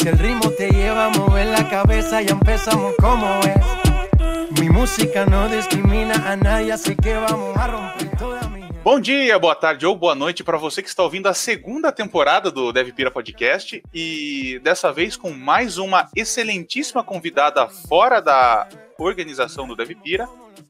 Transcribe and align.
Si 0.00 0.08
el 0.08 0.18
ritmo 0.18 0.50
te 0.52 0.70
lleva 0.70 1.06
a 1.06 1.08
mover 1.10 1.48
la 1.48 1.68
cabeza, 1.68 2.22
empezamos 2.22 2.94
como 2.98 3.26
es. 3.40 4.58
Mi 4.58 4.70
música 4.70 5.26
discrimina 5.46 6.14
a 6.26 6.36
nadie, 6.36 6.72
así 6.72 6.96
que 6.96 7.12
vamos 7.12 7.54
a 7.54 7.66
romper 7.66 8.16
toda 8.16 8.48
mi. 8.48 8.62
Bom 8.82 8.98
dia, 8.98 9.38
boa 9.38 9.54
tarde 9.54 9.84
ou 9.84 9.94
boa 9.94 10.14
noite 10.14 10.42
para 10.42 10.56
você 10.56 10.82
que 10.82 10.88
está 10.88 11.02
ouvindo 11.02 11.26
a 11.26 11.34
segunda 11.34 11.92
temporada 11.92 12.50
do 12.50 12.72
Deve 12.72 12.94
Pira 12.94 13.10
Podcast 13.10 13.82
e 13.92 14.58
dessa 14.64 14.90
vez 14.90 15.18
com 15.18 15.32
mais 15.32 15.76
uma 15.76 16.08
excelentíssima 16.16 17.04
convidada 17.04 17.68
fora 17.68 18.22
da 18.22 18.66
organização 18.96 19.68
do 19.68 19.76
Deve 19.76 19.96
Pira, 19.96 20.26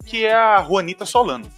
que 0.06 0.24
é 0.24 0.34
a 0.34 0.60
Juanita 0.60 1.06
Solano. 1.06 1.48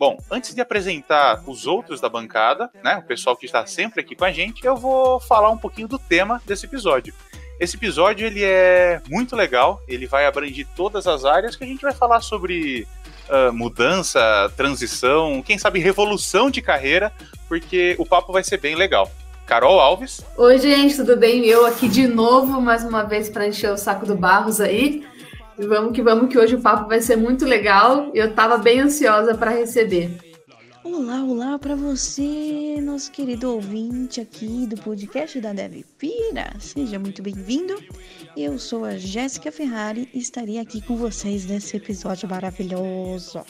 Bom, 0.00 0.16
antes 0.30 0.54
de 0.54 0.62
apresentar 0.62 1.42
os 1.46 1.66
outros 1.66 2.00
da 2.00 2.08
bancada, 2.08 2.70
né, 2.82 2.96
o 2.96 3.02
pessoal 3.02 3.36
que 3.36 3.44
está 3.44 3.66
sempre 3.66 4.00
aqui 4.00 4.16
com 4.16 4.24
a 4.24 4.32
gente, 4.32 4.64
eu 4.64 4.74
vou 4.74 5.20
falar 5.20 5.50
um 5.50 5.58
pouquinho 5.58 5.86
do 5.86 5.98
tema 5.98 6.40
desse 6.46 6.64
episódio. 6.64 7.12
Esse 7.60 7.76
episódio 7.76 8.26
ele 8.26 8.42
é 8.42 9.02
muito 9.10 9.36
legal, 9.36 9.78
ele 9.86 10.06
vai 10.06 10.24
abranger 10.24 10.66
todas 10.74 11.06
as 11.06 11.26
áreas 11.26 11.54
que 11.54 11.64
a 11.64 11.66
gente 11.66 11.82
vai 11.82 11.92
falar 11.92 12.22
sobre 12.22 12.88
uh, 13.28 13.52
mudança, 13.52 14.50
transição, 14.56 15.42
quem 15.42 15.58
sabe 15.58 15.80
revolução 15.80 16.50
de 16.50 16.62
carreira, 16.62 17.12
porque 17.46 17.94
o 17.98 18.06
papo 18.06 18.32
vai 18.32 18.42
ser 18.42 18.56
bem 18.56 18.74
legal. 18.76 19.12
Carol 19.44 19.80
Alves. 19.80 20.24
Oi, 20.38 20.58
gente, 20.58 20.96
tudo 20.96 21.14
bem? 21.14 21.44
Eu 21.44 21.66
aqui 21.66 21.88
de 21.88 22.06
novo, 22.06 22.58
mais 22.58 22.84
uma 22.84 23.02
vez, 23.02 23.28
para 23.28 23.46
encher 23.46 23.70
o 23.70 23.76
saco 23.76 24.06
do 24.06 24.14
Barros 24.14 24.62
aí. 24.62 25.04
E 25.58 25.66
vamos 25.66 25.92
que 25.92 26.02
vamos, 26.02 26.30
que 26.30 26.38
hoje 26.38 26.54
o 26.54 26.60
papo 26.60 26.88
vai 26.88 27.00
ser 27.00 27.16
muito 27.16 27.44
legal. 27.44 28.10
Eu 28.14 28.30
estava 28.30 28.58
bem 28.58 28.80
ansiosa 28.80 29.34
para 29.34 29.50
receber. 29.50 30.18
Olá, 30.82 31.22
olá 31.22 31.58
para 31.58 31.76
você, 31.76 32.78
nosso 32.80 33.10
querido 33.12 33.52
ouvinte 33.52 34.20
aqui 34.20 34.66
do 34.66 34.80
podcast 34.80 35.38
da 35.38 35.52
Dev 35.52 35.84
Pira. 35.98 36.54
Seja 36.58 36.98
muito 36.98 37.22
bem-vindo. 37.22 37.74
Eu 38.34 38.58
sou 38.58 38.86
a 38.86 38.96
Jéssica 38.96 39.52
Ferrari 39.52 40.08
e 40.14 40.18
estarei 40.18 40.58
aqui 40.58 40.80
com 40.80 40.96
vocês 40.96 41.44
nesse 41.44 41.76
episódio 41.76 42.26
maravilhoso. 42.28 43.42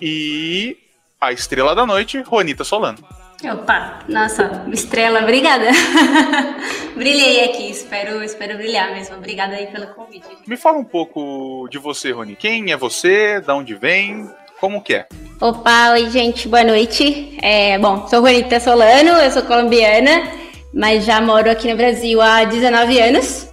E 0.00 0.76
a 1.20 1.32
estrela 1.32 1.74
da 1.74 1.84
noite, 1.84 2.22
Juanita 2.22 2.62
Solano. 2.62 2.98
Opa, 3.44 4.04
nossa, 4.08 4.64
estrela, 4.72 5.22
obrigada. 5.22 5.66
Brilhei 6.96 7.44
aqui, 7.44 7.70
espero, 7.70 8.22
espero 8.24 8.56
brilhar 8.56 8.90
mesmo. 8.94 9.16
Obrigada 9.16 9.54
aí 9.54 9.66
pelo 9.66 9.86
convite. 9.88 10.26
Me 10.46 10.56
fala 10.56 10.78
um 10.78 10.84
pouco 10.84 11.68
de 11.70 11.76
você, 11.76 12.10
Rony. 12.10 12.34
Quem 12.34 12.72
é 12.72 12.76
você? 12.76 13.38
Da 13.38 13.54
onde 13.54 13.74
vem? 13.74 14.30
Como 14.58 14.82
que 14.82 14.94
é? 14.94 15.06
Opa, 15.38 15.90
oi 15.92 16.08
gente, 16.08 16.48
boa 16.48 16.64
noite. 16.64 17.36
É, 17.42 17.78
bom, 17.78 18.08
sou 18.08 18.20
Juanita 18.20 18.58
Solano, 18.58 19.10
eu 19.10 19.30
sou 19.30 19.42
colombiana, 19.42 20.32
mas 20.72 21.04
já 21.04 21.20
moro 21.20 21.50
aqui 21.50 21.68
no 21.68 21.76
Brasil 21.76 22.18
há 22.22 22.44
19 22.44 22.98
anos. 22.98 23.50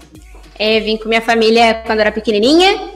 É, 0.57 0.79
vim 0.79 0.95
com 0.95 1.09
minha 1.09 1.21
família 1.21 1.83
quando 1.85 1.99
era 1.99 2.13
pequenininha 2.13 2.93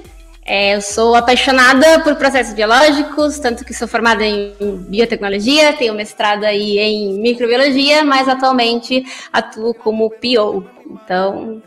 é, 0.48 0.76
eu 0.76 0.81
sou 0.81 1.14
apaixonada 1.14 2.00
por 2.00 2.16
processos 2.16 2.53
biológicos, 2.53 3.38
tanto 3.38 3.66
que 3.66 3.73
sou 3.73 3.86
formada 3.86 4.26
em 4.26 4.56
biotecnologia, 4.88 5.73
tenho 5.73 5.94
mestrado 5.94 6.45
aí 6.45 6.80
em 6.80 7.20
microbiologia, 7.20 8.06
mas 8.06 8.30
atualmente 8.30 9.03
atuo 9.34 9.73
como 9.73 10.09
PO. 10.09 10.66
Então, 10.90 11.62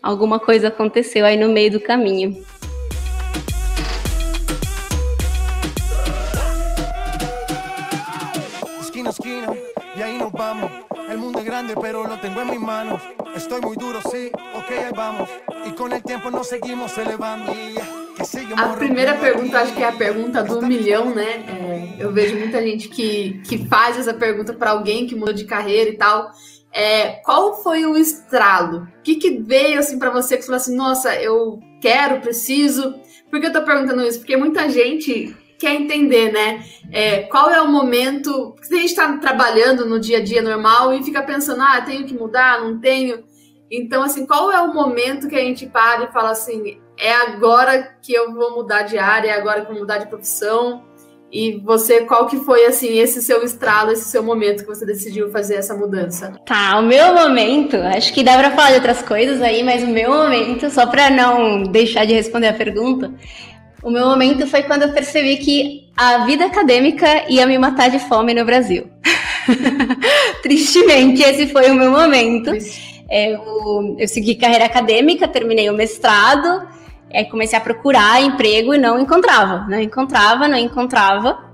alguma 0.00 0.38
coisa 0.38 0.68
aconteceu 0.68 1.26
aí 1.26 1.36
no 1.36 1.48
meio 1.48 1.72
do 1.72 1.80
caminho. 1.80 2.40
Grande, 11.50 11.74
pero 11.74 12.06
lo 12.06 12.16
tengo 12.20 12.40
en 12.42 12.50
mis 12.50 12.60
manos. 12.60 13.02
Estoy 13.34 13.60
muy 13.60 13.76
duro, 13.76 14.00
sí, 14.08 14.30
ok, 14.54 14.70
ahí 14.70 14.92
vamos. 14.94 15.28
E 15.66 15.72
com 15.72 15.84
o 15.84 16.00
tempo 16.00 16.30
nós 16.30 16.46
seguimos 16.46 16.96
elevando. 16.96 17.52
A 18.56 18.68
primeira 18.76 19.14
pergunta, 19.14 19.60
acho 19.60 19.74
que 19.74 19.82
é 19.82 19.88
a 19.88 19.92
pergunta 19.92 20.44
do 20.44 20.62
milhão, 20.62 21.12
né? 21.12 21.44
É, 21.48 21.96
eu 21.98 22.12
vejo 22.12 22.36
muita 22.36 22.62
gente 22.62 22.88
que, 22.88 23.40
que 23.48 23.66
faz 23.66 23.98
essa 23.98 24.14
pergunta 24.14 24.52
para 24.52 24.70
alguém 24.70 25.06
que 25.08 25.16
mudou 25.16 25.34
de 25.34 25.44
carreira 25.44 25.90
e 25.90 25.96
tal. 25.96 26.30
É, 26.72 27.20
qual 27.24 27.60
foi 27.62 27.84
o 27.84 27.96
estralo? 27.96 28.86
O 28.98 29.02
que, 29.02 29.16
que 29.16 29.38
veio 29.38 29.80
assim 29.80 29.98
para 29.98 30.10
você 30.10 30.36
que 30.36 30.44
falou 30.44 30.58
assim, 30.58 30.76
nossa, 30.76 31.16
eu 31.16 31.58
quero, 31.80 32.20
preciso? 32.20 32.94
Por 33.28 33.40
que 33.40 33.46
eu 33.46 33.52
tô 33.52 33.64
perguntando 33.64 34.02
isso? 34.02 34.20
Porque 34.20 34.36
muita 34.36 34.68
gente 34.68 35.36
quer 35.60 35.74
entender, 35.74 36.32
né? 36.32 36.64
É, 36.90 37.18
qual 37.24 37.50
é 37.50 37.60
o 37.60 37.68
momento. 37.68 38.54
Porque 38.56 38.74
a 38.74 38.78
gente 38.78 38.86
está 38.86 39.18
trabalhando 39.18 39.84
no 39.84 40.00
dia 40.00 40.18
a 40.18 40.24
dia 40.24 40.40
normal 40.40 40.94
e 40.94 41.04
fica 41.04 41.22
pensando, 41.22 41.62
ah, 41.62 41.82
tenho 41.82 42.06
que 42.06 42.14
mudar, 42.14 42.60
não 42.62 42.80
tenho. 42.80 43.22
Então, 43.70 44.02
assim, 44.02 44.26
qual 44.26 44.50
é 44.50 44.60
o 44.60 44.74
momento 44.74 45.28
que 45.28 45.36
a 45.36 45.40
gente 45.40 45.66
para 45.66 46.04
e 46.04 46.12
fala 46.12 46.30
assim, 46.30 46.80
é 46.98 47.12
agora 47.12 47.96
que 48.02 48.12
eu 48.12 48.32
vou 48.32 48.56
mudar 48.56 48.82
de 48.82 48.98
área, 48.98 49.30
é 49.30 49.38
agora 49.38 49.60
que 49.60 49.66
eu 49.66 49.74
vou 49.74 49.82
mudar 49.82 49.98
de 49.98 50.08
profissão? 50.08 50.82
E 51.32 51.60
você, 51.64 52.00
qual 52.00 52.26
que 52.26 52.38
foi, 52.38 52.66
assim, 52.66 52.98
esse 52.98 53.22
seu 53.22 53.44
estralo, 53.44 53.92
esse 53.92 54.08
seu 54.08 54.20
momento 54.20 54.64
que 54.64 54.68
você 54.68 54.84
decidiu 54.84 55.30
fazer 55.30 55.54
essa 55.54 55.76
mudança? 55.76 56.34
Tá, 56.44 56.76
o 56.80 56.82
meu 56.82 57.14
momento, 57.14 57.76
acho 57.76 58.12
que 58.12 58.24
dá 58.24 58.36
pra 58.36 58.50
falar 58.50 58.70
de 58.70 58.76
outras 58.76 59.00
coisas 59.00 59.40
aí, 59.40 59.62
mas 59.62 59.84
o 59.84 59.86
meu 59.86 60.10
momento, 60.10 60.68
só 60.70 60.86
pra 60.86 61.08
não 61.08 61.62
deixar 61.62 62.04
de 62.04 62.14
responder 62.14 62.48
a 62.48 62.52
pergunta, 62.52 63.14
o 63.82 63.90
meu 63.90 64.06
momento 64.06 64.46
foi 64.46 64.62
quando 64.62 64.82
eu 64.82 64.92
percebi 64.92 65.36
que 65.38 65.88
a 65.96 66.24
vida 66.24 66.46
acadêmica 66.46 67.24
ia 67.28 67.46
me 67.46 67.58
matar 67.58 67.90
de 67.90 67.98
fome 67.98 68.34
no 68.34 68.44
Brasil. 68.44 68.88
Tristemente, 70.42 71.22
esse 71.22 71.46
foi 71.46 71.70
o 71.70 71.74
meu 71.74 71.90
momento. 71.90 72.50
É, 73.08 73.34
eu, 73.34 73.96
eu 73.98 74.08
segui 74.08 74.34
carreira 74.34 74.66
acadêmica, 74.66 75.26
terminei 75.26 75.68
o 75.70 75.74
mestrado, 75.74 76.66
é, 77.10 77.24
comecei 77.24 77.58
a 77.58 77.62
procurar 77.62 78.22
emprego 78.22 78.74
e 78.74 78.78
não 78.78 78.98
encontrava. 78.98 79.66
Não 79.68 79.80
encontrava, 79.80 80.46
não 80.46 80.58
encontrava. 80.58 81.50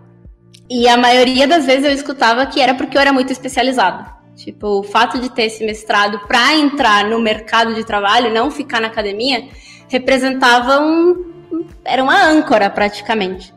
E 0.69 0.89
a 0.89 0.97
maioria 0.97 1.47
das 1.47 1.65
vezes 1.65 1.85
eu 1.85 1.93
escutava 1.93 2.45
que 2.47 2.61
era 2.61 2.75
porque 2.75 2.97
eu 2.97 3.01
era 3.01 3.13
muito 3.13 3.33
especializada. 3.33 4.17
Tipo, 4.35 4.81
o 4.81 4.83
fato 4.83 5.19
de 5.19 5.31
ter 5.31 5.45
esse 5.45 5.65
mestrado 5.65 6.21
para 6.27 6.55
entrar 6.55 7.05
no 7.09 7.21
mercado 7.21 7.73
de 7.75 7.85
trabalho, 7.85 8.35
não 8.35 8.51
ficar 8.51 8.81
na 8.81 8.89
academia, 8.89 9.49
representava 9.89 10.81
um 10.81 11.36
era 11.85 12.03
uma 12.03 12.23
âncora 12.25 12.69
praticamente. 12.71 13.55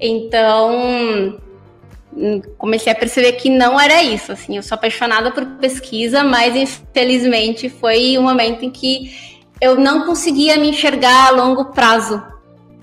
Então, 0.00 1.38
comecei 2.58 2.92
a 2.92 2.96
perceber 2.96 3.32
que 3.32 3.48
não 3.48 3.80
era 3.80 4.02
isso, 4.02 4.32
assim, 4.32 4.56
eu 4.56 4.62
sou 4.62 4.74
apaixonada 4.74 5.30
por 5.30 5.44
pesquisa, 5.58 6.22
mas 6.22 6.54
infelizmente 6.56 7.68
foi 7.68 8.18
um 8.18 8.22
momento 8.22 8.64
em 8.64 8.70
que 8.70 9.40
eu 9.60 9.76
não 9.76 10.04
conseguia 10.04 10.56
me 10.58 10.70
enxergar 10.70 11.28
a 11.28 11.30
longo 11.30 11.66
prazo 11.66 12.22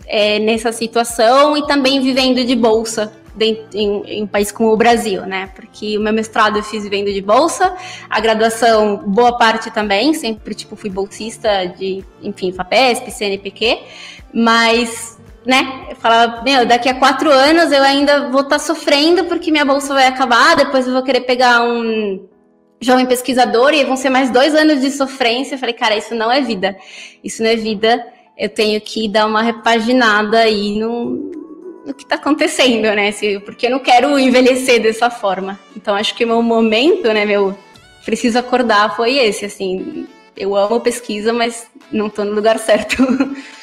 é, 0.08 0.40
nessa 0.40 0.72
situação 0.72 1.56
e 1.56 1.68
também 1.68 2.02
vivendo 2.02 2.44
de 2.44 2.56
bolsa 2.56 3.14
em, 3.40 3.66
em, 3.74 4.24
um 4.24 4.28
país 4.28 4.52
como 4.52 4.72
o 4.72 4.78
Brasil, 4.78 5.26
né? 5.26 5.52
Porque 5.56 5.98
o 5.98 6.02
meu 6.02 6.12
mestrado 6.12 6.58
eu 6.58 6.64
fiz 6.64 6.84
vivendo 6.84 7.12
de 7.14 7.22
bolsa, 7.22 7.76
a 8.10 8.20
graduação, 8.20 8.98
boa 8.98 9.38
parte 9.38 9.70
também, 9.72 10.14
sempre, 10.14 10.56
tipo, 10.56 10.76
fui 10.76 10.90
bolsista 10.90 11.66
de, 11.66 12.04
enfim, 12.22 12.52
FAPESP, 12.52 13.12
CNPq, 13.12 13.80
mas, 14.34 15.20
né, 15.46 15.88
eu 15.90 15.96
falava, 15.96 16.42
meu, 16.44 16.66
daqui 16.66 16.90
a 16.90 16.94
quatro 16.94 17.32
anos 17.32 17.72
eu 17.72 17.84
ainda 17.84 18.30
vou 18.30 18.42
estar 18.42 18.58
tá 18.58 18.60
sofrendo 18.60 19.26
porque 19.26 19.52
minha 19.52 19.66
bolsa 19.66 19.94
vai 19.94 20.08
acabar, 20.08 20.56
depois 20.56 20.88
eu 20.88 20.94
vou 20.94 21.04
querer 21.04 21.22
pegar 21.22 21.64
um 21.64 22.28
jovem 22.82 23.06
pesquisador 23.06 23.74
e 23.74 23.84
vão 23.84 23.96
ser 23.96 24.10
mais 24.10 24.30
dois 24.30 24.56
anos 24.56 24.82
de 24.82 24.92
sofrência. 24.92 25.56
Eu 25.56 25.60
falei, 25.60 25.74
cara, 25.74 25.98
isso 25.98 26.16
não 26.16 26.32
é 26.32 26.42
vida. 26.42 26.78
Isso 27.24 27.44
não 27.44 27.50
é 27.50 27.56
vida. 27.56 28.06
Eu 28.38 28.50
tenho 28.50 28.80
que 28.80 29.08
dar 29.10 29.26
uma 29.26 29.42
repaginada 29.42 30.40
aí 30.40 30.80
no, 30.80 31.32
no 31.86 31.94
que 31.94 32.04
está 32.04 32.16
acontecendo, 32.16 32.84
né? 32.96 33.12
Porque 33.44 33.68
eu 33.68 33.72
não 33.72 33.80
quero 33.80 34.18
envelhecer 34.18 34.82
dessa 34.82 35.10
forma. 35.10 35.60
Então 35.76 35.96
acho 35.96 36.16
que 36.16 36.24
o 36.24 36.28
meu 36.28 36.42
momento, 36.42 37.12
né, 37.12 37.26
meu 37.26 37.58
preciso 38.06 38.40
acordar 38.40 38.96
foi 38.96 39.18
esse, 39.18 39.46
assim. 39.46 40.08
Eu 40.38 40.56
amo 40.56 40.80
pesquisa, 40.80 41.34
mas 41.34 41.68
não 41.92 42.08
estou 42.08 42.24
no 42.24 42.32
lugar 42.32 42.58
certo. 42.60 42.96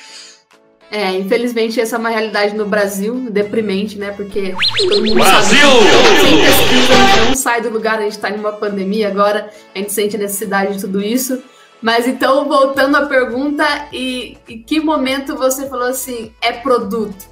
É, 0.91 1.13
infelizmente 1.13 1.81
essa 1.81 1.97
é 1.97 1.99
uma 1.99 2.11
realidade 2.11 2.55
no 2.55 2.65
Brasil, 2.65 3.27
deprimente, 3.31 3.99
né? 3.99 4.13
Porque 4.13 4.55
todo 4.89 5.05
mundo 5.05 5.15
Brasil! 5.15 5.59
sabe 5.59 6.21
sem 6.21 6.39
pesquisa, 6.41 6.95
a 6.95 7.07
gente 7.07 7.29
não 7.29 7.35
sai 7.35 7.61
do 7.61 7.71
lugar, 7.71 7.99
a 7.99 8.03
gente 8.03 8.13
está 8.13 8.31
em 8.31 8.39
uma 8.39 8.53
pandemia 8.53 9.09
agora, 9.09 9.51
a 9.75 9.79
gente 9.79 9.93
sente 9.93 10.17
a 10.17 10.19
necessidade 10.19 10.75
de 10.75 10.81
tudo 10.81 11.03
isso. 11.03 11.43
Mas 11.83 12.07
então, 12.07 12.49
voltando 12.49 12.97
à 12.97 13.07
pergunta, 13.07 13.65
e, 13.93 14.39
e 14.49 14.59
que 14.59 14.81
momento 14.81 15.37
você 15.37 15.69
falou 15.69 15.89
assim, 15.89 16.33
é 16.41 16.53
produto? 16.53 17.27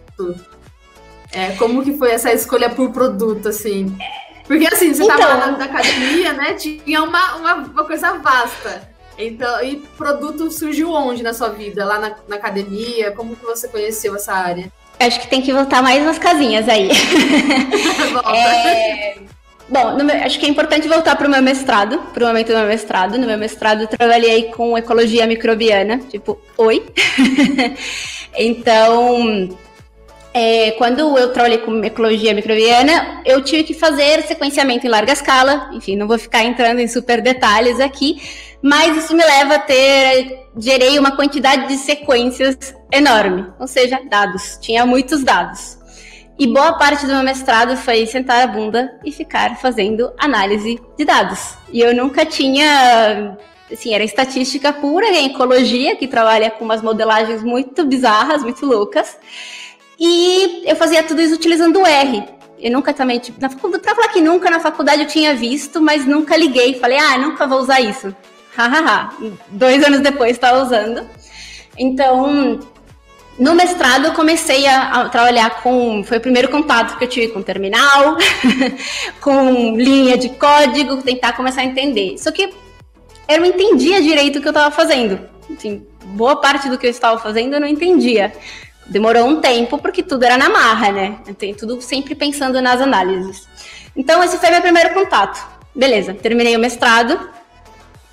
É, 1.32 1.52
como 1.52 1.82
que 1.82 1.96
foi 1.96 2.10
essa 2.10 2.32
escolha 2.32 2.70
por 2.70 2.90
produto, 2.92 3.48
assim? 3.48 3.96
Porque 4.46 4.66
assim, 4.66 4.92
você 4.92 5.02
estava 5.02 5.22
então... 5.22 5.52
na, 5.52 5.58
na 5.58 5.64
academia, 5.64 6.32
né? 6.32 6.54
Tinha 6.54 7.02
uma, 7.02 7.36
uma, 7.36 7.54
uma 7.54 7.84
coisa 7.84 8.12
vasta. 8.18 8.93
Então, 9.18 9.62
e 9.62 9.76
produto 9.96 10.50
surgiu 10.50 10.90
onde 10.92 11.22
na 11.22 11.32
sua 11.32 11.50
vida? 11.50 11.84
Lá 11.84 11.98
na, 11.98 12.16
na, 12.28 12.36
academia? 12.36 13.12
Como 13.12 13.36
que 13.36 13.44
você 13.44 13.68
conheceu 13.68 14.14
essa 14.14 14.32
área? 14.32 14.70
Acho 14.98 15.20
que 15.20 15.28
tem 15.28 15.42
que 15.42 15.52
voltar 15.52 15.82
mais 15.82 16.02
umas 16.02 16.18
casinhas 16.18 16.68
aí. 16.68 16.88
é, 18.34 19.18
Bom, 19.68 19.96
meu, 19.96 20.16
acho 20.16 20.38
que 20.38 20.46
é 20.46 20.48
importante 20.48 20.86
voltar 20.86 21.16
para 21.16 21.26
o 21.26 21.30
meu 21.30 21.42
mestrado, 21.42 21.98
para 22.12 22.24
o 22.24 22.26
momento 22.26 22.48
do 22.48 22.58
meu 22.58 22.66
mestrado. 22.66 23.18
No 23.18 23.26
meu 23.26 23.38
mestrado, 23.38 23.82
eu 23.82 23.86
trabalhei 23.86 24.44
com 24.44 24.76
ecologia 24.76 25.26
microbiana, 25.26 25.98
tipo, 26.10 26.38
oi. 26.56 26.84
então, 28.36 29.48
é, 30.36 30.72
quando 30.72 31.16
eu 31.16 31.32
trabalhei 31.32 31.58
com 31.58 31.82
ecologia 31.84 32.34
microbiana, 32.34 33.22
eu 33.24 33.40
tive 33.40 33.62
que 33.62 33.72
fazer 33.72 34.20
sequenciamento 34.22 34.84
em 34.84 34.90
larga 34.90 35.12
escala. 35.12 35.70
Enfim, 35.72 35.94
não 35.94 36.08
vou 36.08 36.18
ficar 36.18 36.42
entrando 36.42 36.80
em 36.80 36.88
super 36.88 37.22
detalhes 37.22 37.78
aqui, 37.78 38.20
mas 38.60 38.96
isso 38.96 39.14
me 39.14 39.24
leva 39.24 39.54
a 39.54 39.58
ter. 39.60 40.48
Gerei 40.58 40.98
uma 40.98 41.14
quantidade 41.14 41.68
de 41.68 41.76
sequências 41.76 42.74
enorme, 42.92 43.46
ou 43.60 43.68
seja, 43.68 44.00
dados. 44.10 44.58
Tinha 44.60 44.84
muitos 44.84 45.22
dados. 45.22 45.78
E 46.36 46.48
boa 46.48 46.72
parte 46.72 47.06
do 47.06 47.12
meu 47.12 47.22
mestrado 47.22 47.76
foi 47.76 48.04
sentar 48.04 48.42
a 48.42 48.46
bunda 48.48 48.98
e 49.04 49.12
ficar 49.12 49.56
fazendo 49.60 50.12
análise 50.18 50.80
de 50.98 51.04
dados. 51.04 51.54
E 51.72 51.80
eu 51.80 51.94
nunca 51.94 52.26
tinha. 52.26 53.38
Assim, 53.72 53.94
era 53.94 54.02
estatística 54.02 54.72
pura, 54.72 55.06
em 55.06 55.26
ecologia, 55.26 55.94
que 55.94 56.08
trabalha 56.08 56.50
com 56.50 56.64
umas 56.64 56.82
modelagens 56.82 57.42
muito 57.44 57.84
bizarras, 57.84 58.42
muito 58.42 58.66
loucas. 58.66 59.16
E 59.98 60.62
eu 60.68 60.76
fazia 60.76 61.02
tudo 61.02 61.20
isso 61.20 61.34
utilizando 61.34 61.80
o 61.80 61.86
R. 61.86 62.24
Eu 62.58 62.72
nunca 62.72 62.92
também, 62.92 63.18
tipo, 63.18 63.40
na 63.40 63.50
faculdade, 63.50 63.82
pra 63.82 63.94
falar 63.94 64.08
que 64.08 64.20
nunca 64.20 64.50
na 64.50 64.60
faculdade 64.60 65.02
eu 65.02 65.08
tinha 65.08 65.34
visto, 65.34 65.80
mas 65.80 66.06
nunca 66.06 66.36
liguei. 66.36 66.74
Falei, 66.74 66.98
ah, 66.98 67.18
nunca 67.18 67.46
vou 67.46 67.60
usar 67.60 67.80
isso. 67.80 68.14
Hahaha. 68.56 69.10
Dois 69.48 69.84
anos 69.84 70.00
depois 70.00 70.32
estava 70.32 70.62
usando. 70.62 71.08
Então, 71.76 72.60
no 73.38 73.54
mestrado, 73.54 74.06
eu 74.06 74.12
comecei 74.12 74.66
a, 74.66 75.02
a, 75.02 75.08
trabalhar 75.08 75.62
com. 75.62 76.04
Foi 76.04 76.18
o 76.18 76.20
primeiro 76.20 76.48
contato 76.48 76.96
que 76.96 77.04
eu 77.04 77.08
tive 77.08 77.28
com 77.28 77.42
terminal, 77.42 78.16
com 79.20 79.76
linha 79.76 80.16
de 80.16 80.28
código, 80.30 81.02
tentar 81.02 81.32
começar 81.32 81.62
a 81.62 81.64
entender. 81.64 82.16
Só 82.18 82.30
que 82.30 82.52
eu 83.28 83.40
não 83.40 83.46
entendia 83.46 84.00
direito 84.00 84.38
o 84.38 84.42
que 84.42 84.46
eu 84.46 84.52
estava 84.52 84.74
fazendo. 84.74 85.18
Assim, 85.54 85.84
boa 86.04 86.36
parte 86.36 86.68
do 86.68 86.78
que 86.78 86.86
eu 86.86 86.90
estava 86.90 87.18
fazendo 87.18 87.54
eu 87.54 87.60
não 87.60 87.66
entendia. 87.66 88.32
Demorou 88.86 89.26
um 89.26 89.40
tempo, 89.40 89.78
porque 89.78 90.02
tudo 90.02 90.24
era 90.24 90.36
na 90.36 90.50
marra, 90.50 90.92
né? 90.92 91.18
Tenho 91.38 91.56
tudo 91.56 91.80
sempre 91.80 92.14
pensando 92.14 92.60
nas 92.60 92.80
análises. 92.80 93.48
Então, 93.96 94.22
esse 94.22 94.38
foi 94.38 94.50
meu 94.50 94.60
primeiro 94.60 94.92
contato. 94.92 95.42
Beleza, 95.74 96.14
terminei 96.14 96.54
o 96.56 96.60
mestrado, 96.60 97.18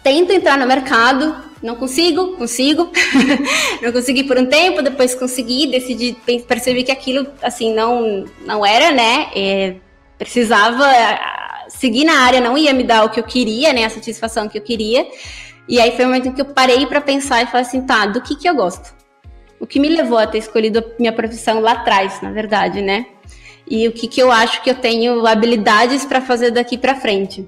tento 0.03 0.31
entrar 0.31 0.57
no 0.57 0.65
mercado, 0.65 1.35
não 1.61 1.75
consigo, 1.75 2.35
consigo, 2.37 2.89
não 3.81 3.91
consegui 3.91 4.23
por 4.23 4.37
um 4.37 4.47
tempo, 4.47 4.81
depois 4.81 5.13
consegui, 5.13 5.67
decidi, 5.67 6.17
percebi 6.47 6.83
que 6.83 6.91
aquilo, 6.91 7.27
assim, 7.41 7.73
não, 7.73 8.25
não 8.45 8.65
era, 8.65 8.91
né, 8.91 9.29
é, 9.35 9.75
precisava 10.17 10.85
seguir 11.69 12.03
na 12.03 12.21
área, 12.21 12.41
não 12.41 12.57
ia 12.57 12.73
me 12.73 12.83
dar 12.83 13.05
o 13.05 13.09
que 13.09 13.19
eu 13.19 13.23
queria, 13.23 13.71
né, 13.73 13.85
a 13.85 13.89
satisfação 13.89 14.49
que 14.49 14.57
eu 14.57 14.61
queria, 14.63 15.07
e 15.67 15.79
aí 15.79 15.95
foi 15.95 16.05
o 16.05 16.07
momento 16.07 16.33
que 16.33 16.41
eu 16.41 16.45
parei 16.45 16.87
para 16.87 16.99
pensar 16.99 17.43
e 17.43 17.45
falei 17.45 17.61
assim, 17.61 17.81
tá, 17.81 18.07
do 18.07 18.21
que 18.21 18.35
que 18.35 18.49
eu 18.49 18.55
gosto? 18.55 19.00
O 19.61 19.67
que 19.67 19.79
me 19.79 19.87
levou 19.87 20.17
a 20.17 20.25
ter 20.25 20.39
escolhido 20.39 20.79
a 20.79 20.83
minha 20.99 21.13
profissão 21.13 21.61
lá 21.61 21.73
atrás, 21.73 22.19
na 22.21 22.31
verdade, 22.31 22.81
né, 22.81 23.05
e 23.69 23.87
o 23.87 23.91
que 23.91 24.07
que 24.07 24.21
eu 24.21 24.31
acho 24.31 24.61
que 24.63 24.71
eu 24.71 24.75
tenho 24.75 25.25
habilidades 25.25 26.03
para 26.03 26.19
fazer 26.19 26.49
daqui 26.49 26.77
para 26.77 26.95
frente. 26.95 27.47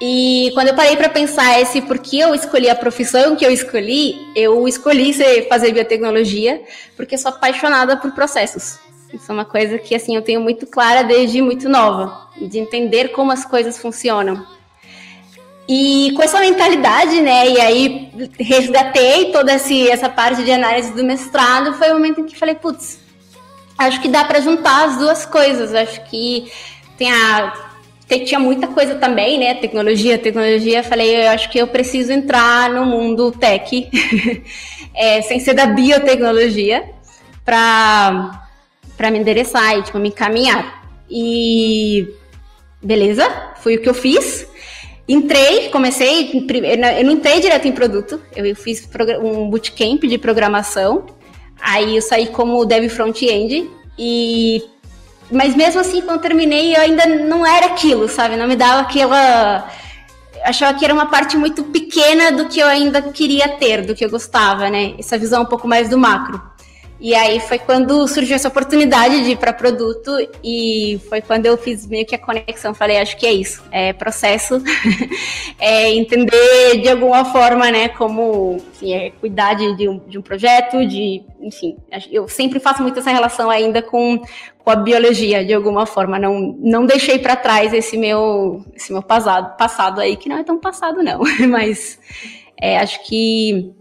E 0.00 0.50
quando 0.54 0.68
eu 0.68 0.74
parei 0.74 0.96
para 0.96 1.10
pensar 1.10 1.60
esse 1.60 1.82
porque 1.82 2.16
eu 2.16 2.34
escolhi 2.34 2.70
a 2.70 2.74
profissão 2.74 3.36
que 3.36 3.44
eu 3.44 3.50
escolhi, 3.50 4.16
eu 4.34 4.66
escolhi 4.66 5.12
fazer 5.46 5.72
biotecnologia 5.72 6.62
porque 6.96 7.18
sou 7.18 7.30
apaixonada 7.30 7.98
por 7.98 8.12
processos. 8.12 8.78
Isso 9.12 9.30
é 9.30 9.34
uma 9.34 9.44
coisa 9.44 9.76
que 9.76 9.94
assim 9.94 10.16
eu 10.16 10.22
tenho 10.22 10.40
muito 10.40 10.66
clara 10.66 11.02
desde 11.02 11.42
muito 11.42 11.68
nova, 11.68 12.28
de 12.40 12.58
entender 12.58 13.08
como 13.08 13.30
as 13.30 13.44
coisas 13.44 13.76
funcionam. 13.76 14.46
E 15.72 16.10
com 16.16 16.22
essa 16.24 16.40
mentalidade, 16.40 17.20
né, 17.20 17.48
e 17.48 17.60
aí 17.60 18.10
resgatei 18.40 19.30
toda 19.30 19.52
essa 19.52 20.08
parte 20.08 20.42
de 20.42 20.50
análise 20.50 20.92
do 20.92 21.04
mestrado, 21.04 21.74
foi 21.74 21.90
o 21.90 21.94
momento 21.94 22.20
em 22.20 22.26
que 22.26 22.36
falei, 22.36 22.56
putz, 22.56 22.98
acho 23.78 24.00
que 24.00 24.08
dá 24.08 24.24
para 24.24 24.40
juntar 24.40 24.86
as 24.86 24.96
duas 24.96 25.24
coisas. 25.24 25.72
Acho 25.72 26.02
que 26.10 26.50
tem 26.98 27.12
a 27.12 27.70
tinha 28.24 28.40
muita 28.40 28.66
coisa 28.66 28.96
também, 28.96 29.38
né? 29.38 29.54
Tecnologia, 29.54 30.18
tecnologia. 30.18 30.82
Falei, 30.82 31.24
eu 31.24 31.30
acho 31.30 31.48
que 31.48 31.58
eu 31.58 31.68
preciso 31.68 32.10
entrar 32.10 32.68
no 32.68 32.84
mundo 32.84 33.30
tech, 33.30 33.88
é, 34.92 35.22
sem 35.22 35.38
ser 35.38 35.54
da 35.54 35.66
biotecnologia, 35.66 36.90
para 37.44 38.42
me 39.12 39.20
endereçar 39.20 39.78
e 39.78 39.84
tipo, 39.84 40.00
me 40.00 40.08
encaminhar. 40.08 40.82
E 41.08 42.08
beleza, 42.82 43.30
foi 43.60 43.76
o 43.76 43.80
que 43.80 43.88
eu 43.88 43.94
fiz. 43.94 44.49
Entrei, 45.12 45.70
comecei, 45.70 46.30
eu 46.30 47.04
não 47.04 47.10
entrei 47.10 47.40
direto 47.40 47.66
em 47.66 47.72
produto, 47.72 48.20
eu 48.36 48.54
fiz 48.54 48.88
um 49.20 49.50
bootcamp 49.50 50.04
de 50.04 50.16
programação, 50.16 51.04
aí 51.60 51.96
eu 51.96 52.00
saí 52.00 52.28
como 52.28 52.64
dev 52.64 52.88
front-end 52.88 53.68
e 53.98 54.62
mas 55.32 55.56
mesmo 55.56 55.80
assim, 55.80 56.00
quando 56.00 56.20
terminei, 56.20 56.76
eu 56.76 56.80
ainda 56.80 57.06
não 57.06 57.44
era 57.44 57.66
aquilo, 57.66 58.08
sabe? 58.08 58.36
Não 58.36 58.46
me 58.46 58.54
dava 58.54 58.82
aquela. 58.82 59.68
achava 60.44 60.78
que 60.78 60.84
era 60.84 60.94
uma 60.94 61.06
parte 61.06 61.36
muito 61.36 61.64
pequena 61.64 62.30
do 62.30 62.46
que 62.46 62.60
eu 62.60 62.68
ainda 62.68 63.02
queria 63.02 63.48
ter, 63.48 63.84
do 63.84 63.96
que 63.96 64.04
eu 64.04 64.10
gostava, 64.10 64.70
né? 64.70 64.94
Essa 64.96 65.18
visão 65.18 65.42
um 65.42 65.46
pouco 65.46 65.66
mais 65.66 65.88
do 65.88 65.98
macro. 65.98 66.40
E 67.00 67.14
aí 67.14 67.40
foi 67.40 67.58
quando 67.58 68.06
surgiu 68.06 68.36
essa 68.36 68.48
oportunidade 68.48 69.24
de 69.24 69.30
ir 69.30 69.38
para 69.38 69.54
produto 69.54 70.10
e 70.44 71.00
foi 71.08 71.22
quando 71.22 71.46
eu 71.46 71.56
fiz 71.56 71.86
meio 71.86 72.04
que 72.04 72.14
a 72.14 72.18
conexão. 72.18 72.74
Falei, 72.74 72.98
acho 72.98 73.16
que 73.16 73.26
é 73.26 73.32
isso, 73.32 73.62
é 73.72 73.94
processo, 73.94 74.62
é 75.58 75.90
entender 75.94 76.82
de 76.82 76.90
alguma 76.90 77.24
forma, 77.24 77.70
né, 77.70 77.88
como 77.88 78.58
enfim, 78.74 78.92
é 78.92 79.10
cuidar 79.12 79.54
de, 79.54 79.74
de, 79.76 79.88
um, 79.88 79.98
de 79.98 80.18
um 80.18 80.22
projeto, 80.22 80.86
de, 80.86 81.22
enfim, 81.40 81.78
eu 82.10 82.28
sempre 82.28 82.60
faço 82.60 82.82
muito 82.82 82.98
essa 82.98 83.10
relação 83.10 83.48
ainda 83.48 83.80
com, 83.80 84.22
com 84.58 84.70
a 84.70 84.76
biologia 84.76 85.42
de 85.42 85.54
alguma 85.54 85.86
forma. 85.86 86.18
Não, 86.18 86.54
não 86.58 86.84
deixei 86.84 87.18
para 87.18 87.34
trás 87.34 87.72
esse 87.72 87.96
meu, 87.96 88.62
esse 88.76 88.92
meu 88.92 89.02
passado, 89.02 89.56
passado 89.56 90.02
aí 90.02 90.16
que 90.18 90.28
não 90.28 90.36
é 90.36 90.44
tão 90.44 90.58
passado 90.58 91.02
não, 91.02 91.20
mas 91.48 91.98
é, 92.60 92.78
acho 92.78 93.02
que 93.06 93.72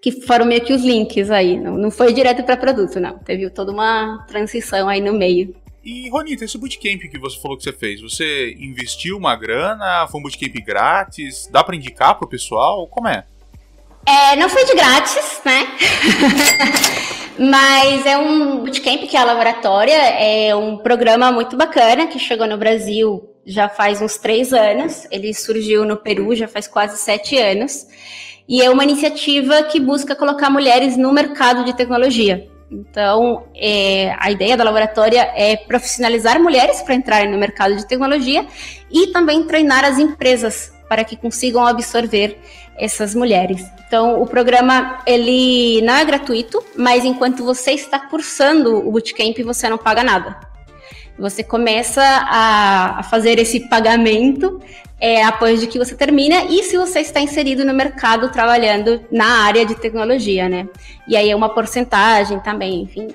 que 0.00 0.12
foram 0.22 0.46
meio 0.46 0.62
que 0.62 0.72
os 0.72 0.82
links 0.82 1.30
aí. 1.30 1.58
Não, 1.58 1.76
não 1.76 1.90
foi 1.90 2.12
direto 2.12 2.42
para 2.42 2.56
produto, 2.56 2.98
não. 2.98 3.18
Teve 3.18 3.50
toda 3.50 3.70
uma 3.70 4.24
transição 4.26 4.88
aí 4.88 5.00
no 5.00 5.12
meio. 5.12 5.54
E, 5.84 6.08
Ronita, 6.10 6.44
esse 6.44 6.58
bootcamp 6.58 7.00
que 7.00 7.18
você 7.18 7.40
falou 7.40 7.56
que 7.56 7.64
você 7.64 7.72
fez, 7.72 8.00
você 8.00 8.54
investiu 8.58 9.16
uma 9.16 9.34
grana? 9.36 10.06
Foi 10.08 10.20
um 10.20 10.22
bootcamp 10.22 10.54
grátis? 10.64 11.48
Dá 11.50 11.62
para 11.62 11.76
indicar 11.76 12.18
pro 12.18 12.28
pessoal? 12.28 12.86
Como 12.86 13.08
é? 13.08 13.24
É, 14.06 14.36
não 14.36 14.48
foi 14.48 14.64
de 14.64 14.74
grátis, 14.74 15.40
né? 15.44 15.66
Mas 17.38 18.04
é 18.04 18.18
um 18.18 18.58
bootcamp 18.58 19.02
que 19.06 19.16
é 19.16 19.20
a 19.20 19.24
Laboratória, 19.24 19.96
é 19.96 20.54
um 20.54 20.76
programa 20.76 21.32
muito 21.32 21.56
bacana 21.56 22.06
que 22.06 22.18
chegou 22.18 22.46
no 22.46 22.58
Brasil 22.58 23.26
já 23.46 23.68
faz 23.68 24.02
uns 24.02 24.18
três 24.18 24.52
anos. 24.52 25.06
Ele 25.10 25.32
surgiu 25.32 25.84
no 25.84 25.96
Peru 25.96 26.34
já 26.34 26.46
faz 26.46 26.68
quase 26.68 26.98
sete 26.98 27.38
anos 27.38 27.86
e 28.50 28.60
é 28.60 28.68
uma 28.68 28.82
iniciativa 28.82 29.62
que 29.62 29.78
busca 29.78 30.16
colocar 30.16 30.50
mulheres 30.50 30.96
no 30.96 31.12
mercado 31.12 31.64
de 31.64 31.72
tecnologia. 31.72 32.48
Então, 32.68 33.44
é, 33.54 34.12
a 34.18 34.28
ideia 34.28 34.56
da 34.56 34.64
laboratória 34.64 35.30
é 35.36 35.56
profissionalizar 35.56 36.42
mulheres 36.42 36.82
para 36.82 36.96
entrarem 36.96 37.30
no 37.30 37.38
mercado 37.38 37.76
de 37.76 37.86
tecnologia 37.86 38.44
e 38.90 39.06
também 39.12 39.44
treinar 39.44 39.84
as 39.84 40.00
empresas 40.00 40.72
para 40.88 41.04
que 41.04 41.16
consigam 41.16 41.64
absorver 41.64 42.40
essas 42.76 43.14
mulheres. 43.14 43.64
Então, 43.86 44.20
o 44.20 44.26
programa 44.26 44.98
ele 45.06 45.80
não 45.82 45.94
é 45.94 46.04
gratuito, 46.04 46.60
mas 46.76 47.04
enquanto 47.04 47.44
você 47.44 47.70
está 47.70 48.00
cursando 48.00 48.78
o 48.78 48.90
bootcamp, 48.90 49.38
você 49.44 49.68
não 49.68 49.78
paga 49.78 50.02
nada. 50.02 50.40
Você 51.16 51.44
começa 51.44 52.02
a, 52.02 53.00
a 53.00 53.02
fazer 53.04 53.38
esse 53.38 53.68
pagamento 53.68 54.60
é, 55.00 55.24
após 55.24 55.60
de 55.60 55.66
que 55.66 55.78
você 55.78 55.94
termina 55.94 56.44
e 56.44 56.62
se 56.62 56.76
você 56.76 57.00
está 57.00 57.20
inserido 57.20 57.64
no 57.64 57.72
mercado 57.72 58.30
trabalhando 58.30 59.00
na 59.10 59.44
área 59.44 59.64
de 59.64 59.74
tecnologia, 59.74 60.48
né? 60.48 60.68
E 61.08 61.16
aí 61.16 61.30
é 61.30 61.34
uma 61.34 61.48
porcentagem 61.48 62.38
também, 62.40 62.82
enfim. 62.82 63.08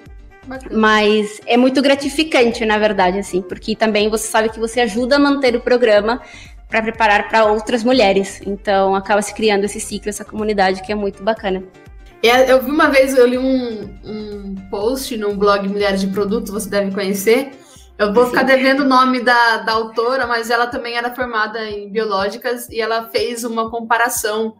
Mas 0.71 1.39
é 1.45 1.57
muito 1.57 1.81
gratificante, 1.81 2.65
na 2.65 2.77
verdade, 2.77 3.19
assim, 3.19 3.41
porque 3.41 3.75
também 3.75 4.09
você 4.09 4.27
sabe 4.27 4.49
que 4.49 4.59
você 4.59 4.81
ajuda 4.81 5.15
a 5.15 5.19
manter 5.19 5.55
o 5.55 5.61
programa 5.61 6.21
para 6.67 6.81
preparar 6.81 7.29
para 7.29 7.45
outras 7.45 7.83
mulheres. 7.83 8.41
Então 8.45 8.95
acaba 8.95 9.21
se 9.21 9.33
criando 9.33 9.63
esse 9.65 9.79
ciclo, 9.79 10.09
essa 10.09 10.25
comunidade 10.25 10.81
que 10.81 10.91
é 10.91 10.95
muito 10.95 11.23
bacana. 11.23 11.63
Eu 12.21 12.63
vi 12.63 12.71
uma 12.71 12.89
vez, 12.89 13.15
eu 13.15 13.27
li 13.27 13.37
um, 13.37 13.89
um 14.03 14.55
post 14.71 15.15
no 15.15 15.35
blog 15.35 15.67
Mulheres 15.67 16.01
de 16.01 16.07
Produto, 16.07 16.51
você 16.51 16.67
deve 16.67 16.91
conhecer, 16.91 17.51
eu 17.97 18.13
vou 18.13 18.25
ficar 18.27 18.43
devendo 18.43 18.81
o 18.81 18.87
nome 18.87 19.21
da, 19.21 19.57
da 19.57 19.71
autora, 19.71 20.27
mas 20.27 20.49
ela 20.49 20.67
também 20.67 20.97
era 20.97 21.15
formada 21.15 21.63
em 21.69 21.89
biológicas 21.89 22.67
e 22.69 22.81
ela 22.81 23.09
fez 23.09 23.43
uma 23.45 23.69
comparação. 23.69 24.57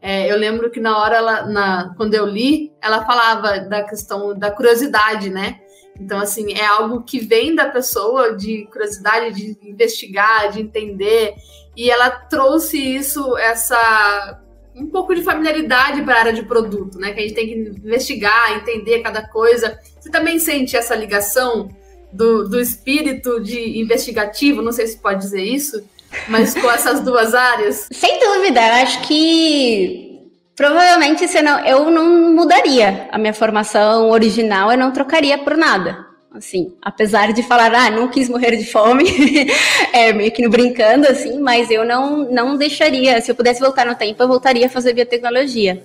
É, 0.00 0.30
eu 0.30 0.36
lembro 0.36 0.70
que 0.70 0.78
na 0.78 0.96
hora, 0.98 1.16
ela, 1.16 1.46
na, 1.46 1.94
quando 1.96 2.14
eu 2.14 2.24
li, 2.24 2.72
ela 2.80 3.04
falava 3.04 3.58
da 3.58 3.82
questão 3.82 4.38
da 4.38 4.52
curiosidade, 4.52 5.30
né? 5.30 5.60
Então, 5.98 6.20
assim, 6.20 6.52
é 6.52 6.64
algo 6.64 7.02
que 7.02 7.18
vem 7.18 7.54
da 7.54 7.68
pessoa 7.68 8.36
de 8.36 8.68
curiosidade, 8.70 9.34
de 9.34 9.68
investigar, 9.68 10.52
de 10.52 10.60
entender. 10.60 11.34
E 11.76 11.90
ela 11.90 12.10
trouxe 12.10 12.78
isso, 12.78 13.36
essa 13.36 14.40
um 14.76 14.86
pouco 14.86 15.14
de 15.14 15.22
familiaridade 15.22 16.02
para 16.02 16.14
a 16.14 16.18
área 16.18 16.32
de 16.34 16.42
produto, 16.42 16.98
né? 16.98 17.12
Que 17.12 17.20
a 17.20 17.22
gente 17.22 17.34
tem 17.34 17.46
que 17.46 17.80
investigar, 17.80 18.56
entender 18.58 19.00
cada 19.00 19.26
coisa. 19.26 19.80
Você 19.98 20.10
também 20.10 20.38
sente 20.38 20.76
essa 20.76 20.94
ligação 20.94 21.68
do, 22.16 22.48
do 22.48 22.58
espírito 22.58 23.40
de 23.40 23.78
investigativo? 23.78 24.62
Não 24.62 24.72
sei 24.72 24.86
se 24.86 24.98
pode 24.98 25.20
dizer 25.20 25.42
isso, 25.42 25.84
mas 26.28 26.54
com 26.54 26.70
essas 26.70 27.00
duas 27.00 27.34
áreas? 27.34 27.88
Sem 27.92 28.18
dúvida, 28.18 28.60
eu 28.60 28.74
acho 28.82 29.02
que 29.02 30.20
provavelmente 30.54 31.28
você 31.28 31.42
não, 31.42 31.60
eu 31.66 31.90
não 31.90 32.34
mudaria 32.34 33.08
a 33.12 33.18
minha 33.18 33.34
formação 33.34 34.10
original, 34.10 34.72
eu 34.72 34.78
não 34.78 34.90
trocaria 34.90 35.36
por 35.38 35.56
nada. 35.56 36.05
Assim, 36.36 36.74
apesar 36.82 37.32
de 37.32 37.42
falar, 37.42 37.74
ah, 37.74 37.90
não 37.90 38.08
quis 38.08 38.28
morrer 38.28 38.56
de 38.56 38.64
fome, 38.70 39.04
é 39.92 40.12
meio 40.12 40.30
que 40.30 40.42
no 40.42 40.50
brincando, 40.50 41.06
assim, 41.08 41.38
mas 41.40 41.70
eu 41.70 41.84
não, 41.84 42.30
não 42.30 42.56
deixaria, 42.56 43.20
se 43.22 43.30
eu 43.30 43.34
pudesse 43.34 43.60
voltar 43.60 43.86
no 43.86 43.94
tempo, 43.94 44.22
eu 44.22 44.28
voltaria 44.28 44.66
a 44.66 44.68
fazer 44.68 44.92
biotecnologia. 44.92 45.82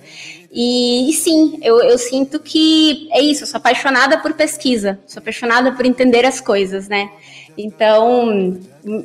E, 0.52 1.08
e 1.08 1.12
sim, 1.14 1.58
eu, 1.62 1.80
eu 1.80 1.96
sinto 1.96 2.38
que 2.38 3.08
é 3.12 3.22
isso, 3.22 3.44
eu 3.44 3.46
sou 3.46 3.56
apaixonada 3.56 4.18
por 4.18 4.34
pesquisa, 4.34 5.00
sou 5.06 5.20
apaixonada 5.20 5.72
por 5.72 5.86
entender 5.86 6.26
as 6.26 6.38
coisas, 6.38 6.86
né? 6.86 7.10
Então, 7.56 8.58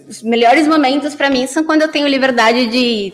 os 0.08 0.22
melhores 0.22 0.68
momentos 0.68 1.16
para 1.16 1.30
mim 1.30 1.48
são 1.48 1.64
quando 1.64 1.84
eu 1.84 1.88
tenho 1.88 2.08
liberdade 2.08 2.68
de 2.68 3.14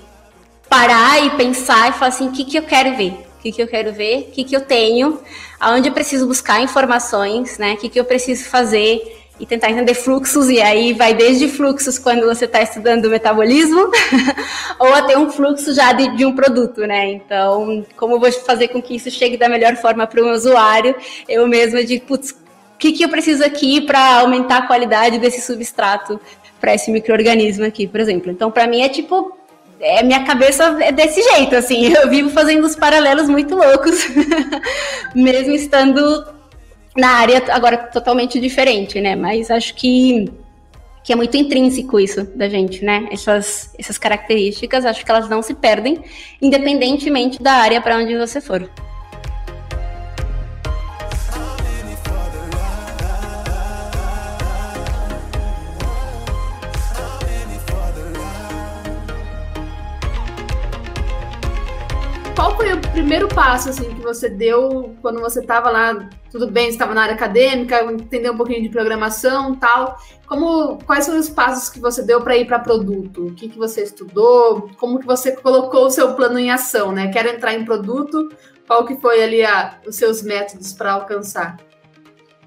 parar 0.67 1.23
e 1.23 1.29
pensar 1.31 1.89
e 1.89 1.93
falar 1.93 2.07
assim, 2.07 2.27
o 2.27 2.31
que, 2.31 2.43
que 2.43 2.57
eu 2.57 2.63
quero 2.63 2.95
ver? 2.95 3.13
Que, 3.43 3.51
que 3.51 3.61
eu 3.61 3.67
quero 3.67 3.91
ver? 3.91 4.19
O 4.29 4.31
que, 4.31 4.45
que 4.45 4.55
eu 4.55 4.61
tenho? 4.61 5.19
Aonde 5.59 5.89
eu 5.89 5.93
preciso 5.93 6.25
buscar 6.25 6.61
informações, 6.61 7.57
né? 7.57 7.73
O 7.73 7.77
que, 7.77 7.89
que 7.89 7.99
eu 7.99 8.05
preciso 8.05 8.45
fazer? 8.45 9.19
e 9.39 9.47
tentar 9.47 9.71
entender 9.71 9.95
fluxos, 9.95 10.47
e 10.47 10.61
aí 10.61 10.93
vai 10.93 11.15
desde 11.15 11.47
fluxos 11.47 11.97
quando 11.97 12.23
você 12.23 12.45
está 12.45 12.61
estudando 12.61 13.09
metabolismo, 13.09 13.89
ou 14.77 14.93
até 14.93 15.17
um 15.17 15.31
fluxo 15.31 15.73
já 15.73 15.91
de, 15.91 16.15
de, 16.15 16.23
um 16.23 16.35
produto, 16.35 16.81
né? 16.81 17.13
Então, 17.13 17.83
como 17.97 18.13
eu 18.13 18.19
vou 18.19 18.31
fazer 18.31 18.67
com 18.67 18.79
que 18.79 18.95
isso 18.95 19.09
chegue 19.09 19.35
da 19.35 19.49
melhor 19.49 19.75
forma 19.77 20.05
para 20.05 20.21
o 20.21 20.25
meu 20.25 20.35
usuário, 20.35 20.95
eu 21.27 21.47
mesma 21.47 21.83
digo, 21.83 22.05
putz, 22.05 22.29
o 22.29 22.77
que, 22.77 22.91
que 22.91 23.03
eu 23.03 23.09
preciso 23.09 23.43
aqui 23.43 23.81
para 23.81 24.19
aumentar 24.19 24.57
a 24.57 24.67
qualidade 24.67 25.17
desse 25.17 25.41
substrato 25.41 26.21
para 26.61 26.75
esse 26.75 26.91
microorganismo 26.91 27.65
aqui, 27.65 27.87
por 27.87 27.99
exemplo. 27.99 28.31
Então, 28.31 28.51
para 28.51 28.67
mim 28.67 28.83
é 28.83 28.87
tipo 28.87 29.35
é, 29.83 30.01
minha 30.01 30.23
cabeça 30.23 30.77
é 30.81 30.91
desse 30.91 31.21
jeito, 31.21 31.55
assim, 31.55 31.91
eu 31.93 32.09
vivo 32.09 32.29
fazendo 32.29 32.65
os 32.65 32.75
paralelos 32.75 33.27
muito 33.27 33.53
loucos, 33.53 34.07
mesmo 35.13 35.53
estando 35.53 36.25
na 36.95 37.09
área 37.09 37.43
agora 37.49 37.77
totalmente 37.77 38.39
diferente, 38.39 39.01
né? 39.01 39.15
Mas 39.15 39.51
acho 39.51 39.75
que, 39.75 40.31
que 41.03 41.11
é 41.11 41.15
muito 41.15 41.35
intrínseco 41.35 41.99
isso 41.99 42.23
da 42.35 42.47
gente, 42.47 42.85
né? 42.85 43.07
Essas, 43.11 43.73
essas 43.77 43.97
características, 43.97 44.85
acho 44.85 45.03
que 45.03 45.11
elas 45.11 45.27
não 45.27 45.41
se 45.41 45.53
perdem, 45.53 46.01
independentemente 46.41 47.41
da 47.43 47.53
área 47.53 47.81
para 47.81 47.97
onde 47.97 48.17
você 48.17 48.39
for. 48.39 48.69
Primeiro 62.93 63.27
passo 63.27 63.69
assim 63.69 63.93
que 63.93 64.01
você 64.01 64.29
deu 64.29 64.95
quando 65.01 65.19
você 65.19 65.39
estava 65.39 65.69
lá? 65.69 66.09
Tudo 66.31 66.49
bem, 66.49 66.69
estava 66.69 66.93
na 66.93 67.01
área 67.01 67.15
acadêmica, 67.15 67.83
entendeu 67.91 68.33
um 68.33 68.37
pouquinho 68.37 68.61
de 68.61 68.69
programação, 68.69 69.55
tal. 69.55 69.97
Como 70.27 70.77
quais 70.85 71.05
foram 71.05 71.19
os 71.19 71.29
passos 71.29 71.69
que 71.69 71.79
você 71.79 72.03
deu 72.03 72.21
para 72.21 72.37
ir 72.37 72.45
para 72.45 72.59
produto? 72.59 73.27
O 73.27 73.33
que, 73.33 73.49
que 73.49 73.57
você 73.57 73.81
estudou? 73.83 74.69
Como 74.77 74.99
que 74.99 75.05
você 75.05 75.31
colocou 75.31 75.87
o 75.87 75.89
seu 75.89 76.13
plano 76.13 76.39
em 76.39 76.51
ação, 76.51 76.91
né? 76.91 77.11
Quero 77.11 77.29
entrar 77.29 77.53
em 77.53 77.65
produto. 77.65 78.29
Qual 78.65 78.85
que 78.85 78.95
foi 78.95 79.21
ali 79.21 79.43
a, 79.43 79.79
os 79.85 79.95
seus 79.95 80.21
métodos 80.21 80.71
para 80.73 80.93
alcançar? 80.93 81.57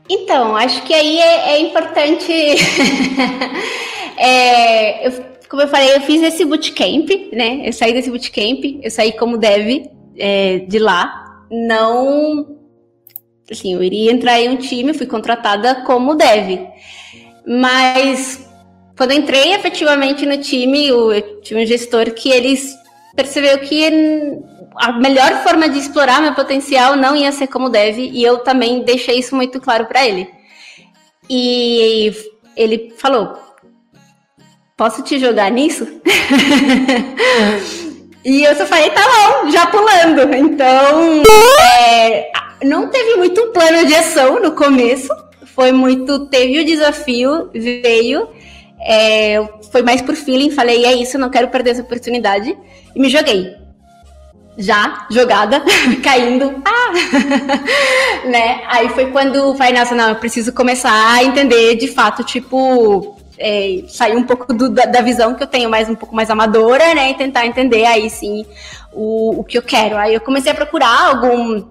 Então, 0.08 0.56
acho 0.56 0.82
que 0.84 0.94
aí 0.94 1.18
é, 1.18 1.50
é 1.50 1.60
importante. 1.60 2.32
é, 4.16 5.06
eu 5.06 5.36
como 5.48 5.62
eu 5.62 5.68
falei, 5.68 5.94
eu 5.94 6.00
fiz 6.00 6.22
esse 6.22 6.44
bootcamp, 6.44 7.08
né? 7.32 7.62
Eu 7.64 7.72
saí 7.72 7.92
desse 7.92 8.10
bootcamp, 8.10 8.80
eu 8.82 8.90
saí 8.90 9.12
como 9.12 9.38
dev 9.38 9.86
é, 10.18 10.60
de 10.60 10.78
lá. 10.78 11.44
Não. 11.50 12.56
Assim, 13.50 13.74
eu 13.74 13.82
iria 13.82 14.12
entrar 14.12 14.40
em 14.40 14.48
um 14.48 14.56
time, 14.56 14.94
fui 14.94 15.06
contratada 15.06 15.82
como 15.82 16.14
dev. 16.14 16.66
Mas 17.46 18.48
quando 18.96 19.12
entrei 19.12 19.52
efetivamente 19.52 20.26
no 20.26 20.38
time, 20.38 20.88
eu 20.88 21.40
tinha 21.42 21.62
um 21.62 21.66
gestor 21.66 22.12
que 22.12 22.30
eles 22.30 22.74
percebeu 23.14 23.58
que 23.60 23.84
a 24.76 24.92
melhor 24.92 25.42
forma 25.42 25.68
de 25.68 25.78
explorar 25.78 26.20
meu 26.20 26.34
potencial 26.34 26.96
não 26.96 27.16
ia 27.16 27.32
ser 27.32 27.46
como 27.46 27.70
dev, 27.70 27.98
e 27.98 28.22
eu 28.22 28.38
também 28.38 28.82
deixei 28.82 29.18
isso 29.18 29.34
muito 29.34 29.60
claro 29.60 29.86
para 29.86 30.06
ele. 30.06 30.28
E 31.28 32.12
ele 32.56 32.92
falou: 32.96 33.36
posso 34.76 35.02
te 35.02 35.18
jogar 35.18 35.50
nisso? 35.50 35.86
e 38.26 38.42
eu 38.42 38.56
só 38.56 38.66
falei, 38.66 38.90
tá 38.90 39.02
bom, 39.02 39.50
já 39.52 39.68
pulando. 39.68 40.34
Então, 40.34 41.22
é, 41.78 42.28
não 42.64 42.88
teve 42.88 43.14
muito 43.14 43.40
um 43.40 43.52
plano 43.52 43.86
de 43.86 43.94
ação 43.94 44.42
no 44.42 44.50
começo. 44.50 45.14
Foi 45.54 45.70
muito, 45.70 46.26
teve 46.26 46.58
o 46.58 46.64
desafio, 46.64 47.48
veio. 47.54 48.28
É, 48.80 49.48
foi 49.70 49.82
mais 49.82 50.02
por 50.02 50.16
feeling, 50.16 50.50
falei, 50.50 50.84
é 50.84 50.94
isso, 50.94 51.16
não 51.16 51.30
quero 51.30 51.46
perder 51.50 51.70
essa 51.70 51.82
oportunidade. 51.82 52.58
E 52.96 52.98
me 52.98 53.08
joguei. 53.08 53.54
Já, 54.58 55.06
jogada, 55.08 55.62
caindo. 56.02 56.60
Ah! 56.64 56.92
né? 58.26 58.62
Aí 58.66 58.88
foi 58.88 59.12
quando 59.12 59.54
falei, 59.54 59.72
nossa, 59.72 59.94
não, 59.94 60.08
eu 60.08 60.16
preciso 60.16 60.52
começar 60.52 61.14
a 61.14 61.22
entender 61.22 61.76
de 61.76 61.86
fato, 61.86 62.24
tipo, 62.24 63.16
é, 63.38 63.84
sair 63.88 64.16
um 64.16 64.24
pouco 64.24 64.52
do, 64.52 64.70
da, 64.70 64.86
da, 64.86 65.00
visão 65.00 65.34
que 65.34 65.42
eu 65.42 65.46
tenho 65.46 65.68
mais 65.68 65.88
um 65.88 65.94
pouco 65.94 66.14
mais 66.14 66.30
amadora, 66.30 66.94
né? 66.94 67.10
E 67.10 67.14
tentar 67.14 67.46
entender 67.46 67.84
aí 67.84 68.08
sim 68.08 68.44
o, 68.92 69.40
o 69.40 69.44
que 69.44 69.58
eu 69.58 69.62
quero. 69.62 69.96
Aí 69.96 70.14
eu 70.14 70.20
comecei 70.20 70.52
a 70.52 70.54
procurar 70.54 71.08
algum. 71.08 71.62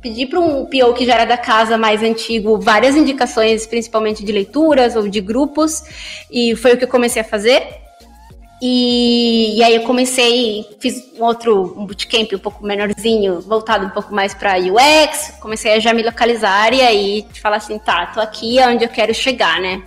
Pedi 0.00 0.26
para 0.26 0.38
um 0.38 0.66
PO 0.66 0.94
que 0.94 1.04
já 1.04 1.14
era 1.14 1.24
da 1.24 1.36
casa 1.36 1.76
mais 1.76 2.02
antigo 2.02 2.58
várias 2.58 2.96
indicações, 2.96 3.66
principalmente 3.66 4.24
de 4.24 4.30
leituras 4.30 4.94
ou 4.94 5.08
de 5.08 5.20
grupos, 5.20 5.82
e 6.30 6.54
foi 6.54 6.74
o 6.74 6.76
que 6.76 6.84
eu 6.84 6.88
comecei 6.88 7.22
a 7.22 7.24
fazer. 7.24 7.84
E, 8.62 9.58
e, 9.58 9.62
aí 9.62 9.74
eu 9.74 9.82
comecei, 9.82 10.64
fiz 10.80 11.12
um 11.18 11.24
outro 11.24 11.74
um 11.76 11.84
bootcamp 11.84 12.32
um 12.32 12.38
pouco 12.38 12.64
menorzinho, 12.64 13.40
voltado 13.40 13.84
um 13.84 13.90
pouco 13.90 14.14
mais 14.14 14.32
para 14.32 14.56
UX, 14.56 15.34
comecei 15.40 15.74
a 15.74 15.78
já 15.78 15.92
me 15.92 16.02
localizar 16.02 16.72
e 16.72 16.80
aí 16.80 17.26
falar 17.42 17.56
assim, 17.56 17.78
tá, 17.78 18.06
tô 18.06 18.20
aqui 18.20 18.56
onde 18.60 18.84
eu 18.84 18.88
quero 18.88 19.12
chegar, 19.12 19.60
né? 19.60 19.82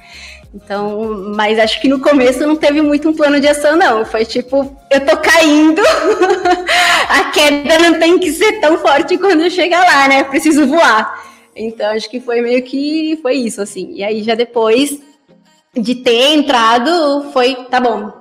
Então, 0.57 1.33
mas 1.35 1.59
acho 1.59 1.79
que 1.79 1.87
no 1.87 1.99
começo 1.99 2.39
não 2.39 2.55
teve 2.55 2.81
muito 2.81 3.07
um 3.07 3.13
plano 3.13 3.39
de 3.39 3.47
ação, 3.47 3.75
não. 3.75 4.03
Foi 4.03 4.25
tipo, 4.25 4.75
eu 4.89 5.05
tô 5.05 5.15
caindo, 5.17 5.81
a 7.09 7.25
queda 7.31 7.77
não 7.77 7.99
tem 7.99 8.17
que 8.17 8.31
ser 8.31 8.59
tão 8.59 8.79
forte 8.79 9.19
quando 9.19 9.49
chegar 9.51 9.85
lá, 9.85 10.07
né? 10.07 10.23
Preciso 10.23 10.65
voar. 10.65 11.23
Então, 11.55 11.91
acho 11.91 12.09
que 12.09 12.19
foi 12.19 12.41
meio 12.41 12.63
que 12.63 13.19
foi 13.21 13.35
isso, 13.35 13.61
assim. 13.61 13.91
E 13.93 14.03
aí, 14.03 14.23
já 14.23 14.33
depois 14.33 14.99
de 15.75 15.93
ter 15.93 16.33
entrado, 16.33 17.29
foi, 17.31 17.53
tá 17.69 17.79
bom, 17.79 18.11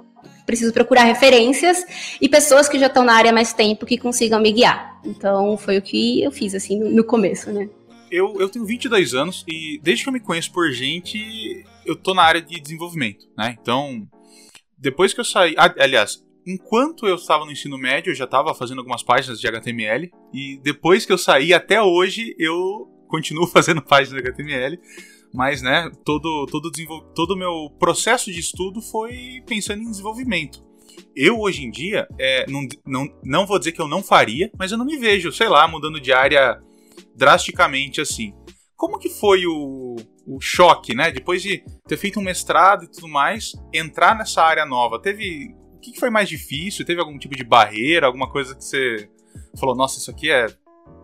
preciso 0.45 0.75
procurar 0.75 1.05
referências 1.05 1.87
e 2.21 2.29
pessoas 2.29 2.69
que 2.69 2.79
já 2.79 2.87
estão 2.87 3.03
na 3.03 3.15
área 3.15 3.31
há 3.31 3.35
mais 3.35 3.55
tempo 3.55 3.87
que 3.87 3.97
consigam 3.97 4.41
me 4.41 4.53
guiar. 4.53 5.01
Então, 5.07 5.57
foi 5.57 5.79
o 5.79 5.83
que 5.83 6.23
eu 6.23 6.31
fiz, 6.31 6.55
assim, 6.55 6.79
no, 6.79 6.91
no 6.91 7.05
começo, 7.05 7.51
né? 7.51 7.67
Eu, 8.11 8.37
eu 8.39 8.49
tenho 8.49 8.67
22 8.67 9.15
anos 9.15 9.43
e 9.49 9.81
desde 9.83 10.05
que 10.05 10.09
eu 10.11 10.13
me 10.13 10.21
conheço 10.21 10.53
por 10.53 10.71
gente, 10.71 11.65
eu 11.87 11.97
tô 11.97 12.15
na 12.15 12.23
área 12.23 12.43
de 12.43 12.61
desenvolvimento, 12.61 13.27
né? 13.37 13.57
Então, 13.61 14.09
depois 14.77 15.13
que 15.15 15.21
eu 15.21 15.25
saí. 15.25 15.55
Aliás, 15.57 16.23
enquanto 16.47 17.07
eu 17.07 17.17
estava 17.17 17.45
no 17.45 17.53
ensino 17.53 17.79
médio, 17.79 18.11
eu 18.11 18.15
já 18.15 18.25
estava 18.25 18.55
fazendo 18.55 18.79
algumas 18.79 19.03
páginas 19.03 19.41
de 19.41 19.49
HTML. 19.49 20.11
E 20.33 20.61
depois 20.63 21.05
que 21.07 21.13
eu 21.13 21.19
saí, 21.19 21.53
até 21.53 21.81
hoje, 21.81 22.35
eu 22.39 22.89
continuo 23.09 23.47
fazendo 23.49 23.83
páginas 23.83 24.23
de 24.23 24.29
HTML. 24.29 24.79
Mas, 25.35 25.61
né, 25.61 25.91
todo 26.05 26.47
todo 26.47 26.71
todo 27.15 27.33
o 27.33 27.37
meu 27.37 27.71
processo 27.79 28.33
de 28.33 28.41
estudo 28.41 28.81
foi 28.81 29.43
pensando 29.47 29.83
em 29.83 29.91
desenvolvimento. 29.91 30.65
Eu, 31.15 31.41
hoje 31.41 31.65
em 31.65 31.71
dia, 31.71 32.07
é, 32.19 32.47
não, 32.49 32.67
não, 32.87 33.09
não 33.23 33.47
vou 33.47 33.59
dizer 33.59 33.73
que 33.73 33.81
eu 33.81 33.89
não 33.89 34.03
faria, 34.03 34.51
mas 34.59 34.73
eu 34.73 34.79
não 34.79 34.85
me 34.85 34.97
vejo, 34.97 35.33
sei 35.33 35.49
lá, 35.49 35.67
mudando 35.69 36.01
de 36.01 36.13
área 36.13 36.59
drasticamente 37.15 38.01
assim. 38.01 38.35
Como 38.77 38.99
que 38.99 39.09
foi 39.09 39.47
o, 39.47 39.97
o 40.27 40.41
choque, 40.41 40.95
né? 40.95 41.11
Depois 41.11 41.43
de 41.43 41.65
ter 41.89 41.97
feito 41.97 42.21
um 42.21 42.23
mestrado 42.23 42.85
e 42.85 42.89
tudo 42.89 43.09
mais, 43.09 43.53
entrar 43.73 44.17
nessa 44.17 44.43
área 44.43 44.67
nova, 44.67 45.01
teve. 45.01 45.55
O 45.75 45.81
que 45.81 45.99
foi 45.99 46.11
mais 46.11 46.29
difícil? 46.29 46.85
Teve 46.85 47.01
algum 47.01 47.17
tipo 47.17 47.37
de 47.37 47.45
barreira, 47.45 48.07
alguma 48.07 48.29
coisa 48.29 48.55
que 48.55 48.65
você 48.65 49.09
falou, 49.59 49.77
nossa, 49.77 49.99
isso 49.99 50.11
aqui 50.11 50.31
é. 50.31 50.47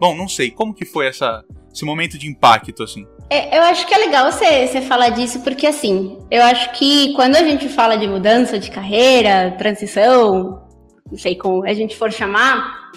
Bom, 0.00 0.14
não 0.14 0.28
sei. 0.28 0.50
Como 0.50 0.74
que 0.74 0.84
foi 0.84 1.06
essa, 1.06 1.44
esse 1.72 1.84
momento 1.84 2.18
de 2.18 2.26
impacto, 2.26 2.82
assim? 2.82 3.06
É, 3.30 3.56
eu 3.56 3.62
acho 3.62 3.86
que 3.86 3.94
é 3.94 3.98
legal 3.98 4.30
você, 4.30 4.66
você 4.66 4.82
falar 4.82 5.08
disso, 5.08 5.40
porque 5.40 5.66
assim, 5.66 6.18
eu 6.30 6.42
acho 6.42 6.72
que 6.72 7.14
quando 7.14 7.36
a 7.36 7.42
gente 7.42 7.66
fala 7.68 7.96
de 7.96 8.06
mudança 8.06 8.58
de 8.58 8.70
carreira, 8.70 9.54
transição, 9.56 10.68
não 11.10 11.16
sei 11.16 11.36
como 11.36 11.64
a 11.64 11.72
gente 11.72 11.96
for 11.96 12.12
chamar, 12.12 12.90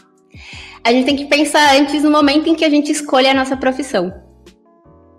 a 0.83 0.91
gente 0.91 1.05
tem 1.05 1.15
que 1.15 1.25
pensar 1.25 1.75
antes 1.77 2.03
no 2.03 2.11
momento 2.11 2.49
em 2.49 2.55
que 2.55 2.65
a 2.65 2.69
gente 2.69 2.91
escolhe 2.91 3.27
a 3.27 3.33
nossa 3.33 3.55
profissão, 3.55 4.13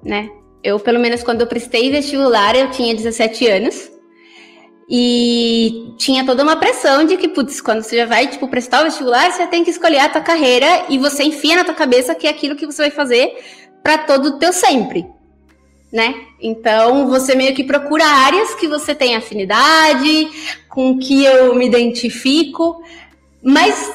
né? 0.07 0.31
Eu, 0.63 0.79
pelo 0.79 0.99
menos, 0.99 1.23
quando 1.23 1.41
eu 1.41 1.47
prestei 1.47 1.91
vestibular, 1.91 2.57
eu 2.57 2.71
tinha 2.71 2.95
17 2.95 3.47
anos. 3.47 3.91
E 4.89 5.93
tinha 5.99 6.25
toda 6.25 6.45
uma 6.45 6.57
pressão 6.57 7.05
de 7.05 7.17
que, 7.17 7.29
putz, 7.29 7.61
quando 7.61 7.83
você 7.83 7.97
já 7.97 8.07
vai, 8.07 8.29
tipo, 8.29 8.47
prestar 8.47 8.83
o 8.83 8.85
vestibular, 8.85 9.33
você 9.33 9.47
tem 9.49 9.65
que 9.65 9.71
escolher 9.71 9.99
a 9.99 10.09
tua 10.09 10.21
carreira 10.21 10.87
e 10.89 10.97
você 10.97 11.25
enfia 11.25 11.57
na 11.57 11.65
tua 11.65 11.75
cabeça 11.75 12.15
que 12.15 12.27
é 12.27 12.31
aquilo 12.31 12.55
que 12.55 12.65
você 12.65 12.83
vai 12.83 12.91
fazer 12.93 13.37
para 13.83 13.99
todo 13.99 14.27
o 14.27 14.39
teu 14.39 14.53
sempre, 14.53 15.05
né? 15.93 16.15
Então, 16.41 17.09
você 17.09 17.35
meio 17.35 17.53
que 17.53 17.65
procura 17.65 18.05
áreas 18.05 18.55
que 18.55 18.69
você 18.69 18.95
tem 18.95 19.17
afinidade, 19.17 20.29
com 20.69 20.99
que 20.99 21.25
eu 21.25 21.53
me 21.57 21.67
identifico, 21.67 22.81
mas 23.43 23.93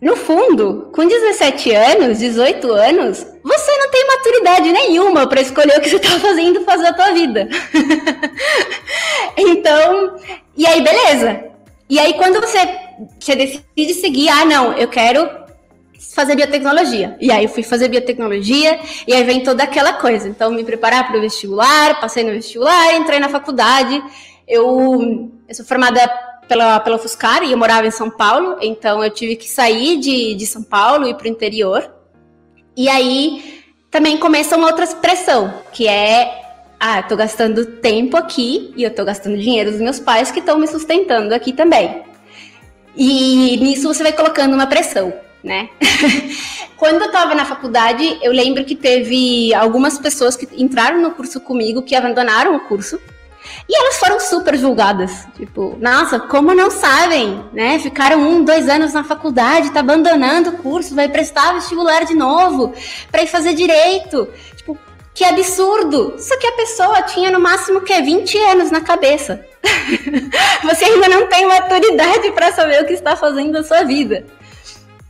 no 0.00 0.14
fundo, 0.14 0.90
com 0.92 1.06
17 1.06 1.72
anos, 1.72 2.18
18 2.18 2.70
anos, 2.70 3.26
você 3.42 3.76
não 3.78 3.90
tem 3.90 4.06
maturidade 4.06 4.72
nenhuma 4.72 5.26
para 5.26 5.40
escolher 5.40 5.76
o 5.76 5.80
que 5.80 5.90
você 5.90 5.96
está 5.96 6.20
fazendo 6.20 6.64
fazer 6.64 6.86
a 6.86 6.92
tua 6.92 7.12
vida. 7.12 7.48
então, 9.36 10.16
e 10.56 10.66
aí 10.66 10.80
beleza. 10.80 11.44
E 11.90 11.98
aí 11.98 12.14
quando 12.14 12.40
você, 12.40 12.58
você 13.18 13.34
decide 13.34 13.94
seguir, 13.94 14.28
ah 14.28 14.44
não, 14.44 14.72
eu 14.74 14.86
quero 14.86 15.28
fazer 16.14 16.36
biotecnologia. 16.36 17.16
E 17.20 17.32
aí 17.32 17.44
eu 17.44 17.50
fui 17.50 17.64
fazer 17.64 17.88
biotecnologia 17.88 18.78
e 19.06 19.12
aí 19.12 19.24
vem 19.24 19.42
toda 19.42 19.64
aquela 19.64 19.94
coisa. 19.94 20.28
Então 20.28 20.52
me 20.52 20.62
preparar 20.62 21.08
para 21.08 21.18
o 21.18 21.20
vestibular, 21.20 22.00
passei 22.00 22.22
no 22.22 22.30
vestibular, 22.30 22.94
entrei 22.94 23.18
na 23.18 23.28
faculdade. 23.28 24.00
Eu, 24.46 25.30
eu 25.48 25.54
sou 25.54 25.64
formada 25.66 26.08
pela, 26.48 26.80
pela 26.80 26.98
Fuscar 26.98 27.42
e 27.44 27.52
eu 27.52 27.58
morava 27.58 27.86
em 27.86 27.90
São 27.90 28.10
Paulo, 28.10 28.56
então 28.60 29.04
eu 29.04 29.10
tive 29.10 29.36
que 29.36 29.48
sair 29.48 29.98
de, 29.98 30.34
de 30.34 30.46
São 30.46 30.62
Paulo 30.62 31.06
e 31.06 31.10
ir 31.10 31.14
para 31.14 31.26
o 31.26 31.30
interior. 31.30 31.88
E 32.76 32.88
aí 32.88 33.62
também 33.90 34.16
começa 34.16 34.56
uma 34.56 34.68
outra 34.68 34.86
pressão, 34.86 35.52
que 35.72 35.86
é 35.86 36.46
ah, 36.80 36.98
eu 36.98 37.02
tô 37.08 37.16
gastando 37.16 37.66
tempo 37.66 38.16
aqui 38.16 38.72
e 38.76 38.84
eu 38.84 38.94
tô 38.94 39.04
gastando 39.04 39.36
dinheiro 39.36 39.70
dos 39.70 39.80
meus 39.80 39.98
pais 39.98 40.30
que 40.30 40.38
estão 40.38 40.58
me 40.58 40.66
sustentando 40.66 41.34
aqui 41.34 41.52
também. 41.52 42.02
E 42.96 43.56
nisso 43.58 43.88
você 43.88 44.02
vai 44.02 44.12
colocando 44.12 44.54
uma 44.54 44.66
pressão, 44.66 45.12
né? 45.42 45.68
Quando 46.76 47.02
eu 47.02 47.10
tava 47.10 47.34
na 47.34 47.44
faculdade, 47.44 48.18
eu 48.22 48.32
lembro 48.32 48.64
que 48.64 48.76
teve 48.76 49.52
algumas 49.54 49.98
pessoas 49.98 50.36
que 50.36 50.48
entraram 50.60 51.00
no 51.00 51.10
curso 51.10 51.40
comigo 51.40 51.82
que 51.82 51.96
abandonaram 51.96 52.54
o 52.54 52.60
curso 52.60 53.00
e 53.68 53.76
elas 53.76 53.98
foram 53.98 54.20
super 54.20 54.56
julgadas. 54.56 55.26
Tipo, 55.36 55.76
nossa, 55.80 56.18
como 56.18 56.54
não 56.54 56.70
sabem, 56.70 57.42
né? 57.52 57.78
Ficaram 57.78 58.20
um, 58.20 58.44
dois 58.44 58.68
anos 58.68 58.92
na 58.92 59.04
faculdade, 59.04 59.70
tá 59.70 59.80
abandonando 59.80 60.50
o 60.50 60.58
curso, 60.58 60.94
vai 60.94 61.08
prestar 61.08 61.54
vestibular 61.54 62.04
de 62.04 62.14
novo 62.14 62.72
para 63.10 63.22
ir 63.22 63.26
fazer 63.26 63.54
direito. 63.54 64.28
Tipo, 64.56 64.78
que 65.14 65.24
absurdo! 65.24 66.14
Só 66.18 66.36
que 66.38 66.46
a 66.46 66.52
pessoa 66.52 67.02
tinha 67.02 67.30
no 67.30 67.40
máximo 67.40 67.80
que 67.80 68.00
20 68.00 68.38
anos 68.38 68.70
na 68.70 68.80
cabeça. 68.80 69.44
Você 70.62 70.84
ainda 70.84 71.08
não 71.08 71.26
tem 71.26 71.46
maturidade 71.46 72.30
para 72.32 72.52
saber 72.52 72.82
o 72.82 72.86
que 72.86 72.92
está 72.92 73.16
fazendo 73.16 73.52
na 73.52 73.62
sua 73.62 73.82
vida. 73.82 74.26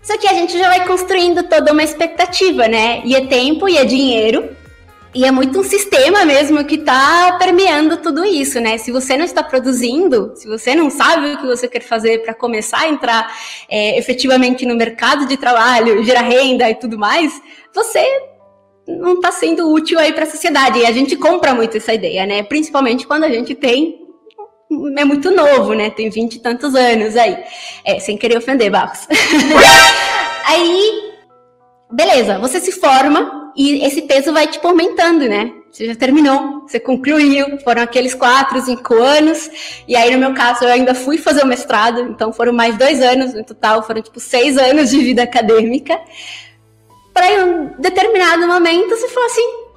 Só 0.03 0.17
que 0.17 0.27
a 0.27 0.33
gente 0.33 0.59
já 0.59 0.69
vai 0.69 0.87
construindo 0.87 1.43
toda 1.43 1.73
uma 1.73 1.83
expectativa, 1.83 2.67
né? 2.67 3.03
E 3.05 3.15
é 3.15 3.27
tempo 3.27 3.69
e 3.69 3.77
é 3.77 3.85
dinheiro 3.85 4.57
e 5.15 5.25
é 5.25 5.31
muito 5.31 5.59
um 5.59 5.65
sistema 5.65 6.25
mesmo 6.25 6.65
que 6.65 6.75
está 6.75 7.37
permeando 7.39 7.97
tudo 7.97 8.25
isso, 8.25 8.61
né? 8.61 8.77
Se 8.77 8.93
você 8.93 9.17
não 9.17 9.25
está 9.25 9.43
produzindo, 9.43 10.33
se 10.37 10.47
você 10.47 10.75
não 10.75 10.91
sabe 10.91 11.33
o 11.33 11.39
que 11.39 11.47
você 11.47 11.67
quer 11.67 11.83
fazer 11.83 12.23
para 12.23 12.35
começar 12.35 12.81
a 12.81 12.89
entrar 12.89 13.35
é, 13.69 13.99
efetivamente 13.99 14.67
no 14.67 14.77
mercado 14.77 15.27
de 15.27 15.37
trabalho, 15.37 16.05
gerar 16.05 16.23
renda 16.23 16.69
e 16.69 16.75
tudo 16.75 16.99
mais, 16.99 17.41
você 17.75 18.05
não 18.87 19.15
está 19.15 19.33
sendo 19.33 19.73
útil 19.73 19.99
aí 19.99 20.13
para 20.13 20.25
a 20.25 20.31
sociedade. 20.31 20.79
E 20.79 20.87
a 20.87 20.93
gente 20.93 21.17
compra 21.17 21.55
muito 21.55 21.77
essa 21.77 21.95
ideia, 21.95 22.27
né? 22.27 22.43
Principalmente 22.43 23.07
quando 23.07 23.25
a 23.25 23.31
gente 23.31 23.55
tem 23.55 24.07
é 24.99 25.05
muito 25.05 25.31
novo, 25.31 25.73
né? 25.73 25.89
Tem 25.89 26.11
vinte 26.11 26.35
e 26.35 26.41
tantos 26.41 26.75
anos 26.75 27.17
aí. 27.17 27.43
É, 27.85 27.99
sem 27.99 28.19
querer 28.19 28.37
ofender, 28.37 28.71
Barros. 28.71 29.09
aí, 30.45 31.13
beleza, 31.91 32.39
você 32.39 32.61
se 32.61 32.73
forma, 32.73 33.38
e 33.59 33.85
esse 33.85 34.03
peso 34.03 34.33
vai 34.33 34.47
te 34.47 34.61
aumentando, 34.65 35.29
né? 35.29 35.53
Você 35.73 35.87
já 35.87 35.95
terminou, 35.97 36.61
você 36.61 36.79
concluiu, 36.79 37.59
foram 37.65 37.83
aqueles 37.83 38.15
quatro, 38.15 38.61
cinco 38.63 38.95
anos, 38.95 39.51
e 39.87 39.97
aí 39.97 40.13
no 40.13 40.19
meu 40.19 40.33
caso 40.33 40.65
eu 40.65 40.71
ainda 40.71 40.95
fui 40.95 41.19
fazer 41.19 41.43
o 41.43 41.47
mestrado, 41.47 42.01
então 42.03 42.33
foram 42.33 42.53
mais 42.53 42.79
dois 42.79 43.03
anos, 43.03 43.35
no 43.35 43.45
total 43.45 43.83
foram 43.83 44.01
tipo 44.01 44.21
seis 44.21 44.57
anos 44.57 44.91
de 44.91 44.99
vida 44.99 45.25
acadêmica. 45.25 46.01
Para 47.13 47.33
em 47.33 47.43
um 47.43 47.67
determinado 47.81 48.47
momento 48.47 48.91
você 48.91 49.09
falou 49.09 49.27
assim, 49.27 49.68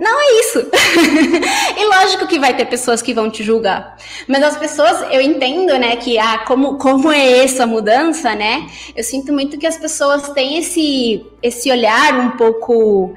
não 0.00 0.18
é 0.18 0.40
isso. 0.40 0.58
e 1.78 1.84
lógico 1.84 2.26
que 2.26 2.38
vai 2.38 2.56
ter 2.56 2.64
pessoas 2.64 3.02
que 3.02 3.12
vão 3.12 3.30
te 3.30 3.44
julgar. 3.44 3.98
Mas 4.26 4.42
as 4.42 4.56
pessoas, 4.56 5.02
eu 5.12 5.20
entendo, 5.20 5.78
né, 5.78 5.94
que 5.96 6.18
ah, 6.18 6.38
como, 6.46 6.78
como 6.78 7.12
é 7.12 7.44
essa 7.44 7.66
mudança, 7.66 8.34
né? 8.34 8.66
Eu 8.96 9.04
sinto 9.04 9.30
muito 9.30 9.58
que 9.58 9.66
as 9.66 9.76
pessoas 9.76 10.30
têm 10.30 10.56
esse, 10.56 11.26
esse 11.42 11.70
olhar 11.70 12.18
um 12.18 12.30
pouco. 12.30 13.14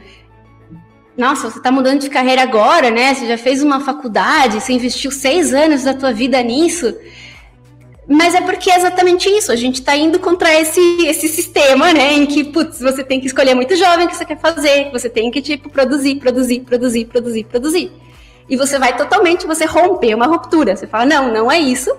Nossa, 1.17 1.49
você 1.49 1.57
está 1.57 1.71
mudando 1.71 2.01
de 2.01 2.09
carreira 2.09 2.43
agora, 2.43 2.91
né? 2.91 3.13
Você 3.13 3.27
já 3.27 3.37
fez 3.37 3.63
uma 3.63 3.79
faculdade, 3.79 4.59
você 4.59 4.73
investiu 4.73 5.09
seis 5.09 5.53
anos 5.53 5.83
da 5.83 5.93
tua 5.93 6.11
vida 6.11 6.41
nisso. 6.43 6.93
Mas 8.07 8.35
é 8.35 8.41
porque 8.41 8.69
é 8.69 8.75
exatamente 8.75 9.29
isso. 9.29 9.51
A 9.51 9.55
gente 9.55 9.75
está 9.75 9.95
indo 9.95 10.19
contra 10.19 10.53
esse, 10.53 10.79
esse 11.05 11.27
sistema, 11.27 11.93
né? 11.93 12.13
Em 12.13 12.25
que, 12.25 12.43
putz, 12.43 12.79
você 12.79 13.03
tem 13.03 13.19
que 13.19 13.27
escolher 13.27 13.55
muito 13.55 13.75
jovem 13.75 14.05
o 14.05 14.09
que 14.09 14.15
você 14.15 14.25
quer 14.25 14.39
fazer. 14.39 14.91
Você 14.91 15.09
tem 15.09 15.31
que, 15.31 15.41
tipo, 15.41 15.69
produzir, 15.69 16.15
produzir, 16.15 16.59
produzir, 16.61 17.05
produzir, 17.05 17.43
produzir. 17.45 17.91
E 18.49 18.57
você 18.57 18.77
vai 18.77 18.95
totalmente, 18.97 19.47
você 19.47 19.65
romper 19.65 20.13
uma 20.13 20.25
ruptura. 20.25 20.75
Você 20.75 20.85
fala, 20.85 21.05
não, 21.05 21.31
não 21.31 21.51
é 21.51 21.59
isso. 21.59 21.95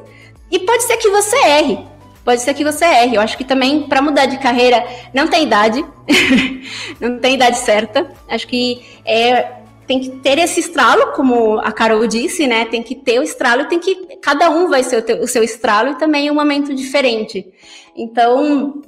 E 0.51 0.59
pode 0.59 0.83
ser 0.85 0.99
que 0.99 1.09
você 1.09 1.37
erre. 1.37 1.79
Pode 2.23 2.43
ser 2.43 2.53
que 2.55 2.65
você 2.65 2.85
erre. 2.85 3.17
Eu 3.17 3.21
acho 3.21 3.37
que 3.37 3.45
também, 3.45 3.83
para 3.83 4.03
mudar 4.03 4.27
de 4.27 4.39
carreira, 4.39 4.85
não 5.13 5.27
tem 5.27 5.43
idade. 5.43 5.85
não 7.01 7.19
tem 7.19 7.35
idade 7.35 7.59
certa. 7.59 8.11
Acho 8.29 8.47
que 8.47 8.83
é 9.07 9.64
tem 9.87 10.01
que 10.01 10.11
ter 10.11 10.39
esse 10.39 10.61
estralo, 10.61 11.13
como 11.13 11.59
a 11.59 11.71
Carol 11.73 12.07
disse, 12.07 12.47
né? 12.47 12.65
Tem 12.65 12.83
que 12.83 12.95
ter 12.95 13.19
o 13.19 13.23
estralo 13.23 13.67
tem 13.67 13.79
que. 13.79 14.17
Cada 14.21 14.51
um 14.51 14.69
vai 14.69 14.83
ser 14.83 15.05
o, 15.21 15.25
o 15.25 15.27
seu 15.27 15.43
estralo 15.43 15.91
e 15.91 15.99
também 15.99 16.31
um 16.31 16.35
momento 16.35 16.75
diferente. 16.75 17.47
Então, 17.97 18.83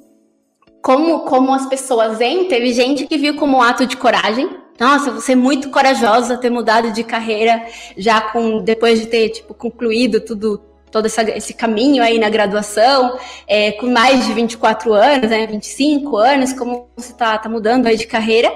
como, 0.82 1.20
como 1.20 1.52
as 1.52 1.66
pessoas 1.66 2.18
veem, 2.18 2.46
teve 2.46 2.72
gente 2.72 3.06
que 3.06 3.18
viu 3.18 3.34
como 3.36 3.58
um 3.58 3.62
ato 3.62 3.86
de 3.86 3.96
coragem. 3.96 4.48
Nossa, 4.78 5.10
você 5.10 5.32
é 5.32 5.36
muito 5.36 5.70
corajosa 5.70 6.36
ter 6.36 6.50
mudado 6.50 6.92
de 6.92 7.02
carreira 7.02 7.66
já 7.96 8.20
com 8.20 8.62
depois 8.62 9.00
de 9.00 9.06
ter 9.06 9.30
tipo, 9.30 9.54
concluído 9.54 10.20
tudo, 10.20 10.62
todo 10.90 11.06
essa, 11.06 11.22
esse 11.22 11.54
caminho 11.54 12.02
aí 12.02 12.18
na 12.18 12.28
graduação, 12.28 13.18
é, 13.48 13.72
com 13.72 13.86
mais 13.86 14.26
de 14.26 14.32
24 14.32 14.92
anos, 14.92 15.30
né, 15.30 15.46
25 15.46 16.16
anos, 16.16 16.52
como 16.52 16.88
você 16.96 17.12
está 17.12 17.36
tá 17.38 17.48
mudando 17.48 17.86
aí 17.86 17.96
de 17.96 18.06
carreira. 18.06 18.52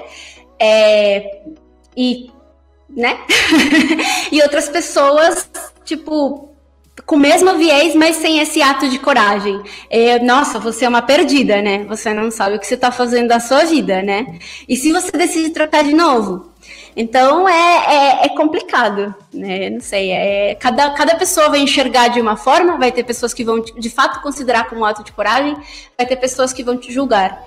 É, 0.59 1.41
e, 2.01 2.31
né? 2.89 3.15
e 4.31 4.41
outras 4.41 4.67
pessoas, 4.67 5.47
tipo, 5.85 6.49
com 7.05 7.15
o 7.15 7.19
mesmo 7.19 7.55
viés, 7.57 7.93
mas 7.93 8.15
sem 8.15 8.39
esse 8.39 8.59
ato 8.59 8.89
de 8.89 8.97
coragem. 8.97 9.61
É, 9.87 10.17
nossa, 10.17 10.57
você 10.57 10.85
é 10.85 10.89
uma 10.89 11.03
perdida, 11.03 11.61
né? 11.61 11.83
Você 11.85 12.11
não 12.11 12.31
sabe 12.31 12.55
o 12.55 12.59
que 12.59 12.65
você 12.65 12.73
está 12.73 12.91
fazendo 12.91 13.27
da 13.27 13.39
sua 13.39 13.65
vida, 13.65 14.01
né? 14.01 14.39
E 14.67 14.75
se 14.75 14.91
você 14.91 15.11
decide 15.11 15.51
trocar 15.51 15.83
de 15.83 15.93
novo? 15.93 16.49
Então 16.95 17.47
é, 17.47 17.85
é, 17.87 18.25
é, 18.25 18.29
complicado, 18.29 19.13
né? 19.31 19.69
Não 19.69 19.79
sei, 19.79 20.11
é, 20.11 20.55
cada, 20.55 20.89
cada 20.91 21.15
pessoa 21.15 21.49
vai 21.49 21.59
enxergar 21.59 22.09
de 22.09 22.19
uma 22.19 22.35
forma, 22.35 22.77
vai 22.77 22.91
ter 22.91 23.03
pessoas 23.03 23.33
que 23.33 23.43
vão 23.43 23.61
de 23.61 23.89
fato 23.89 24.21
considerar 24.21 24.67
como 24.67 24.81
um 24.81 24.85
ato 24.85 25.03
de 25.03 25.11
coragem, 25.11 25.55
vai 25.97 26.05
ter 26.05 26.17
pessoas 26.17 26.51
que 26.51 26.63
vão 26.63 26.77
te 26.77 26.91
julgar. 26.91 27.45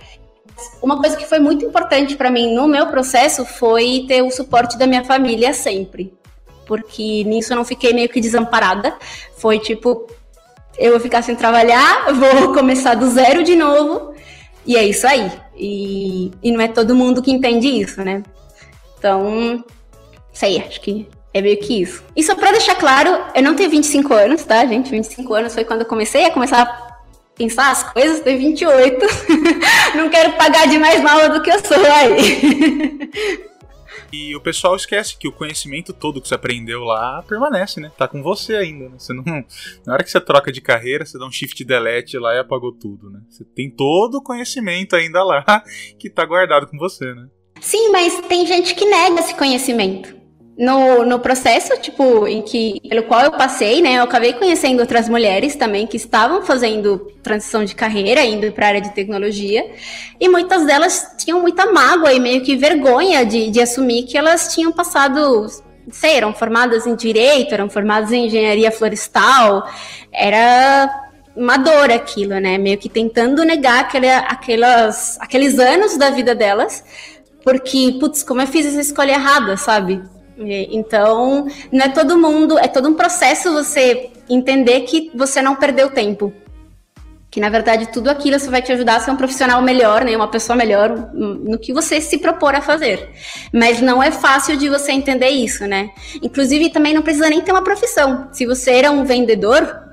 Uma 0.82 1.00
coisa 1.00 1.16
que 1.16 1.26
foi 1.26 1.38
muito 1.38 1.64
importante 1.64 2.16
para 2.16 2.30
mim 2.30 2.54
no 2.54 2.68
meu 2.68 2.86
processo 2.86 3.44
foi 3.44 4.04
ter 4.06 4.22
o 4.22 4.30
suporte 4.30 4.78
da 4.78 4.86
minha 4.86 5.04
família 5.04 5.52
sempre. 5.52 6.12
Porque 6.66 7.24
nisso 7.24 7.52
eu 7.52 7.56
não 7.56 7.64
fiquei 7.64 7.92
meio 7.92 8.08
que 8.08 8.20
desamparada. 8.20 8.94
Foi 9.36 9.58
tipo, 9.58 10.06
eu 10.78 10.92
vou 10.92 11.00
ficar 11.00 11.22
sem 11.22 11.34
trabalhar, 11.34 12.12
vou 12.14 12.52
começar 12.52 12.94
do 12.94 13.08
zero 13.10 13.42
de 13.42 13.54
novo. 13.54 14.14
E 14.66 14.76
é 14.76 14.84
isso 14.84 15.06
aí. 15.06 15.30
E, 15.56 16.32
e 16.42 16.52
não 16.52 16.60
é 16.60 16.68
todo 16.68 16.94
mundo 16.94 17.22
que 17.22 17.30
entende 17.30 17.68
isso, 17.68 18.02
né? 18.02 18.22
Então, 18.98 19.64
sei, 20.32 20.58
acho 20.58 20.80
que 20.80 21.06
é 21.32 21.42
meio 21.42 21.58
que 21.58 21.82
isso. 21.82 22.02
E 22.16 22.22
só 22.22 22.34
pra 22.34 22.52
deixar 22.52 22.76
claro, 22.76 23.10
eu 23.34 23.42
não 23.42 23.54
tenho 23.54 23.68
25 23.68 24.14
anos, 24.14 24.44
tá, 24.44 24.64
gente? 24.64 24.90
25 24.90 25.34
anos 25.34 25.54
foi 25.54 25.64
quando 25.64 25.80
eu 25.80 25.86
comecei 25.86 26.24
a 26.24 26.30
começar 26.30 26.93
pensar 27.36 27.70
as 27.70 27.92
coisas, 27.92 28.20
tenho 28.20 28.38
28. 28.38 29.06
não 29.96 30.08
quero 30.08 30.32
pagar 30.34 30.66
de 30.68 30.78
mais 30.78 31.02
nova 31.02 31.28
do 31.28 31.42
que 31.42 31.50
eu 31.50 31.58
sou 31.64 31.84
aí. 31.84 33.10
E 34.12 34.36
o 34.36 34.40
pessoal 34.40 34.76
esquece 34.76 35.18
que 35.18 35.26
o 35.26 35.32
conhecimento 35.32 35.92
todo 35.92 36.20
que 36.20 36.28
você 36.28 36.36
aprendeu 36.36 36.84
lá 36.84 37.20
permanece, 37.22 37.80
né? 37.80 37.90
Tá 37.98 38.06
com 38.06 38.22
você 38.22 38.54
ainda, 38.54 38.88
né? 38.88 38.96
Você 38.96 39.12
não, 39.12 39.24
na 39.84 39.92
hora 39.92 40.04
que 40.04 40.10
você 40.10 40.20
troca 40.20 40.52
de 40.52 40.60
carreira, 40.60 41.04
você 41.04 41.18
dá 41.18 41.26
um 41.26 41.32
shift 41.32 41.64
delete 41.64 42.16
lá 42.16 42.32
e 42.34 42.38
apagou 42.38 42.70
tudo, 42.72 43.10
né? 43.10 43.20
Você 43.28 43.44
tem 43.44 43.68
todo 43.68 44.16
o 44.18 44.22
conhecimento 44.22 44.94
ainda 44.94 45.24
lá 45.24 45.44
que 45.98 46.08
tá 46.08 46.24
guardado 46.24 46.68
com 46.68 46.78
você, 46.78 47.12
né? 47.12 47.26
Sim, 47.60 47.90
mas 47.90 48.20
tem 48.28 48.46
gente 48.46 48.74
que 48.74 48.84
nega 48.84 49.18
esse 49.18 49.34
conhecimento 49.34 50.23
no, 50.56 51.04
no 51.04 51.18
processo, 51.18 51.76
tipo, 51.80 52.26
em 52.28 52.40
que, 52.40 52.80
pelo 52.88 53.02
qual 53.04 53.22
eu 53.22 53.32
passei, 53.32 53.82
né, 53.82 53.98
eu 53.98 54.04
acabei 54.04 54.32
conhecendo 54.32 54.80
outras 54.80 55.08
mulheres 55.08 55.56
também 55.56 55.86
que 55.86 55.96
estavam 55.96 56.42
fazendo 56.42 57.12
transição 57.22 57.64
de 57.64 57.74
carreira, 57.74 58.24
indo 58.24 58.50
para 58.52 58.66
a 58.66 58.68
área 58.68 58.80
de 58.80 58.94
tecnologia, 58.94 59.68
e 60.20 60.28
muitas 60.28 60.64
delas 60.64 61.14
tinham 61.18 61.40
muita 61.40 61.72
mágoa 61.72 62.12
e 62.12 62.20
meio 62.20 62.42
que 62.42 62.56
vergonha 62.56 63.26
de, 63.26 63.50
de 63.50 63.60
assumir 63.60 64.04
que 64.04 64.16
elas 64.16 64.54
tinham 64.54 64.70
passado, 64.70 65.46
sei, 65.90 66.16
eram 66.16 66.32
formadas 66.32 66.86
em 66.86 66.94
direito, 66.94 67.52
eram 67.52 67.68
formadas 67.68 68.12
em 68.12 68.26
engenharia 68.26 68.70
florestal, 68.70 69.68
era 70.12 71.02
uma 71.36 71.56
dor 71.56 71.90
aquilo, 71.90 72.38
né, 72.38 72.58
meio 72.58 72.78
que 72.78 72.88
tentando 72.88 73.44
negar 73.44 73.80
aquele, 73.80 74.08
aquelas, 74.08 75.18
aqueles 75.20 75.58
anos 75.58 75.96
da 75.96 76.10
vida 76.10 76.32
delas, 76.32 76.84
porque, 77.42 77.96
putz, 77.98 78.22
como 78.22 78.40
eu 78.40 78.46
fiz 78.46 78.64
essa 78.64 78.80
escolha 78.80 79.12
errada, 79.12 79.56
sabe? 79.56 80.00
Então, 80.36 81.46
não 81.70 81.84
é 81.84 81.88
todo 81.88 82.18
mundo, 82.18 82.58
é 82.58 82.66
todo 82.66 82.88
um 82.88 82.94
processo 82.94 83.52
você 83.52 84.10
entender 84.28 84.80
que 84.82 85.10
você 85.14 85.40
não 85.40 85.56
perdeu 85.56 85.90
tempo. 85.90 86.32
Que 87.30 87.40
na 87.40 87.48
verdade 87.48 87.90
tudo 87.92 88.08
aquilo 88.08 88.38
vai 88.48 88.62
te 88.62 88.72
ajudar 88.72 88.96
a 88.96 89.00
ser 89.00 89.10
um 89.10 89.16
profissional 89.16 89.60
melhor, 89.60 90.04
né, 90.04 90.14
uma 90.16 90.28
pessoa 90.28 90.54
melhor 90.54 91.10
no 91.12 91.58
que 91.58 91.72
você 91.72 92.00
se 92.00 92.18
propor 92.18 92.54
a 92.54 92.60
fazer. 92.60 93.10
Mas 93.52 93.80
não 93.80 94.00
é 94.00 94.12
fácil 94.12 94.56
de 94.56 94.68
você 94.68 94.92
entender 94.92 95.30
isso, 95.30 95.66
né? 95.66 95.90
Inclusive 96.22 96.70
também 96.70 96.94
não 96.94 97.02
precisa 97.02 97.28
nem 97.28 97.40
ter 97.40 97.50
uma 97.50 97.64
profissão. 97.64 98.28
Se 98.32 98.46
você 98.46 98.74
era 98.74 98.90
um 98.92 99.04
vendedor, 99.04 99.84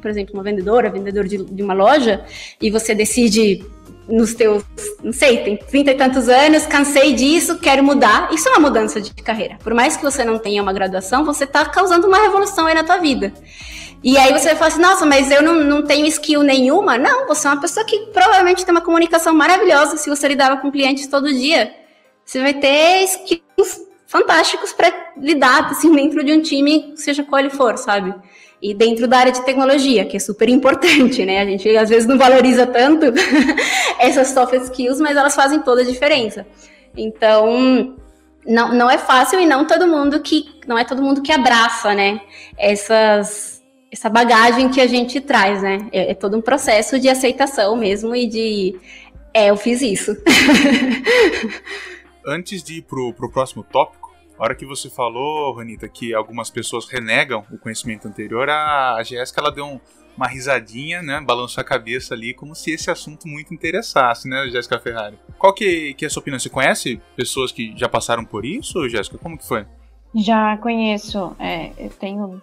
por 0.00 0.10
exemplo, 0.10 0.34
uma 0.34 0.42
vendedora, 0.42 0.90
vendedor 0.90 1.26
de, 1.26 1.38
de 1.38 1.62
uma 1.62 1.74
loja, 1.74 2.24
e 2.60 2.70
você 2.70 2.94
decide 2.94 3.64
nos 4.08 4.34
teus, 4.34 4.64
não 5.02 5.12
sei, 5.12 5.38
tem 5.44 5.56
30 5.56 5.90
e 5.90 5.94
tantos 5.94 6.28
anos, 6.28 6.66
cansei 6.66 7.12
disso, 7.12 7.58
quero 7.58 7.84
mudar. 7.84 8.32
Isso 8.32 8.48
é 8.48 8.52
uma 8.52 8.60
mudança 8.60 9.00
de 9.00 9.12
carreira. 9.14 9.58
Por 9.62 9.74
mais 9.74 9.96
que 9.96 10.02
você 10.02 10.24
não 10.24 10.38
tenha 10.38 10.62
uma 10.62 10.72
graduação, 10.72 11.24
você 11.24 11.44
está 11.44 11.64
causando 11.66 12.06
uma 12.06 12.18
revolução 12.18 12.66
aí 12.66 12.74
na 12.74 12.84
tua 12.84 12.96
vida. 12.96 13.32
E 14.02 14.16
aí 14.16 14.32
você 14.32 14.46
vai 14.46 14.56
falar 14.56 14.68
assim, 14.68 14.80
nossa, 14.80 15.04
mas 15.04 15.30
eu 15.30 15.42
não, 15.42 15.64
não 15.64 15.82
tenho 15.82 16.06
skill 16.06 16.42
nenhuma. 16.42 16.96
Não, 16.96 17.26
você 17.26 17.46
é 17.46 17.50
uma 17.50 17.60
pessoa 17.60 17.84
que 17.84 18.06
provavelmente 18.12 18.64
tem 18.64 18.72
uma 18.72 18.80
comunicação 18.80 19.34
maravilhosa 19.34 19.96
se 19.96 20.08
você 20.08 20.28
lidava 20.28 20.56
com 20.58 20.70
clientes 20.70 21.06
todo 21.08 21.32
dia. 21.32 21.74
Você 22.24 22.40
vai 22.40 22.54
ter 22.54 23.04
skills 23.04 23.88
fantásticos 24.06 24.72
para 24.72 24.92
lidar 25.16 25.66
assim, 25.70 25.94
dentro 25.94 26.24
de 26.24 26.32
um 26.32 26.40
time, 26.40 26.92
seja 26.96 27.24
qual 27.24 27.40
ele 27.40 27.50
for, 27.50 27.76
sabe? 27.76 28.14
E 28.60 28.74
dentro 28.74 29.06
da 29.06 29.18
área 29.18 29.32
de 29.32 29.44
tecnologia, 29.44 30.04
que 30.04 30.16
é 30.16 30.20
super 30.20 30.48
importante, 30.48 31.24
né? 31.24 31.40
A 31.40 31.44
gente 31.44 31.68
às 31.76 31.88
vezes 31.88 32.06
não 32.06 32.18
valoriza 32.18 32.66
tanto 32.66 33.06
essas 33.98 34.28
soft 34.28 34.54
skills, 34.54 35.00
mas 35.00 35.16
elas 35.16 35.34
fazem 35.34 35.60
toda 35.60 35.82
a 35.82 35.84
diferença. 35.84 36.46
Então, 36.96 37.96
não, 38.44 38.74
não 38.74 38.90
é 38.90 38.98
fácil 38.98 39.40
e 39.40 39.46
não 39.46 39.66
todo 39.66 39.86
mundo 39.86 40.20
que 40.20 40.46
não 40.66 40.78
é 40.78 40.84
todo 40.84 41.02
mundo 41.02 41.22
que 41.22 41.32
abraça, 41.32 41.94
né? 41.94 42.20
Essas 42.56 43.58
essa 43.90 44.10
bagagem 44.10 44.68
que 44.68 44.82
a 44.82 44.86
gente 44.86 45.18
traz, 45.20 45.62
né? 45.62 45.88
É, 45.92 46.10
é 46.10 46.14
todo 46.14 46.36
um 46.36 46.42
processo 46.42 46.98
de 46.98 47.08
aceitação 47.08 47.74
mesmo 47.76 48.14
e 48.14 48.26
de 48.26 48.78
é, 49.32 49.50
eu 49.50 49.56
fiz 49.56 49.80
isso. 49.80 50.16
Antes 52.26 52.62
de 52.62 52.78
ir 52.78 52.82
pro, 52.82 53.14
pro 53.14 53.30
próximo 53.30 53.64
tópico, 53.64 53.97
hora 54.38 54.54
que 54.54 54.64
você 54.64 54.88
falou, 54.88 55.52
Ranita, 55.52 55.88
que 55.88 56.14
algumas 56.14 56.50
pessoas 56.50 56.88
renegam 56.88 57.44
o 57.50 57.58
conhecimento 57.58 58.06
anterior, 58.06 58.48
a, 58.48 59.02
Jéssica 59.02 59.40
ela 59.40 59.50
deu 59.50 59.64
um, 59.64 59.80
uma 60.16 60.28
risadinha, 60.28 61.02
né? 61.02 61.20
Balançou 61.20 61.60
a 61.60 61.64
cabeça 61.64 62.14
ali, 62.14 62.32
como 62.32 62.54
se 62.54 62.70
esse 62.70 62.90
assunto 62.90 63.26
muito 63.26 63.52
interessasse, 63.52 64.28
né, 64.28 64.48
Jéssica 64.48 64.78
Ferrari? 64.78 65.18
Qual 65.38 65.52
que, 65.52 65.94
que 65.94 66.04
é 66.04 66.08
a 66.08 66.10
sua 66.10 66.20
opinião? 66.20 66.38
Você 66.38 66.48
conhece 66.48 67.00
pessoas 67.16 67.52
que 67.52 67.72
já 67.76 67.88
passaram 67.88 68.24
por 68.24 68.44
isso, 68.44 68.88
Jéssica? 68.88 69.18
Como 69.18 69.36
que 69.36 69.46
foi? 69.46 69.66
Já 70.14 70.56
conheço. 70.58 71.36
É, 71.38 71.72
eu 71.78 71.90
tenho 71.90 72.40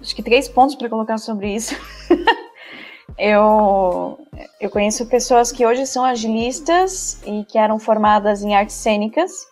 acho 0.00 0.16
que 0.16 0.22
três 0.22 0.48
pontos 0.48 0.74
para 0.74 0.88
colocar 0.88 1.18
sobre 1.18 1.54
isso. 1.54 1.74
eu, 3.18 4.18
eu 4.60 4.70
conheço 4.70 5.06
pessoas 5.06 5.52
que 5.52 5.64
hoje 5.64 5.86
são 5.86 6.04
agilistas 6.04 7.22
e 7.24 7.44
que 7.44 7.58
eram 7.58 7.78
formadas 7.78 8.42
em 8.42 8.54
artes 8.54 8.76
cênicas 8.76 9.51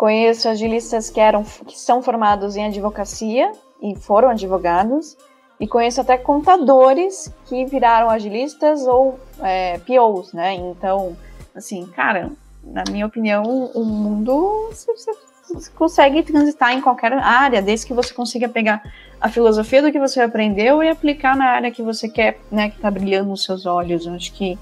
Conheço 0.00 0.48
agilistas 0.48 1.10
que, 1.10 1.20
eram, 1.20 1.44
que 1.44 1.78
são 1.78 2.00
formados 2.00 2.56
em 2.56 2.64
advocacia 2.64 3.52
e 3.82 3.94
foram 3.94 4.30
advogados. 4.30 5.14
E 5.60 5.68
conheço 5.68 6.00
até 6.00 6.16
contadores 6.16 7.30
que 7.44 7.66
viraram 7.66 8.08
agilistas 8.08 8.86
ou 8.86 9.20
é, 9.42 9.76
POs, 9.80 10.32
né? 10.32 10.54
Então, 10.54 11.14
assim, 11.54 11.84
cara, 11.88 12.32
na 12.64 12.82
minha 12.90 13.04
opinião, 13.04 13.42
o 13.74 13.84
mundo 13.84 14.70
você, 14.72 15.12
consegue 15.76 16.22
transitar 16.22 16.72
em 16.72 16.80
qualquer 16.80 17.12
área, 17.12 17.60
desde 17.60 17.84
que 17.84 17.92
você 17.92 18.14
consiga 18.14 18.48
pegar 18.48 18.82
a 19.20 19.28
filosofia 19.28 19.82
do 19.82 19.92
que 19.92 19.98
você 19.98 20.22
aprendeu 20.22 20.82
e 20.82 20.88
aplicar 20.88 21.36
na 21.36 21.44
área 21.44 21.70
que 21.70 21.82
você 21.82 22.08
quer, 22.08 22.40
né, 22.50 22.70
que 22.70 22.76
está 22.76 22.90
brilhando 22.90 23.28
nos 23.28 23.44
seus 23.44 23.66
olhos. 23.66 24.06
Eu 24.06 24.14
acho 24.14 24.32
que 24.32 24.58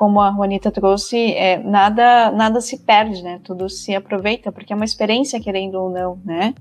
como 0.00 0.18
a 0.18 0.32
Juanita 0.32 0.70
trouxe, 0.70 1.34
é, 1.34 1.58
nada, 1.58 2.30
nada 2.30 2.62
se 2.62 2.78
perde, 2.78 3.22
né? 3.22 3.38
Tudo 3.44 3.68
se 3.68 3.94
aproveita, 3.94 4.50
porque 4.50 4.72
é 4.72 4.76
uma 4.76 4.86
experiência, 4.86 5.38
querendo 5.38 5.74
ou 5.74 5.90
não, 5.90 6.18
né? 6.24 6.54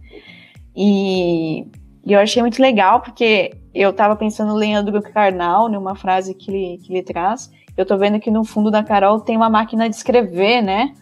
E, 0.76 1.66
e 2.06 2.12
eu 2.12 2.20
achei 2.20 2.42
muito 2.42 2.62
legal, 2.62 3.00
porque 3.00 3.54
eu 3.74 3.92
estava 3.92 4.14
pensando 4.18 4.50
no 4.50 4.58
Leandro 4.58 5.02
Carnal, 5.02 5.70
numa 5.70 5.96
frase 5.96 6.34
que 6.34 6.52
ele, 6.52 6.78
que 6.80 6.92
ele 6.92 7.02
traz. 7.02 7.50
Eu 7.78 7.84
estou 7.84 7.98
vendo 7.98 8.20
que 8.20 8.30
no 8.30 8.44
fundo 8.44 8.70
da 8.70 8.84
Carol 8.84 9.22
tem 9.22 9.38
uma 9.38 9.50
máquina 9.50 9.88
de 9.88 9.96
escrever, 9.96 10.62
né? 10.62 10.94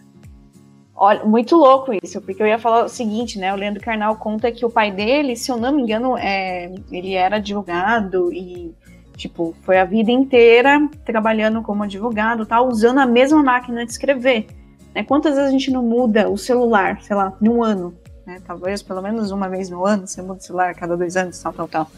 Olha, 0.94 1.24
muito 1.24 1.56
louco 1.56 1.90
isso, 2.04 2.20
porque 2.20 2.40
eu 2.40 2.46
ia 2.46 2.58
falar 2.60 2.84
o 2.84 2.88
seguinte, 2.88 3.36
né? 3.36 3.52
O 3.52 3.56
Leandro 3.56 3.82
Carnal 3.82 4.14
conta 4.14 4.52
que 4.52 4.64
o 4.64 4.70
pai 4.70 4.92
dele, 4.92 5.34
se 5.34 5.50
eu 5.50 5.56
não 5.56 5.72
me 5.72 5.82
engano, 5.82 6.16
é, 6.16 6.72
ele 6.92 7.14
era 7.14 7.38
advogado 7.38 8.32
e 8.32 8.72
Tipo, 9.18 9.52
foi 9.62 9.78
a 9.78 9.84
vida 9.84 10.12
inteira 10.12 10.88
trabalhando 11.04 11.60
como 11.60 11.82
advogado, 11.82 12.46
tá 12.46 12.62
usando 12.62 12.98
a 12.98 13.06
mesma 13.06 13.42
máquina 13.42 13.84
de 13.84 13.90
escrever. 13.90 14.46
Né? 14.94 15.02
Quantas 15.02 15.34
vezes 15.34 15.48
a 15.48 15.50
gente 15.50 15.72
não 15.72 15.82
muda 15.82 16.30
o 16.30 16.38
celular, 16.38 17.02
sei 17.02 17.16
lá, 17.16 17.36
num 17.40 17.60
ano? 17.64 17.92
Né? 18.24 18.40
Talvez 18.46 18.80
pelo 18.80 19.02
menos 19.02 19.32
uma 19.32 19.48
vez 19.48 19.68
no 19.68 19.84
ano, 19.84 20.06
você 20.06 20.22
muda 20.22 20.38
o 20.38 20.40
celular 20.40 20.70
a 20.70 20.74
cada 20.74 20.96
dois 20.96 21.16
anos, 21.16 21.42
tal, 21.42 21.52
tal, 21.52 21.66
tal. 21.66 21.90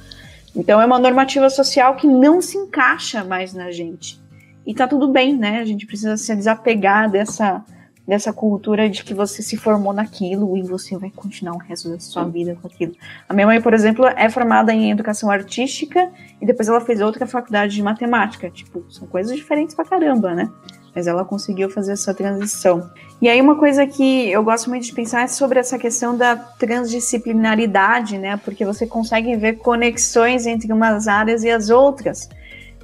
Então 0.56 0.80
é 0.80 0.86
uma 0.86 0.98
normativa 0.98 1.50
social 1.50 1.94
que 1.94 2.06
não 2.06 2.40
se 2.40 2.56
encaixa 2.56 3.22
mais 3.22 3.52
na 3.52 3.70
gente. 3.70 4.18
E 4.66 4.72
tá 4.72 4.88
tudo 4.88 5.06
bem, 5.06 5.36
né? 5.36 5.58
A 5.58 5.64
gente 5.66 5.84
precisa 5.84 6.16
se 6.16 6.34
desapegar 6.34 7.10
dessa 7.10 7.62
dessa 8.06 8.32
cultura 8.32 8.88
de 8.88 9.04
que 9.04 9.14
você 9.14 9.42
se 9.42 9.56
formou 9.56 9.92
naquilo 9.92 10.56
e 10.56 10.62
você 10.62 10.96
vai 10.96 11.10
continuar 11.10 11.54
o 11.54 11.58
resto 11.58 11.90
da 11.90 12.00
sua 12.00 12.24
vida 12.24 12.56
com 12.60 12.66
aquilo. 12.66 12.92
A 13.28 13.34
minha 13.34 13.46
mãe, 13.46 13.60
por 13.60 13.72
exemplo, 13.72 14.04
é 14.04 14.28
formada 14.28 14.72
em 14.72 14.90
educação 14.90 15.30
artística 15.30 16.10
e 16.40 16.46
depois 16.46 16.68
ela 16.68 16.80
fez 16.80 17.00
outra 17.00 17.26
faculdade 17.26 17.74
de 17.74 17.82
matemática. 17.82 18.50
Tipo, 18.50 18.84
são 18.88 19.06
coisas 19.06 19.36
diferentes 19.36 19.74
pra 19.74 19.84
caramba, 19.84 20.34
né? 20.34 20.50
Mas 20.94 21.06
ela 21.06 21.24
conseguiu 21.24 21.70
fazer 21.70 21.92
essa 21.92 22.12
transição. 22.12 22.90
E 23.22 23.28
aí 23.28 23.40
uma 23.40 23.56
coisa 23.56 23.86
que 23.86 24.28
eu 24.30 24.42
gosto 24.42 24.68
muito 24.70 24.86
de 24.86 24.92
pensar 24.92 25.22
é 25.22 25.28
sobre 25.28 25.60
essa 25.60 25.78
questão 25.78 26.16
da 26.16 26.34
transdisciplinaridade, 26.34 28.18
né? 28.18 28.36
Porque 28.38 28.64
você 28.64 28.86
consegue 28.86 29.36
ver 29.36 29.58
conexões 29.58 30.46
entre 30.46 30.72
umas 30.72 31.06
áreas 31.06 31.44
e 31.44 31.50
as 31.50 31.70
outras. 31.70 32.28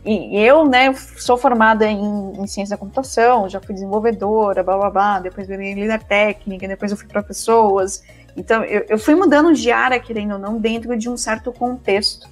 E 0.06 0.38
eu, 0.38 0.64
né, 0.64 0.94
sou 0.94 1.36
formada 1.36 1.84
em, 1.84 2.32
em, 2.38 2.46
ciência 2.46 2.76
da 2.76 2.78
computação, 2.78 3.48
já 3.48 3.60
fui 3.60 3.74
desenvolvedora, 3.74 4.62
blá 4.62 4.78
blá 4.78 4.90
blá, 4.90 5.18
depois 5.18 5.48
virei 5.48 5.74
líder 5.74 6.00
técnica, 6.04 6.68
depois 6.68 6.92
eu 6.92 6.96
fui 6.96 7.08
para 7.08 7.24
pessoas. 7.24 8.04
Então, 8.36 8.62
eu, 8.62 8.86
eu 8.88 8.98
fui 9.00 9.16
mudando 9.16 9.52
de 9.52 9.72
área, 9.72 9.98
querendo 9.98 10.34
ou 10.34 10.38
não, 10.38 10.58
dentro 10.58 10.96
de 10.96 11.08
um 11.08 11.16
certo 11.16 11.52
contexto, 11.52 12.28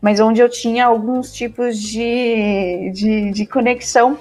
mas 0.00 0.20
onde 0.20 0.40
eu 0.40 0.48
tinha 0.48 0.86
alguns 0.86 1.30
tipos 1.30 1.78
de, 1.78 2.90
de, 2.94 3.30
de 3.30 3.46
conexão 3.46 4.16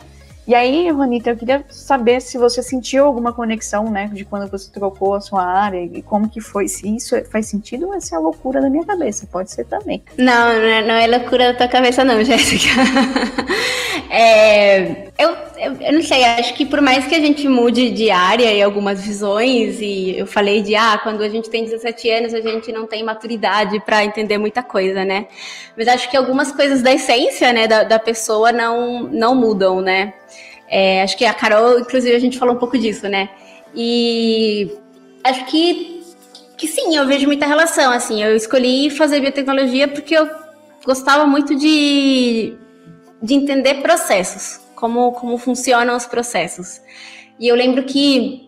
e 0.48 0.56
aí, 0.56 0.90
Ronita, 0.90 1.32
eu 1.32 1.36
queria 1.36 1.66
saber 1.70 2.22
se 2.22 2.38
você 2.38 2.64
sentiu 2.64 3.06
alguma 3.06 3.34
conexão, 3.34 3.92
né, 3.92 4.10
de 4.14 4.24
quando 4.24 4.50
você 4.50 4.72
trocou 4.72 5.16
a 5.16 5.20
sua 5.20 5.44
área 5.44 5.84
e 5.84 6.02
como 6.02 6.30
que 6.30 6.40
foi, 6.40 6.68
se 6.68 6.96
isso 6.96 7.16
faz 7.26 7.48
sentido 7.48 7.90
ou 7.90 8.00
se 8.00 8.16
é 8.16 8.18
loucura 8.18 8.62
da 8.62 8.70
minha 8.70 8.86
cabeça, 8.86 9.28
pode 9.30 9.52
ser 9.52 9.66
também. 9.66 10.02
Não, 10.18 10.54
não 10.86 10.94
é, 10.96 11.04
é 11.04 11.08
loucura 11.08 11.52
da 11.52 11.58
tua 11.58 11.68
cabeça 11.68 12.06
não, 12.06 12.24
Jéssica. 12.24 12.70
é, 14.10 15.07
eu, 15.18 15.30
eu, 15.58 15.78
eu, 15.82 15.94
não 15.94 16.02
sei, 16.02 16.24
acho 16.24 16.54
que 16.54 16.66
por 16.66 16.82
mais 16.82 17.06
que 17.08 17.16
a 17.16 17.20
gente 17.20 17.48
mude 17.48 17.90
de 17.90 18.12
área 18.12 18.52
e 18.54 18.62
algumas 18.62 19.02
visões, 19.02 19.80
e 19.82 20.18
eu 20.18 20.28
falei 20.28 20.62
de, 20.62 20.76
ah, 20.76 21.00
quando 21.02 21.24
a 21.24 21.30
gente 21.30 21.50
tem 21.50 21.64
17 21.64 22.10
anos, 22.10 22.34
a 22.34 22.42
gente 22.42 22.72
não 22.72 22.86
tem 22.86 23.04
maturidade 23.04 23.80
para 23.80 24.04
entender 24.04 24.38
muita 24.38 24.62
coisa, 24.62 25.04
né? 25.04 25.28
Mas 25.76 25.88
acho 25.88 26.10
que 26.10 26.18
algumas 26.18 26.52
coisas 26.52 26.82
da 26.82 26.94
essência, 26.94 27.52
né, 27.52 27.68
da, 27.68 27.84
da 27.84 28.00
pessoa 28.00 28.52
não, 28.52 29.04
não 29.04 29.36
mudam, 29.36 29.82
né? 29.82 30.14
É, 30.70 31.02
acho 31.02 31.18
que 31.18 31.26
a 31.26 31.34
Carol, 31.34 31.80
inclusive, 31.80 32.16
a 32.16 32.20
gente 32.20 32.38
falou 32.38 32.56
um 32.56 32.60
pouco 32.60 32.78
disso, 32.78 33.08
né? 33.08 33.30
E 33.74 34.70
Acho 35.28 35.46
que, 35.48 36.04
que 36.58 36.68
sim, 36.68 36.96
eu 36.96 37.06
vejo 37.06 37.28
muita 37.28 37.46
relação. 37.46 37.92
Assim, 37.92 38.24
eu 38.24 38.34
escolhi 38.36 38.90
fazer 38.90 39.20
biotecnologia 39.20 39.88
porque 39.88 40.18
eu 40.18 40.30
gostava 40.86 41.28
muito 41.28 41.54
de, 41.54 42.56
de 43.22 43.34
entender 43.34 43.82
processos, 43.82 44.62
como, 44.78 45.12
como 45.14 45.38
funcionam 45.38 45.98
os 45.98 46.06
processos. 46.06 46.80
E 47.40 47.48
eu 47.48 47.56
lembro 47.56 47.84
que 47.84 48.48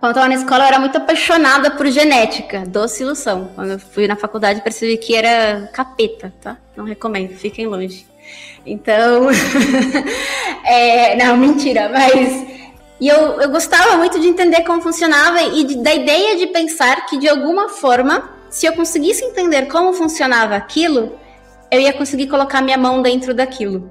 quando 0.00 0.16
eu 0.16 0.22
estava 0.22 0.28
na 0.28 0.34
escola, 0.34 0.64
eu 0.64 0.68
era 0.68 0.78
muito 0.80 0.96
apaixonada 0.98 1.70
por 1.70 1.86
genética, 1.86 2.64
doce 2.66 3.02
ilusão. 3.02 3.50
Quando 3.54 3.72
eu 3.72 3.78
fui 3.78 4.08
na 4.08 4.16
faculdade, 4.16 4.62
percebi 4.62 4.96
que 4.96 5.14
era 5.14 5.68
capeta, 5.72 6.32
tá? 6.40 6.56
Não 6.76 6.84
recomendo, 6.84 7.34
fiquem 7.36 7.66
longe. 7.66 8.06
Então, 8.66 9.28
é, 10.64 11.16
não, 11.16 11.36
mentira, 11.36 11.88
mas 11.88 12.46
e 13.00 13.08
eu, 13.08 13.40
eu 13.40 13.50
gostava 13.50 13.96
muito 13.96 14.18
de 14.20 14.26
entender 14.26 14.62
como 14.62 14.82
funcionava 14.82 15.40
e 15.42 15.64
de, 15.64 15.76
da 15.76 15.94
ideia 15.94 16.36
de 16.36 16.48
pensar 16.48 17.06
que 17.06 17.16
de 17.16 17.28
alguma 17.28 17.68
forma, 17.68 18.28
se 18.50 18.66
eu 18.66 18.72
conseguisse 18.72 19.24
entender 19.24 19.66
como 19.66 19.92
funcionava 19.92 20.56
aquilo, 20.56 21.18
eu 21.70 21.80
ia 21.80 21.92
conseguir 21.92 22.26
colocar 22.26 22.60
minha 22.60 22.76
mão 22.76 23.00
dentro 23.00 23.32
daquilo. 23.32 23.90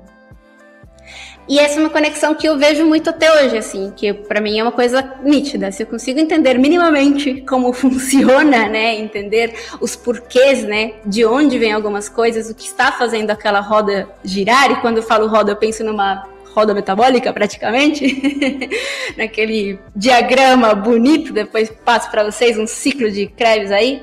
E 1.49 1.57
essa 1.57 1.77
é 1.77 1.79
uma 1.79 1.89
conexão 1.89 2.35
que 2.35 2.47
eu 2.47 2.59
vejo 2.59 2.85
muito 2.85 3.09
até 3.09 3.43
hoje, 3.43 3.57
assim, 3.57 3.91
que 3.95 4.13
para 4.13 4.39
mim 4.39 4.59
é 4.59 4.61
uma 4.61 4.71
coisa 4.71 5.15
nítida. 5.23 5.71
Se 5.71 5.81
eu 5.81 5.87
consigo 5.87 6.19
entender 6.19 6.59
minimamente 6.59 7.41
como 7.41 7.73
funciona, 7.73 8.69
né, 8.69 8.95
entender 8.95 9.55
os 9.81 9.95
porquês, 9.95 10.63
né, 10.63 10.93
de 11.03 11.25
onde 11.25 11.57
vem 11.57 11.73
algumas 11.73 12.07
coisas, 12.07 12.51
o 12.51 12.55
que 12.55 12.67
está 12.67 12.91
fazendo 12.91 13.31
aquela 13.31 13.61
roda 13.61 14.07
girar, 14.23 14.69
e 14.69 14.75
quando 14.75 14.97
eu 14.97 15.03
falo 15.03 15.25
roda, 15.25 15.53
eu 15.53 15.55
penso 15.55 15.83
numa 15.83 16.23
roda 16.53 16.73
metabólica, 16.73 17.31
praticamente, 17.31 18.69
naquele 19.17 19.79
diagrama 19.95 20.73
bonito, 20.73 21.31
depois 21.31 21.69
passo 21.69 22.09
para 22.09 22.23
vocês 22.23 22.57
um 22.57 22.67
ciclo 22.67 23.09
de 23.09 23.27
Krebs 23.27 23.71
aí. 23.71 24.01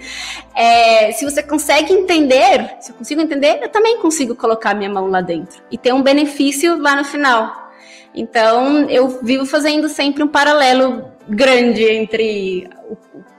é, 0.54 1.12
se 1.12 1.24
você 1.24 1.42
consegue 1.42 1.92
entender, 1.92 2.76
se 2.80 2.92
eu 2.92 2.96
consigo 2.96 3.20
entender, 3.20 3.60
eu 3.62 3.68
também 3.68 3.98
consigo 3.98 4.34
colocar 4.34 4.74
minha 4.74 4.90
mão 4.90 5.08
lá 5.08 5.20
dentro 5.20 5.62
e 5.70 5.78
ter 5.78 5.92
um 5.92 6.02
benefício 6.02 6.80
lá 6.80 6.96
no 6.96 7.04
final. 7.04 7.68
Então, 8.14 8.88
eu 8.88 9.20
vivo 9.22 9.46
fazendo 9.46 9.88
sempre 9.88 10.22
um 10.22 10.28
paralelo 10.28 11.04
grande 11.28 11.84
entre 11.84 12.68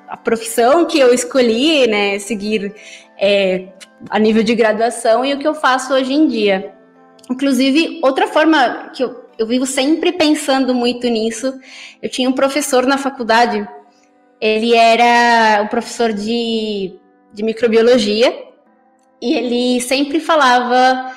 a 0.07 0.17
profissão 0.17 0.85
que 0.85 0.99
eu 0.99 1.13
escolhi, 1.13 1.87
né, 1.87 2.17
seguir 2.19 2.73
é, 3.19 3.67
a 4.09 4.17
nível 4.17 4.43
de 4.43 4.55
graduação 4.55 5.25
e 5.25 5.33
o 5.33 5.39
que 5.39 5.47
eu 5.47 5.53
faço 5.53 5.93
hoje 5.93 6.13
em 6.13 6.27
dia. 6.27 6.78
Inclusive, 7.29 7.99
outra 8.03 8.27
forma 8.27 8.89
que 8.93 9.03
eu, 9.03 9.25
eu 9.37 9.45
vivo 9.45 9.65
sempre 9.65 10.11
pensando 10.11 10.73
muito 10.73 11.07
nisso, 11.07 11.53
eu 12.01 12.09
tinha 12.09 12.29
um 12.29 12.33
professor 12.33 12.85
na 12.85 12.97
faculdade, 12.97 13.67
ele 14.41 14.73
era 14.73 15.61
um 15.61 15.67
professor 15.67 16.11
de, 16.11 16.93
de 17.33 17.43
microbiologia, 17.43 18.35
e 19.21 19.33
ele 19.33 19.81
sempre 19.81 20.19
falava, 20.19 21.13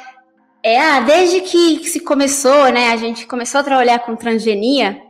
é, 0.62 0.78
ah, 0.78 1.00
desde 1.00 1.40
que 1.40 1.88
se 1.88 2.00
começou, 2.00 2.70
né, 2.70 2.90
a 2.90 2.96
gente 2.96 3.26
começou 3.26 3.60
a 3.60 3.64
trabalhar 3.64 4.00
com 4.00 4.16
transgenia, 4.16 5.00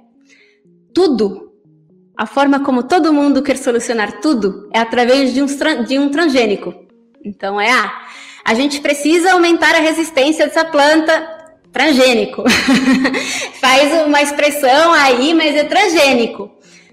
tudo, 0.95 1.53
a 2.17 2.27
forma 2.27 2.61
como 2.61 2.83
todo 2.83 3.12
mundo 3.12 3.43
quer 3.43 3.57
solucionar 3.57 4.21
tudo 4.21 4.69
é 4.73 4.79
através 4.79 5.33
de 5.33 5.43
um, 5.43 5.47
de 5.85 5.99
um 5.99 6.11
transgênico. 6.11 6.75
Então 7.25 7.61
é, 7.61 7.71
ah, 7.71 8.02
a 8.44 8.55
gente 8.55 8.81
precisa 8.81 9.33
aumentar 9.33 9.74
a 9.74 9.81
resistência 9.81 10.46
dessa 10.46 10.64
planta 10.64 11.42
transgênico. 11.72 12.44
Faz 13.61 14.07
uma 14.07 14.20
expressão 14.20 14.92
aí, 14.92 15.33
mas 15.35 15.55
é 15.57 15.64
transgênico. 15.64 16.50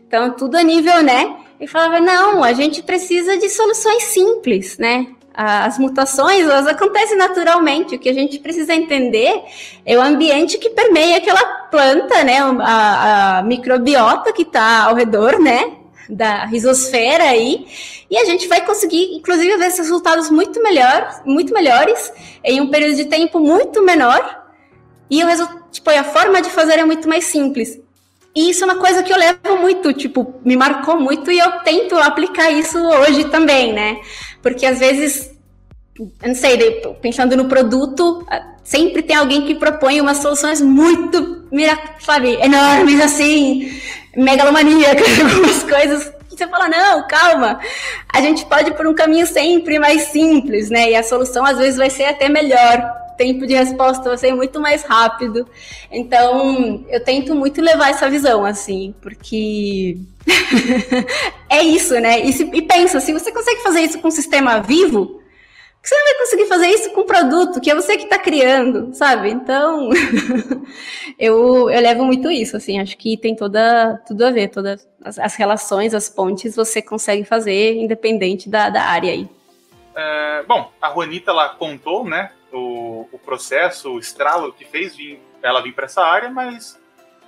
Então, 0.07 0.31
tudo 0.31 0.55
a 0.55 0.63
nível, 0.63 1.03
né? 1.03 1.35
E 1.59 1.67
falava, 1.67 1.99
não, 1.99 2.43
a 2.43 2.53
gente 2.53 2.81
precisa 2.81 3.37
de 3.37 3.49
soluções 3.49 4.03
simples, 4.03 4.77
né? 4.77 5.07
As 5.33 5.77
mutações, 5.77 6.41
elas 6.41 6.67
acontecem 6.67 7.17
naturalmente. 7.17 7.95
O 7.95 7.99
que 7.99 8.09
a 8.09 8.13
gente 8.13 8.39
precisa 8.39 8.73
entender 8.73 9.41
é 9.85 9.97
o 9.97 10.01
ambiente 10.01 10.57
que 10.57 10.69
permeia 10.69 11.17
aquela 11.17 11.43
planta, 11.69 12.23
né? 12.23 12.39
A, 12.61 13.39
a 13.39 13.43
microbiota 13.43 14.33
que 14.33 14.43
está 14.43 14.83
ao 14.85 14.95
redor, 14.95 15.39
né? 15.39 15.73
Da 16.09 16.45
risosfera 16.45 17.25
aí, 17.25 17.67
e 18.09 18.17
a 18.17 18.25
gente 18.25 18.47
vai 18.47 18.65
conseguir, 18.65 19.15
inclusive, 19.15 19.57
ver 19.57 19.67
esses 19.67 19.79
resultados 19.79 20.31
muito 20.31 20.61
melhor, 20.63 21.21
muito 21.25 21.53
melhores 21.53 22.11
em 22.43 22.59
um 22.59 22.69
período 22.69 22.95
de 22.95 23.05
tempo 23.05 23.39
muito 23.39 23.83
menor. 23.83 24.37
E 25.09 25.23
o 25.23 25.27
tipo, 25.71 25.89
a 25.89 26.03
forma 26.03 26.41
de 26.41 26.49
fazer 26.49 26.79
é 26.79 26.85
muito 26.85 27.07
mais 27.07 27.25
simples. 27.25 27.79
E 28.35 28.49
isso 28.49 28.63
é 28.63 28.67
uma 28.67 28.77
coisa 28.77 29.01
que 29.03 29.11
eu 29.11 29.17
levo 29.17 29.57
muito, 29.59 29.91
tipo, 29.93 30.35
me 30.45 30.55
marcou 30.55 30.99
muito 30.99 31.31
e 31.31 31.39
eu 31.39 31.51
tento 31.63 31.95
aplicar 31.95 32.51
isso 32.51 32.77
hoje 32.77 33.25
também, 33.25 33.73
né? 33.73 33.99
Porque 34.41 34.65
às 34.65 34.79
vezes, 34.79 35.31
eu 35.99 36.27
não 36.27 36.35
sei, 36.35 36.81
pensando 37.01 37.35
no 37.35 37.45
produto, 37.45 38.25
sempre 38.63 39.01
tem 39.01 39.15
alguém 39.15 39.45
que 39.45 39.55
propõe 39.55 39.99
umas 39.99 40.17
soluções 40.17 40.61
muito, 40.61 41.43
sabe, 41.99 42.35
enormes 42.35 43.01
assim, 43.01 43.81
megalomaníaca, 44.15 45.03
algumas 45.23 45.63
coisas 45.63 46.19
você 46.39 46.47
fala, 46.47 46.69
não, 46.69 47.05
calma, 47.05 47.59
a 48.07 48.21
gente 48.21 48.45
pode 48.45 48.69
ir 48.69 48.73
por 48.73 48.87
um 48.87 48.93
caminho 48.93 49.27
sempre 49.27 49.77
mais 49.77 50.03
simples, 50.03 50.69
né? 50.69 50.91
E 50.91 50.95
a 50.95 51.03
solução 51.03 51.45
às 51.45 51.57
vezes 51.57 51.77
vai 51.77 51.89
ser 51.89 52.05
até 52.05 52.29
melhor, 52.29 52.79
o 53.13 53.17
tempo 53.17 53.45
de 53.45 53.53
resposta 53.53 54.07
vai 54.07 54.17
ser 54.17 54.33
muito 54.33 54.61
mais 54.61 54.83
rápido. 54.83 55.45
Então, 55.91 56.85
eu 56.89 57.03
tento 57.03 57.35
muito 57.35 57.61
levar 57.61 57.89
essa 57.89 58.09
visão, 58.09 58.45
assim, 58.45 58.95
porque 59.01 59.97
é 61.49 61.61
isso, 61.61 61.93
né? 61.99 62.21
E, 62.21 62.31
se, 62.31 62.49
e 62.53 62.61
pensa, 62.61 63.01
se 63.01 63.11
você 63.11 63.31
consegue 63.31 63.61
fazer 63.61 63.81
isso 63.81 63.99
com 63.99 64.07
um 64.07 64.11
sistema 64.11 64.61
vivo, 64.61 65.18
você 65.81 65.95
não 65.95 66.03
vai 66.03 66.13
conseguir 66.15 66.45
fazer 66.45 66.67
isso 66.67 66.91
com 66.91 67.01
o 67.01 67.05
produto 67.05 67.61
que 67.61 67.71
é 67.71 67.75
você 67.75 67.95
que 67.95 68.03
está 68.03 68.19
criando, 68.19 68.93
sabe? 68.93 69.29
Então, 69.29 69.89
eu, 71.17 71.69
eu 71.69 71.81
levo 71.81 72.03
muito 72.03 72.29
isso, 72.29 72.57
assim, 72.57 72.79
acho 72.79 72.97
que 72.97 73.17
tem 73.17 73.35
toda, 73.35 74.01
tudo 74.05 74.25
a 74.25 74.31
ver, 74.31 74.49
todas 74.49 74.87
as, 75.03 75.17
as 75.17 75.35
relações, 75.35 75.93
as 75.93 76.09
pontes, 76.09 76.55
você 76.55 76.81
consegue 76.81 77.23
fazer 77.23 77.75
independente 77.75 78.49
da, 78.49 78.69
da 78.69 78.83
área 78.83 79.11
aí. 79.11 79.29
É, 79.95 80.43
bom, 80.47 80.71
a 80.81 80.91
Juanita, 80.93 81.31
ela 81.31 81.49
contou, 81.49 82.03
né, 82.05 82.31
o, 82.51 83.07
o 83.11 83.17
processo, 83.17 83.93
o 83.93 83.99
estralo 83.99 84.51
que 84.51 84.65
fez 84.65 84.95
vir, 84.95 85.21
ela 85.41 85.61
vir 85.61 85.73
para 85.73 85.85
essa 85.85 86.03
área, 86.03 86.29
mas 86.29 86.77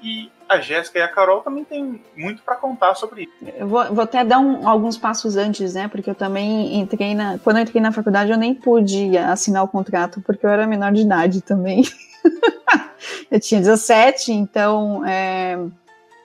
e 0.02 0.32
a 0.50 0.60
Jéssica 0.60 1.00
e 1.00 1.02
a 1.02 1.08
Carol 1.08 1.42
também 1.42 1.64
têm 1.64 2.02
muito 2.18 2.42
para 2.42 2.56
contar 2.56 2.96
sobre 2.96 3.24
isso. 3.24 3.54
Eu 3.56 3.68
vou, 3.68 3.86
vou 3.94 4.04
até 4.04 4.24
dar 4.24 4.40
um, 4.40 4.68
alguns 4.68 4.98
passos 4.98 5.38
antes, 5.38 5.74
né? 5.74 5.88
Porque 5.88 6.10
eu 6.10 6.16
também 6.16 6.80
entrei 6.80 7.16
na. 7.16 7.38
Quando 7.40 7.58
eu 7.58 7.64
entrei 7.64 7.82
na 7.82 7.92
faculdade, 7.92 8.32
eu 8.32 8.38
nem 8.38 8.54
pude 8.54 9.18
assinar 9.18 9.64
o 9.64 9.68
contrato, 9.68 10.22
porque 10.22 10.46
eu 10.46 10.50
era 10.50 10.68
menor 10.68 10.92
de 10.92 11.02
idade 11.02 11.42
também. 11.42 11.84
eu 13.32 13.40
tinha 13.40 13.62
17, 13.62 14.34
então. 14.34 15.06
É, 15.06 15.58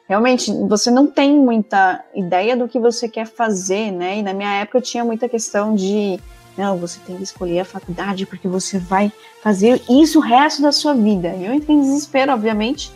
realmente, 0.08 0.50
você 0.66 0.90
não 0.90 1.06
tem 1.06 1.36
muita 1.36 2.02
ideia 2.14 2.56
do 2.56 2.68
que 2.68 2.80
você 2.80 3.08
quer 3.08 3.26
fazer, 3.26 3.92
né? 3.92 4.18
E 4.18 4.22
na 4.22 4.32
minha 4.32 4.52
época 4.54 4.80
tinha 4.80 5.04
muita 5.04 5.28
questão 5.28 5.74
de. 5.74 6.18
Não, 6.56 6.78
você 6.78 6.98
tem 7.06 7.16
que 7.16 7.22
escolher 7.22 7.60
a 7.60 7.64
faculdade 7.66 8.24
porque 8.24 8.48
você 8.48 8.78
vai 8.78 9.12
fazer 9.42 9.82
isso 9.90 10.18
o 10.18 10.22
resto 10.22 10.62
da 10.62 10.72
sua 10.72 10.94
vida. 10.94 11.28
Eu 11.36 11.52
entrei 11.52 11.76
em 11.76 11.80
desespero, 11.80 12.32
obviamente 12.32 12.90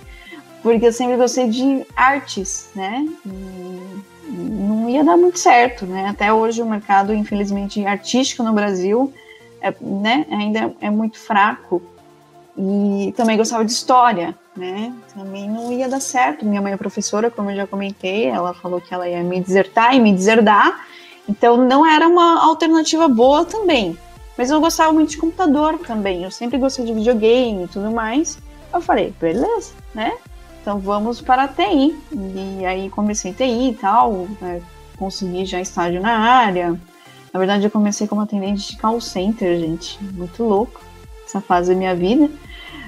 porque 0.62 0.86
eu 0.86 0.92
sempre 0.92 1.16
gostei 1.16 1.48
de 1.48 1.84
artes, 1.96 2.70
né? 2.74 3.06
E 3.26 4.02
não 4.30 4.88
ia 4.88 5.02
dar 5.02 5.16
muito 5.16 5.38
certo, 5.38 5.86
né? 5.86 6.08
Até 6.08 6.32
hoje 6.32 6.62
o 6.62 6.66
mercado, 6.66 7.12
infelizmente, 7.12 7.84
artístico 7.84 8.42
no 8.42 8.52
Brasil, 8.52 9.12
é, 9.60 9.74
né, 9.80 10.26
ainda 10.30 10.74
é 10.80 10.90
muito 10.90 11.18
fraco. 11.18 11.82
E 12.56 13.12
também 13.16 13.36
gostava 13.36 13.64
de 13.64 13.72
história, 13.72 14.36
né? 14.56 14.92
Também 15.14 15.48
não 15.48 15.72
ia 15.72 15.88
dar 15.88 16.00
certo. 16.00 16.44
Minha 16.44 16.60
mãe 16.60 16.72
é 16.72 16.76
professora, 16.76 17.30
como 17.30 17.50
eu 17.50 17.56
já 17.56 17.66
comentei, 17.66 18.26
ela 18.26 18.52
falou 18.52 18.80
que 18.80 18.92
ela 18.92 19.08
ia 19.08 19.22
me 19.22 19.40
desertar 19.40 19.94
e 19.94 20.00
me 20.00 20.12
deserdar. 20.12 20.86
Então 21.28 21.56
não 21.56 21.86
era 21.86 22.06
uma 22.06 22.44
alternativa 22.44 23.08
boa 23.08 23.44
também. 23.44 23.96
Mas 24.36 24.50
eu 24.50 24.60
gostava 24.60 24.92
muito 24.92 25.10
de 25.10 25.18
computador 25.18 25.78
também. 25.78 26.24
Eu 26.24 26.30
sempre 26.30 26.58
gostei 26.58 26.84
de 26.84 26.92
videogame 26.92 27.64
e 27.64 27.68
tudo 27.68 27.90
mais. 27.90 28.38
Eu 28.72 28.80
falei, 28.80 29.14
beleza, 29.20 29.72
né? 29.94 30.12
Então 30.60 30.78
vamos 30.78 31.20
para 31.20 31.44
a 31.44 31.48
TI. 31.48 31.96
E 32.58 32.64
aí 32.64 32.90
comecei 32.90 33.32
TI 33.32 33.70
e 33.70 33.74
tal, 33.74 34.26
né, 34.40 34.60
consegui 34.98 35.44
já 35.44 35.60
estágio 35.60 36.00
na 36.00 36.18
área. 36.18 36.78
Na 37.32 37.38
verdade, 37.38 37.64
eu 37.64 37.70
comecei 37.70 38.06
como 38.06 38.20
atendente 38.20 38.72
de 38.72 38.76
call 38.76 39.00
center, 39.00 39.58
gente. 39.58 40.02
Muito 40.12 40.42
louco 40.42 40.80
essa 41.24 41.40
fase 41.40 41.72
da 41.72 41.78
minha 41.78 41.94
vida. 41.94 42.28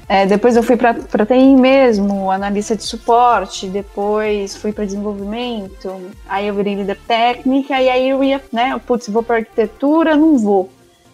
É, 0.08 0.26
depois 0.26 0.56
eu 0.56 0.62
fui 0.62 0.76
para 0.76 1.24
TI 1.24 1.56
mesmo, 1.56 2.30
analista 2.30 2.76
de 2.76 2.82
suporte, 2.82 3.68
depois 3.68 4.56
fui 4.56 4.72
para 4.72 4.84
desenvolvimento, 4.84 6.12
aí 6.28 6.48
eu 6.48 6.54
virei 6.54 6.74
líder 6.74 6.98
técnica, 7.06 7.80
e 7.80 7.88
aí 7.88 8.08
eu 8.08 8.22
ia, 8.22 8.42
né, 8.52 8.78
putz, 8.84 9.08
vou 9.08 9.22
para 9.22 9.36
arquitetura, 9.36 10.16
não 10.16 10.36
vou. 10.36 10.68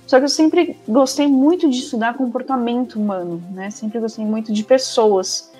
Só 0.06 0.18
que 0.18 0.24
eu 0.24 0.28
sempre 0.28 0.76
gostei 0.88 1.28
muito 1.28 1.68
de 1.68 1.78
estudar 1.78 2.14
comportamento 2.14 2.98
humano, 2.98 3.42
né, 3.52 3.70
sempre 3.70 4.00
gostei 4.00 4.24
muito 4.24 4.52
de 4.52 4.64
pessoas. 4.64 5.52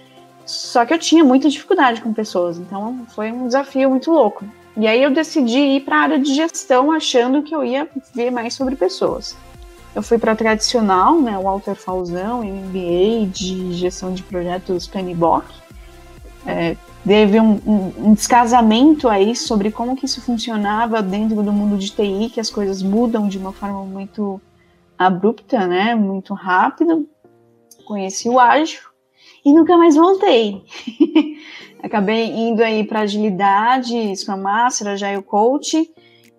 Só 0.49 0.87
que 0.87 0.95
eu 0.95 0.99
tinha 0.99 1.23
muita 1.23 1.51
dificuldade 1.51 2.01
com 2.01 2.11
pessoas, 2.11 2.57
então 2.57 3.05
foi 3.09 3.31
um 3.31 3.47
desafio 3.47 3.91
muito 3.91 4.11
louco. 4.11 4.47
E 4.79 4.87
aí 4.87 5.03
eu 5.03 5.11
decidi 5.11 5.59
ir 5.59 5.81
para 5.81 5.97
a 5.97 6.01
área 6.01 6.19
de 6.19 6.35
gestão, 6.35 6.91
achando 6.91 7.43
que 7.43 7.55
eu 7.55 7.63
ia 7.63 7.87
ver 8.15 8.31
mais 8.31 8.55
sobre 8.55 8.75
pessoas. 8.75 9.37
Eu 9.95 10.03
fui 10.03 10.17
para 10.17 10.33
a 10.33 10.37
tradicional, 10.37 11.21
né, 11.21 11.39
Walter 11.39 11.75
Falzão, 11.75 12.43
MBA 12.43 13.27
de 13.31 13.75
gestão 13.75 14.15
de 14.15 14.23
projetos 14.23 14.87
PMBOK. 14.87 15.45
É, 16.47 16.77
teve 17.07 17.39
um, 17.39 17.61
um, 17.67 17.93
um, 18.07 18.15
descasamento 18.15 19.07
aí 19.07 19.37
sobre 19.37 19.71
como 19.71 19.97
que 19.97 20.07
isso 20.07 20.23
funcionava 20.23 21.03
dentro 21.03 21.43
do 21.43 21.53
mundo 21.53 21.77
de 21.77 21.91
TI, 21.91 22.31
que 22.33 22.41
as 22.41 22.49
coisas 22.49 22.83
mudam 22.83 23.29
de 23.29 23.37
uma 23.37 23.53
forma 23.53 23.85
muito 23.85 24.41
abrupta, 24.97 25.67
né, 25.67 25.95
muito 25.95 26.33
rápido. 26.33 27.07
Conheci 27.85 28.31
o 28.31 28.41
ágil 28.41 28.88
e 29.49 29.53
nunca 29.53 29.77
mais 29.79 29.97
voltei. 29.97 30.63
Acabei 31.83 32.25
indo 32.27 32.63
aí 32.63 32.85
para 32.85 33.01
agilidade, 33.01 34.15
Scrum 34.17 34.37
Master, 34.37 34.89
Agile 34.89 35.23
Coach, 35.23 35.91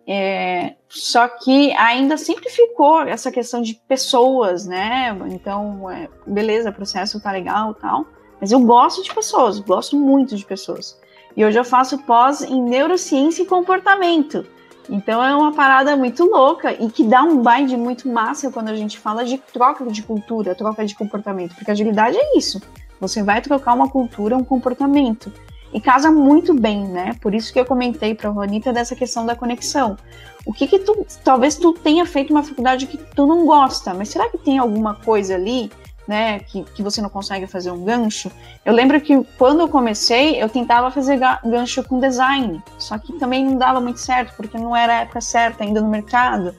é, 0.06 0.76
só 0.88 1.28
que 1.28 1.72
ainda 1.74 2.18
sempre 2.18 2.50
ficou 2.50 3.02
essa 3.02 3.32
questão 3.32 3.62
de 3.62 3.74
pessoas, 3.88 4.66
né? 4.66 5.18
Então, 5.30 5.90
é, 5.90 6.08
beleza, 6.28 6.72
processo 6.72 7.22
tá 7.22 7.32
legal 7.32 7.74
tal, 7.74 8.06
mas 8.40 8.52
eu 8.52 8.60
gosto 8.60 9.02
de 9.02 9.14
pessoas, 9.14 9.60
gosto 9.60 9.96
muito 9.96 10.36
de 10.36 10.46
pessoas. 10.46 11.00
E 11.36 11.44
hoje 11.44 11.58
eu 11.58 11.64
faço 11.64 11.98
pós 12.00 12.42
em 12.42 12.62
neurociência 12.62 13.44
e 13.44 13.46
comportamento. 13.46 14.46
Então 14.90 15.24
é 15.24 15.36
uma 15.36 15.54
parada 15.54 15.96
muito 15.96 16.26
louca 16.26 16.74
e 16.74 16.90
que 16.90 17.04
dá 17.04 17.22
um 17.22 17.44
bind 17.44 17.72
muito 17.78 18.10
massa 18.10 18.52
quando 18.52 18.70
a 18.70 18.76
gente 18.76 18.98
fala 18.98 19.24
de 19.24 19.38
troca 19.38 19.86
de 19.86 20.02
cultura, 20.02 20.56
troca 20.56 20.84
de 20.84 20.96
comportamento, 20.96 21.56
porque 21.56 21.70
agilidade 21.70 22.18
é 22.18 22.38
isso. 22.38 22.60
Você 23.00 23.24
vai 23.24 23.42
trocar 23.42 23.74
uma 23.74 23.90
cultura, 23.90 24.36
um 24.36 24.44
comportamento. 24.44 25.32
E 25.72 25.80
casa 25.80 26.12
muito 26.12 26.54
bem, 26.54 26.88
né? 26.88 27.16
Por 27.22 27.36
isso 27.36 27.54
que 27.54 27.60
eu 27.60 27.66
comentei 27.66 28.16
para 28.16 28.30
a 28.30 28.32
Ronita 28.32 28.74
dessa 28.74 28.96
questão 28.96 29.26
da 29.26 29.36
conexão. 29.36 29.98
O 30.46 30.52
que 30.52 30.66
que 30.66 30.80
tu, 30.80 31.06
talvez 31.24 31.56
tu 31.56 31.74
tenha 31.74 32.06
feito 32.06 32.32
uma 32.32 32.42
faculdade 32.42 32.88
que 32.88 32.98
tu 32.98 33.28
não 33.28 33.46
gosta, 33.46 33.94
mas 33.94 34.10
será 34.10 34.30
que 34.30 34.38
tem 34.38 34.58
alguma 34.58 34.96
coisa 34.96 35.36
ali, 35.36 35.72
né, 36.08 36.40
que, 36.40 36.64
que 36.64 36.82
você 36.82 37.02
não 37.02 37.10
consegue 37.10 37.46
fazer 37.46 37.70
um 37.70 37.84
gancho? 37.84 38.32
Eu 38.66 38.74
lembro 38.74 39.00
que 39.00 39.24
quando 39.38 39.60
eu 39.60 39.70
comecei, 39.70 40.42
eu 40.42 40.50
tentava 40.50 40.90
fazer 40.90 41.20
gancho 41.46 41.84
com 41.84 42.00
design, 42.00 42.64
só 42.80 42.98
que 42.98 43.14
também 43.20 43.46
não 43.46 43.58
dava 43.58 43.80
muito 43.80 44.00
certo, 44.00 44.36
porque 44.36 44.58
não 44.58 44.76
era 44.76 44.94
a 44.94 45.02
época 45.02 45.22
certa 45.22 45.64
ainda 45.64 45.82
no 45.82 45.90
mercado. 45.90 46.56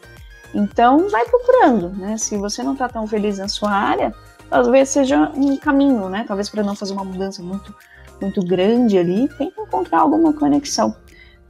Então, 0.55 1.09
vai 1.09 1.25
procurando, 1.25 1.91
né? 1.91 2.17
Se 2.17 2.37
você 2.37 2.63
não 2.63 2.75
está 2.75 2.89
tão 2.89 3.07
feliz 3.07 3.39
na 3.39 3.49
sua 3.49 3.71
área, 3.71 4.15
talvez 4.51 4.89
seja 4.89 5.31
um 5.35 5.57
caminho, 5.57 6.09
né? 6.09 6.25
Talvez 6.27 6.51
para 6.51 6.63
não 6.63 6.75
fazer 6.75 6.93
uma 6.93 7.05
mudança 7.05 7.43
muito 7.43 7.75
muito 8.21 8.45
grande 8.45 8.99
ali, 8.99 9.29
tem 9.39 9.51
que 9.51 9.61
encontrar 9.61 10.01
alguma 10.01 10.33
conexão. 10.33 10.95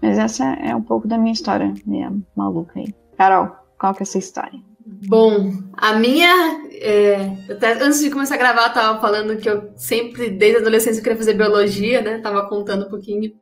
Mas 0.01 0.19
essa 0.19 0.45
é 0.45 0.75
um 0.75 0.83
pouco 0.83 1.09
da 1.09 1.19
minha 1.19 1.33
história, 1.33 1.75
minha 1.85 2.13
maluca 2.37 2.79
aí. 2.79 2.95
Carol, 3.19 3.51
qual 3.79 3.93
que 3.93 4.03
é 4.03 4.05
essa 4.05 4.19
história? 4.19 4.59
Bom, 5.07 5.53
a 5.77 5.95
minha. 5.95 6.63
É, 6.73 7.37
até 7.51 7.73
antes 7.83 8.01
de 8.01 8.11
começar 8.11 8.37
a 8.37 8.39
gravar, 8.39 8.69
eu 8.69 8.73
tava 8.73 9.01
falando 9.01 9.37
que 9.37 9.49
eu 9.49 9.73
sempre, 9.77 10.31
desde 10.31 10.59
a 10.59 10.61
adolescência, 10.61 11.01
eu 11.01 11.03
queria 11.03 11.19
fazer 11.19 11.35
biologia, 11.35 12.01
né? 12.01 12.19
Tava 12.19 12.49
contando 12.49 12.87
um 12.87 12.91
pouquinho. 12.91 13.33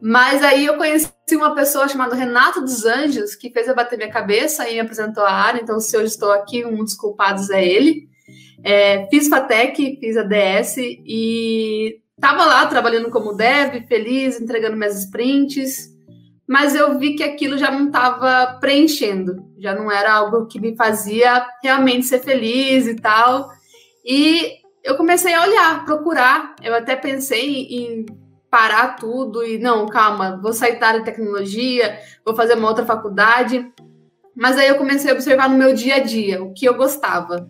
Mas 0.00 0.42
aí 0.42 0.66
eu 0.66 0.76
conheci 0.76 1.12
uma 1.32 1.54
pessoa 1.54 1.88
chamada 1.88 2.14
Renato 2.14 2.60
dos 2.60 2.84
Anjos, 2.84 3.34
que 3.34 3.50
fez 3.50 3.66
eu 3.66 3.74
bater 3.74 3.96
minha 3.96 4.10
cabeça 4.10 4.68
e 4.68 4.74
me 4.74 4.80
apresentou 4.80 5.24
a 5.24 5.32
área. 5.32 5.60
Então, 5.60 5.80
se 5.80 5.96
hoje 5.96 6.06
estou 6.06 6.32
aqui, 6.32 6.64
um 6.64 6.84
dos 6.84 6.94
culpados 6.94 7.50
é 7.50 7.64
ele. 7.64 8.08
É, 8.64 9.06
fiz 9.08 9.28
FATEC, 9.28 9.98
fiz 10.00 10.16
a 10.16 10.22
DS 10.22 10.76
e 10.78 12.00
Tava 12.20 12.44
lá 12.44 12.66
trabalhando 12.66 13.10
como 13.10 13.32
dev, 13.32 13.86
feliz, 13.86 14.40
entregando 14.40 14.76
minhas 14.76 14.98
sprints, 14.98 15.88
mas 16.48 16.74
eu 16.74 16.98
vi 16.98 17.14
que 17.14 17.22
aquilo 17.22 17.56
já 17.56 17.70
não 17.70 17.86
estava 17.86 18.58
preenchendo, 18.58 19.44
já 19.56 19.72
não 19.72 19.90
era 19.90 20.14
algo 20.14 20.46
que 20.46 20.60
me 20.60 20.74
fazia 20.74 21.46
realmente 21.62 22.06
ser 22.06 22.18
feliz 22.18 22.88
e 22.88 22.96
tal. 22.96 23.50
E 24.04 24.54
eu 24.82 24.96
comecei 24.96 25.32
a 25.32 25.42
olhar, 25.42 25.84
procurar. 25.84 26.56
Eu 26.60 26.74
até 26.74 26.96
pensei 26.96 27.68
em 27.70 28.06
parar 28.50 28.96
tudo 28.96 29.44
e 29.44 29.58
não, 29.58 29.86
calma, 29.86 30.40
vou 30.42 30.52
sair 30.52 30.80
da 30.80 30.88
área 30.88 31.00
de 31.00 31.06
tecnologia, 31.06 32.00
vou 32.24 32.34
fazer 32.34 32.54
uma 32.54 32.68
outra 32.68 32.84
faculdade. 32.84 33.70
Mas 34.34 34.56
aí 34.56 34.66
eu 34.66 34.78
comecei 34.78 35.10
a 35.10 35.14
observar 35.14 35.48
no 35.48 35.58
meu 35.58 35.72
dia 35.72 35.96
a 35.96 36.00
dia 36.00 36.42
o 36.42 36.52
que 36.52 36.66
eu 36.66 36.74
gostava. 36.74 37.48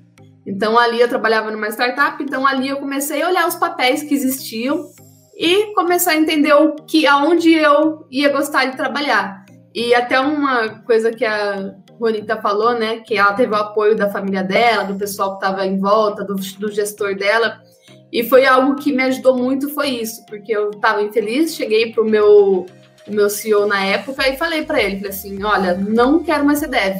Então 0.48 0.78
ali 0.78 0.98
eu 0.98 1.08
trabalhava 1.08 1.50
numa 1.50 1.68
startup, 1.68 2.22
então 2.22 2.46
ali 2.46 2.70
eu 2.70 2.78
comecei 2.78 3.20
a 3.20 3.28
olhar 3.28 3.46
os 3.46 3.54
papéis 3.54 4.02
que 4.02 4.14
existiam 4.14 4.88
e 5.36 5.74
começar 5.74 6.12
a 6.12 6.16
entender 6.16 6.54
o 6.54 6.74
que 6.74 7.06
aonde 7.06 7.52
eu 7.52 8.06
ia 8.10 8.30
gostar 8.30 8.64
de 8.64 8.76
trabalhar. 8.76 9.44
E 9.74 9.94
até 9.94 10.18
uma 10.18 10.80
coisa 10.86 11.12
que 11.12 11.24
a 11.24 11.74
Ronita 12.00 12.40
falou, 12.40 12.72
né, 12.72 13.00
que 13.00 13.18
ela 13.18 13.34
teve 13.34 13.52
o 13.52 13.56
apoio 13.56 13.94
da 13.94 14.08
família 14.08 14.42
dela, 14.42 14.84
do 14.84 14.98
pessoal 14.98 15.38
que 15.38 15.44
estava 15.44 15.66
em 15.66 15.78
volta, 15.78 16.24
do, 16.24 16.34
do 16.34 16.72
gestor 16.72 17.14
dela. 17.14 17.60
E 18.10 18.24
foi 18.24 18.46
algo 18.46 18.76
que 18.76 18.90
me 18.90 19.02
ajudou 19.02 19.36
muito, 19.36 19.68
foi 19.74 19.90
isso, 19.90 20.24
porque 20.24 20.50
eu 20.50 20.70
estava 20.70 21.02
infeliz, 21.02 21.54
cheguei 21.54 21.92
para 21.92 22.02
o 22.02 22.08
meu, 22.08 22.64
meu 23.06 23.28
CEO 23.28 23.66
na 23.66 23.84
época 23.84 24.26
e 24.26 24.38
falei 24.38 24.64
para 24.64 24.82
ele, 24.82 24.96
falei 24.96 25.10
assim, 25.10 25.44
olha, 25.44 25.74
não 25.74 26.22
quero 26.22 26.46
mais 26.46 26.60
ser 26.60 26.68
dev 26.68 26.96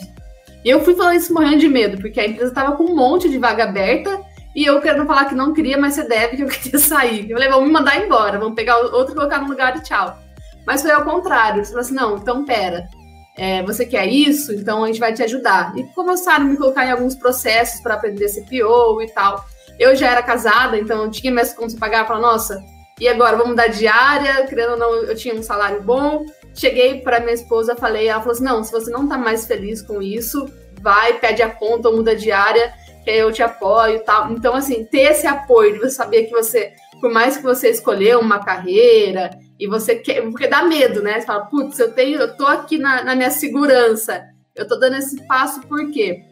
eu 0.64 0.82
fui 0.84 0.94
falando 0.94 1.16
isso 1.16 1.32
morrendo 1.32 1.58
de 1.58 1.68
medo, 1.68 2.00
porque 2.00 2.20
a 2.20 2.26
empresa 2.26 2.48
estava 2.48 2.76
com 2.76 2.84
um 2.84 2.96
monte 2.96 3.28
de 3.28 3.38
vaga 3.38 3.64
aberta 3.64 4.20
e 4.54 4.64
eu 4.64 4.80
querendo 4.80 5.06
falar 5.06 5.26
que 5.26 5.34
não 5.34 5.52
queria 5.52 5.78
mais 5.78 5.94
ser 5.94 6.08
dev, 6.08 6.36
que 6.36 6.42
eu 6.42 6.48
queria 6.50 6.78
sair. 6.78 7.30
Eu 7.30 7.36
falei, 7.36 7.48
vamos 7.48 7.66
me 7.66 7.72
mandar 7.72 7.96
embora, 8.04 8.38
vamos 8.38 8.54
pegar 8.54 8.76
outro 8.78 9.14
colocar 9.14 9.40
no 9.40 9.48
lugar 9.48 9.76
e 9.76 9.82
tchau. 9.82 10.18
Mas 10.66 10.82
foi 10.82 10.90
ao 10.90 11.04
contrário. 11.04 11.64
Você 11.64 11.70
falou 11.70 11.80
assim, 11.80 11.94
não, 11.94 12.16
então 12.16 12.44
pera. 12.44 12.88
É, 13.36 13.62
você 13.62 13.86
quer 13.86 14.06
isso? 14.06 14.52
Então 14.52 14.82
a 14.82 14.88
gente 14.88 14.98
vai 14.98 15.12
te 15.12 15.22
ajudar. 15.22 15.72
E 15.76 15.84
começaram 15.94 16.44
a 16.44 16.48
me 16.48 16.56
colocar 16.56 16.84
em 16.84 16.90
alguns 16.90 17.14
processos 17.14 17.80
para 17.80 17.94
aprender 17.94 18.28
CPO 18.28 19.00
e 19.00 19.08
tal. 19.14 19.44
Eu 19.78 19.94
já 19.94 20.10
era 20.10 20.22
casada, 20.22 20.76
então 20.76 21.04
eu 21.04 21.10
tinha 21.10 21.32
minhas 21.32 21.54
contas 21.54 21.74
para 21.74 21.88
pagar. 21.88 22.06
Falei, 22.06 22.22
nossa, 22.22 22.60
e 23.00 23.06
agora? 23.08 23.36
Vamos 23.36 23.54
dar 23.54 23.68
diária? 23.68 24.44
Querendo 24.46 24.72
ou 24.72 24.76
não, 24.76 24.94
eu 25.04 25.14
tinha 25.14 25.34
um 25.34 25.42
salário 25.42 25.80
bom. 25.82 26.24
Cheguei 26.58 27.00
para 27.00 27.20
minha 27.20 27.34
esposa, 27.34 27.76
falei, 27.76 28.08
ela 28.08 28.18
falou 28.18 28.32
assim: 28.32 28.44
não, 28.44 28.64
se 28.64 28.72
você 28.72 28.90
não 28.90 29.06
tá 29.06 29.16
mais 29.16 29.46
feliz 29.46 29.80
com 29.80 30.02
isso, 30.02 30.44
vai, 30.82 31.16
pede 31.20 31.40
a 31.40 31.48
conta 31.48 31.88
muda 31.88 32.10
a 32.10 32.16
diária, 32.16 32.74
que 33.04 33.10
eu 33.10 33.30
te 33.30 33.44
apoio 33.44 34.02
tal. 34.02 34.32
Então, 34.32 34.56
assim, 34.56 34.84
ter 34.84 35.12
esse 35.12 35.24
apoio 35.24 35.74
de 35.74 35.78
você 35.78 35.90
saber 35.90 36.24
que 36.24 36.32
você, 36.32 36.72
por 37.00 37.12
mais 37.12 37.36
que 37.36 37.44
você 37.44 37.70
escolheu 37.70 38.18
uma 38.18 38.44
carreira 38.44 39.30
e 39.56 39.68
você 39.68 39.94
quer, 39.94 40.20
porque 40.22 40.48
dá 40.48 40.64
medo, 40.64 41.00
né? 41.00 41.20
Você 41.20 41.26
fala, 41.26 41.46
putz, 41.46 41.78
eu 41.78 41.92
tenho, 41.92 42.18
eu 42.18 42.36
tô 42.36 42.44
aqui 42.44 42.76
na, 42.76 43.04
na 43.04 43.14
minha 43.14 43.30
segurança, 43.30 44.24
eu 44.56 44.66
tô 44.66 44.74
dando 44.74 44.96
esse 44.96 45.24
passo 45.28 45.60
por 45.60 45.92
quê? 45.92 46.24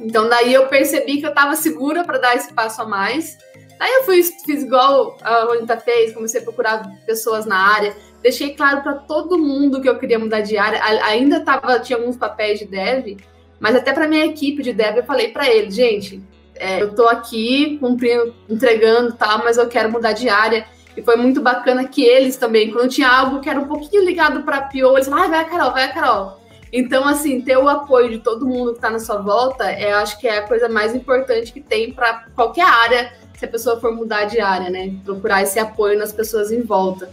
Então, 0.00 0.28
daí 0.28 0.52
eu 0.52 0.66
percebi 0.66 1.20
que 1.20 1.26
eu 1.26 1.34
tava 1.34 1.54
segura 1.54 2.02
para 2.02 2.18
dar 2.18 2.34
esse 2.34 2.52
passo 2.52 2.82
a 2.82 2.86
mais. 2.86 3.38
Daí 3.78 3.92
eu 3.94 4.04
fui, 4.04 4.20
fiz 4.22 4.64
igual 4.64 5.16
a 5.22 5.44
Ronita 5.44 5.76
fez, 5.76 6.12
comecei 6.12 6.40
a 6.40 6.44
procurar 6.44 6.82
pessoas 7.06 7.46
na 7.46 7.56
área 7.56 7.94
deixei 8.22 8.54
claro 8.54 8.82
para 8.82 8.94
todo 8.94 9.38
mundo 9.38 9.80
que 9.80 9.88
eu 9.88 9.98
queria 9.98 10.18
mudar 10.18 10.40
de 10.40 10.56
área. 10.56 10.82
Ainda 11.04 11.40
tava, 11.40 11.78
tinha 11.80 11.98
alguns 11.98 12.16
papéis 12.16 12.58
de 12.58 12.66
dev, 12.66 13.18
mas 13.58 13.74
até 13.74 13.92
para 13.92 14.08
minha 14.08 14.24
equipe 14.26 14.62
de 14.62 14.72
dev 14.72 14.98
eu 14.98 15.04
falei 15.04 15.28
para 15.28 15.48
eles, 15.48 15.74
gente, 15.74 16.22
é, 16.56 16.82
eu 16.82 16.94
tô 16.94 17.08
aqui 17.08 17.78
cumprindo, 17.78 18.34
entregando 18.48 19.14
tal, 19.14 19.38
mas 19.38 19.56
eu 19.56 19.68
quero 19.68 19.90
mudar 19.90 20.12
de 20.12 20.28
área. 20.28 20.66
E 20.96 21.02
foi 21.02 21.16
muito 21.16 21.40
bacana 21.40 21.84
que 21.84 22.02
eles 22.02 22.36
também, 22.36 22.70
quando 22.70 22.90
tinha 22.90 23.08
algo 23.08 23.40
que 23.40 23.48
era 23.48 23.58
um 23.58 23.66
pouquinho 23.66 24.04
ligado 24.04 24.42
para 24.42 24.62
PO, 24.62 24.96
eles 24.96 25.08
falaram, 25.08 25.26
ah, 25.26 25.30
vai 25.30 25.40
a 25.40 25.44
Carol, 25.44 25.72
vai 25.72 25.84
a 25.84 25.92
Carol. 25.92 26.40
Então, 26.72 27.06
assim, 27.06 27.40
ter 27.40 27.56
o 27.56 27.68
apoio 27.68 28.10
de 28.10 28.18
todo 28.18 28.46
mundo 28.46 28.72
que 28.72 28.78
está 28.78 28.90
na 28.90 29.00
sua 29.00 29.16
volta, 29.16 29.70
é, 29.70 29.92
eu 29.92 29.96
acho 29.96 30.18
que 30.20 30.28
é 30.28 30.38
a 30.38 30.46
coisa 30.46 30.68
mais 30.68 30.94
importante 30.94 31.52
que 31.52 31.60
tem 31.60 31.92
para 31.92 32.26
qualquer 32.34 32.66
área, 32.66 33.12
se 33.36 33.44
a 33.44 33.48
pessoa 33.48 33.80
for 33.80 33.94
mudar 33.94 34.24
de 34.24 34.38
área, 34.40 34.68
né? 34.68 34.92
Procurar 35.04 35.42
esse 35.42 35.58
apoio 35.58 35.98
nas 35.98 36.12
pessoas 36.12 36.52
em 36.52 36.62
volta. 36.62 37.10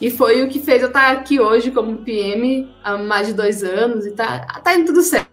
E 0.00 0.10
foi 0.10 0.42
o 0.42 0.48
que 0.48 0.58
fez 0.58 0.82
eu 0.82 0.88
estar 0.88 1.12
aqui 1.12 1.40
hoje 1.40 1.70
como 1.70 1.98
PM 1.98 2.68
há 2.82 2.98
mais 2.98 3.28
de 3.28 3.34
dois 3.34 3.62
anos 3.62 4.06
e 4.06 4.10
tá, 4.10 4.40
tá 4.62 4.74
indo 4.74 4.86
tudo 4.86 5.02
certo. 5.02 5.32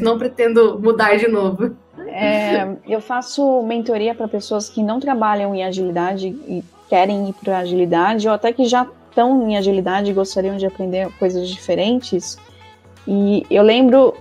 Não 0.00 0.16
pretendo 0.16 0.78
mudar 0.80 1.16
de 1.16 1.26
novo. 1.26 1.76
É, 2.06 2.76
eu 2.86 3.00
faço 3.00 3.62
mentoria 3.62 4.14
para 4.14 4.28
pessoas 4.28 4.68
que 4.68 4.82
não 4.82 5.00
trabalham 5.00 5.54
em 5.54 5.64
agilidade 5.64 6.28
e 6.28 6.62
querem 6.88 7.28
ir 7.28 7.32
para 7.32 7.58
agilidade, 7.58 8.28
ou 8.28 8.34
até 8.34 8.52
que 8.52 8.64
já 8.64 8.86
estão 9.08 9.48
em 9.48 9.56
agilidade 9.56 10.10
e 10.10 10.14
gostariam 10.14 10.56
de 10.56 10.66
aprender 10.66 11.10
coisas 11.18 11.48
diferentes. 11.48 12.38
E 13.06 13.44
eu 13.50 13.64
lembro, 13.64 14.14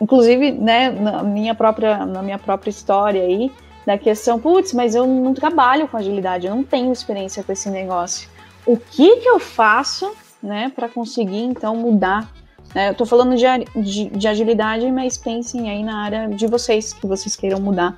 inclusive, 0.00 0.52
né, 0.52 0.90
na 0.90 1.22
minha 1.22 1.54
própria, 1.54 2.04
na 2.04 2.22
minha 2.22 2.38
própria 2.38 2.70
história 2.70 3.22
aí, 3.22 3.50
da 3.86 3.96
questão, 3.96 4.38
putz, 4.38 4.74
mas 4.74 4.94
eu 4.94 5.06
não 5.06 5.32
trabalho 5.32 5.88
com 5.88 5.96
agilidade, 5.96 6.46
eu 6.46 6.54
não 6.54 6.62
tenho 6.62 6.92
experiência 6.92 7.42
com 7.42 7.52
esse 7.52 7.70
negócio 7.70 8.28
o 8.66 8.76
que 8.76 9.16
que 9.16 9.28
eu 9.28 9.38
faço, 9.38 10.12
né, 10.42 10.72
para 10.74 10.88
conseguir 10.88 11.42
então 11.42 11.76
mudar. 11.76 12.30
Né? 12.74 12.88
Eu 12.88 12.92
estou 12.92 13.06
falando 13.06 13.36
de, 13.36 13.46
de, 13.82 14.10
de, 14.10 14.28
agilidade, 14.28 14.90
mas 14.90 15.16
pensem 15.16 15.70
aí 15.70 15.82
na 15.82 16.02
área 16.02 16.28
de 16.28 16.46
vocês, 16.46 16.92
que 16.92 17.06
vocês 17.06 17.36
queiram 17.36 17.60
mudar. 17.60 17.94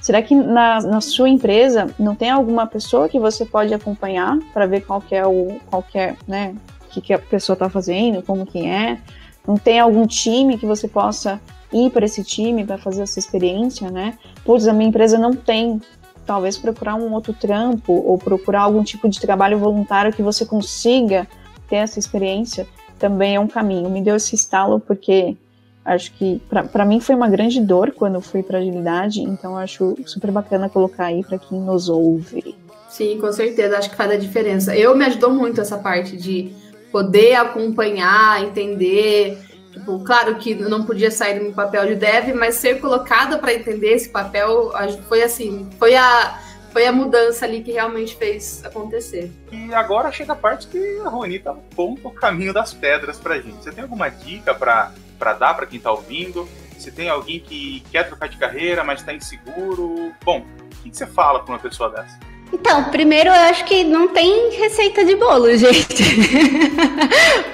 Será 0.00 0.22
que 0.22 0.34
na, 0.34 0.80
na 0.80 1.00
sua 1.00 1.28
empresa 1.28 1.94
não 1.98 2.14
tem 2.14 2.30
alguma 2.30 2.66
pessoa 2.66 3.08
que 3.08 3.18
você 3.18 3.44
pode 3.44 3.72
acompanhar 3.72 4.38
para 4.52 4.66
ver 4.66 4.82
qual 4.82 5.02
é 5.10 5.26
o 5.26 5.58
qual 5.66 5.84
é, 5.94 6.14
né, 6.26 6.54
que, 6.90 7.00
que 7.00 7.12
a 7.12 7.18
pessoa 7.18 7.54
está 7.54 7.68
fazendo, 7.68 8.22
como 8.22 8.46
que 8.46 8.66
é. 8.66 8.98
Não 9.46 9.56
tem 9.56 9.78
algum 9.78 10.06
time 10.06 10.58
que 10.58 10.66
você 10.66 10.88
possa 10.88 11.40
ir 11.72 11.90
para 11.90 12.04
esse 12.04 12.22
time 12.24 12.64
para 12.64 12.78
fazer 12.78 13.02
essa 13.02 13.18
experiência, 13.18 13.90
né? 13.90 14.14
Putz, 14.44 14.66
a 14.66 14.72
minha 14.72 14.88
empresa 14.88 15.18
não 15.18 15.32
tem. 15.32 15.80
Talvez 16.26 16.58
procurar 16.58 16.96
um 16.96 17.12
outro 17.12 17.32
trampo 17.32 17.92
ou 17.92 18.18
procurar 18.18 18.62
algum 18.62 18.82
tipo 18.82 19.08
de 19.08 19.20
trabalho 19.20 19.58
voluntário 19.58 20.12
que 20.12 20.22
você 20.22 20.44
consiga 20.44 21.26
ter 21.68 21.76
essa 21.76 21.98
experiência 21.98 22.66
também 22.98 23.36
é 23.36 23.40
um 23.40 23.46
caminho. 23.46 23.88
Me 23.88 24.02
deu 24.02 24.16
esse 24.16 24.34
estalo 24.34 24.80
porque 24.80 25.36
acho 25.84 26.12
que 26.14 26.40
para 26.50 26.84
mim 26.84 26.98
foi 26.98 27.14
uma 27.14 27.28
grande 27.28 27.60
dor 27.60 27.92
quando 27.92 28.20
fui 28.20 28.42
para 28.42 28.58
agilidade, 28.58 29.22
então 29.22 29.56
acho 29.56 29.96
super 30.04 30.32
bacana 30.32 30.68
colocar 30.68 31.06
aí 31.06 31.22
para 31.22 31.38
quem 31.38 31.60
nos 31.60 31.88
ouve. 31.88 32.56
Sim, 32.88 33.18
com 33.20 33.32
certeza, 33.32 33.78
acho 33.78 33.90
que 33.90 33.96
faz 33.96 34.10
a 34.10 34.16
diferença. 34.16 34.74
Eu 34.74 34.96
me 34.96 35.04
ajudou 35.04 35.30
muito 35.30 35.60
essa 35.60 35.78
parte 35.78 36.16
de 36.16 36.50
poder 36.90 37.34
acompanhar, 37.34 38.42
entender. 38.42 39.38
Tipo, 39.76 40.00
claro 40.00 40.36
que 40.36 40.54
não 40.54 40.84
podia 40.84 41.10
sair 41.10 41.38
do 41.38 41.44
meu 41.44 41.52
papel 41.52 41.86
de 41.86 41.96
dev, 41.96 42.34
mas 42.34 42.54
ser 42.54 42.80
colocada 42.80 43.36
para 43.36 43.52
entender 43.52 43.92
esse 43.92 44.08
papel 44.08 44.72
foi 45.06 45.22
assim, 45.22 45.68
foi 45.78 45.94
a 45.94 46.40
foi 46.72 46.86
a 46.86 46.92
mudança 46.92 47.46
ali 47.46 47.62
que 47.62 47.72
realmente 47.72 48.16
fez 48.16 48.62
acontecer. 48.64 49.30
E 49.50 49.72
agora 49.72 50.12
chega 50.12 50.32
a 50.32 50.36
parte 50.36 50.66
que 50.66 51.00
a 51.00 51.08
Ronita 51.08 51.50
aponta 51.50 52.08
o 52.08 52.10
caminho 52.10 52.52
das 52.52 52.74
pedras 52.74 53.18
pra 53.18 53.38
gente. 53.38 53.64
Você 53.64 53.72
tem 53.72 53.82
alguma 53.82 54.10
dica 54.10 54.54
para 54.54 54.92
dar 55.38 55.54
para 55.54 55.66
quem 55.66 55.80
tá 55.80 55.90
ouvindo? 55.90 56.46
Se 56.78 56.90
tem 56.90 57.08
alguém 57.08 57.40
que 57.40 57.82
quer 57.90 58.06
trocar 58.06 58.28
de 58.28 58.36
carreira, 58.36 58.84
mas 58.84 59.00
está 59.00 59.14
inseguro, 59.14 60.12
bom, 60.22 60.40
o 60.40 60.82
que, 60.82 60.90
que 60.90 60.96
você 60.96 61.06
fala 61.06 61.40
para 61.40 61.54
uma 61.54 61.58
pessoa 61.58 61.90
dessa? 61.90 62.18
Então, 62.52 62.84
primeiro 62.84 63.30
eu 63.30 63.34
acho 63.34 63.64
que 63.64 63.82
não 63.82 64.08
tem 64.08 64.50
receita 64.50 65.04
de 65.04 65.16
bolo, 65.16 65.48
gente. 65.56 66.04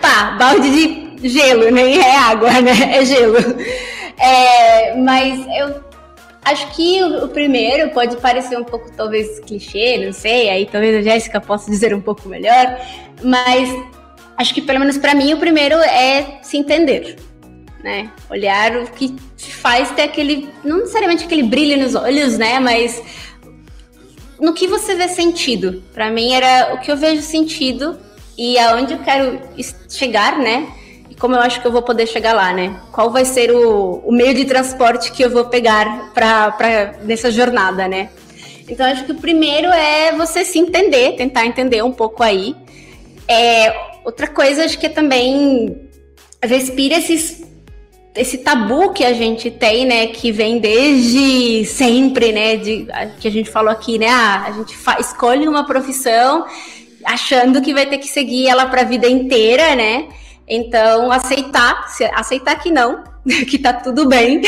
Pá, 0.01 0.37
balde 0.39 0.71
de 0.71 1.02
gelo, 1.23 1.71
nem 1.71 1.99
é 2.01 2.17
água, 2.17 2.51
né? 2.61 2.97
É 2.97 3.05
gelo. 3.05 3.37
É, 4.19 4.97
mas 4.97 5.45
eu 5.59 5.83
acho 6.45 6.71
que 6.75 7.03
o, 7.03 7.25
o, 7.25 7.29
primeiro 7.29 7.91
pode 7.91 8.17
parecer 8.17 8.59
um 8.59 8.65
pouco, 8.65 8.91
talvez, 8.97 9.41
clichê, 9.41 10.05
não 10.05 10.13
sei, 10.13 10.49
aí 10.49 10.67
talvez 10.67 10.97
a 10.97 11.03
Jéssica 11.03 11.41
possa 11.41 11.71
dizer 11.71 11.95
um 11.95 12.01
pouco 12.01 12.29
melhor, 12.29 12.79
mas 13.23 13.69
acho 14.37 14.55
que 14.55 14.61
pelo 14.61 14.81
menos 14.81 14.99
para 14.99 15.15
mim 15.15 15.33
o 15.33 15.39
primeiro 15.39 15.77
é 15.77 16.39
se 16.43 16.57
entender. 16.57 17.17
Né? 17.83 18.11
Olhar 18.31 18.77
o 18.77 18.87
que 18.87 19.09
te 19.37 19.53
faz 19.53 19.91
ter 19.91 20.03
aquele, 20.03 20.49
não 20.63 20.79
necessariamente 20.79 21.25
aquele 21.25 21.43
brilho 21.43 21.83
nos 21.83 21.97
olhos, 21.97 22.39
né? 22.39 22.61
Mas 22.61 23.03
no 24.43 24.53
que 24.53 24.67
você 24.67 24.95
vê 24.95 25.09
sentido. 25.09 25.83
Para 25.93 26.11
mim 26.11 26.33
era 26.33 26.75
o 26.75 26.79
que 26.79 26.91
eu 26.91 26.97
vejo 26.97 27.23
sentido 27.23 27.99
e 28.37 28.59
aonde 28.59 28.93
eu 28.93 28.99
quero 28.99 29.41
chegar, 29.89 30.39
né? 30.39 30.67
Como 31.23 31.37
eu 31.37 31.41
acho 31.41 31.61
que 31.61 31.67
eu 31.69 31.71
vou 31.71 31.83
poder 31.83 32.09
chegar 32.09 32.33
lá, 32.33 32.53
né? 32.53 32.81
Qual 32.91 33.09
vai 33.09 33.25
ser 33.25 33.53
o, 33.53 34.03
o 34.05 34.11
meio 34.11 34.35
de 34.35 34.45
transporte 34.45 35.13
que 35.13 35.23
eu 35.23 35.31
vou 35.31 35.45
pegar 35.45 36.13
para 36.13 36.97
nessa 37.05 37.31
jornada, 37.31 37.87
né? 37.87 38.11
Então 38.69 38.85
acho 38.85 39.05
que 39.05 39.13
o 39.13 39.21
primeiro 39.21 39.69
é 39.69 40.11
você 40.11 40.45
se 40.45 40.59
entender, 40.59 41.15
tentar 41.15 41.47
entender 41.47 41.81
um 41.85 41.93
pouco 41.93 42.25
aí. 42.25 42.57
É, 43.29 43.73
outra 44.05 44.27
coisa 44.27 44.65
acho 44.65 44.77
que 44.77 44.87
é 44.87 44.89
também 44.89 45.89
respira 46.43 46.97
esses 46.97 47.45
esse 48.17 48.39
tabu 48.39 48.93
que 48.93 49.05
a 49.05 49.13
gente 49.13 49.49
tem, 49.49 49.87
né, 49.87 50.09
que 50.09 50.33
vem 50.33 50.59
desde 50.59 51.65
sempre, 51.67 52.33
né, 52.33 52.57
de, 52.57 52.87
que 53.21 53.29
a 53.29 53.31
gente 53.31 53.49
falou 53.49 53.71
aqui, 53.71 53.97
né, 53.97 54.09
ah, 54.09 54.45
a 54.49 54.51
gente 54.51 54.77
escolhe 54.99 55.47
uma 55.47 55.65
profissão 55.65 56.45
achando 57.05 57.63
que 57.63 57.73
vai 57.73 57.87
ter 57.87 57.99
que 57.99 58.09
seguir 58.09 58.49
ela 58.49 58.67
para 58.67 58.81
a 58.81 58.85
vida 58.85 59.09
inteira, 59.09 59.77
né? 59.77 60.09
Então, 60.47 61.11
aceitar, 61.11 61.87
aceitar 62.15 62.57
que 62.57 62.71
não, 62.71 63.05
que 63.49 63.59
tá 63.59 63.73
tudo 63.73 64.09
bem, 64.09 64.43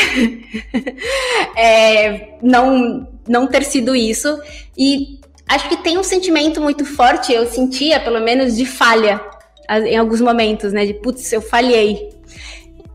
é, 1.55 2.37
não, 2.41 3.07
não 3.27 3.47
ter 3.47 3.63
sido 3.63 3.95
isso. 3.95 4.39
E 4.77 5.19
acho 5.47 5.69
que 5.69 5.77
tem 5.77 5.97
um 5.97 6.03
sentimento 6.03 6.61
muito 6.61 6.85
forte, 6.85 7.33
eu 7.33 7.45
sentia, 7.47 7.99
pelo 7.99 8.19
menos, 8.19 8.55
de 8.55 8.65
falha 8.65 9.21
em 9.69 9.97
alguns 9.97 10.21
momentos, 10.21 10.73
né? 10.73 10.85
De 10.85 10.93
putz, 10.93 11.31
eu 11.33 11.41
falhei 11.41 12.09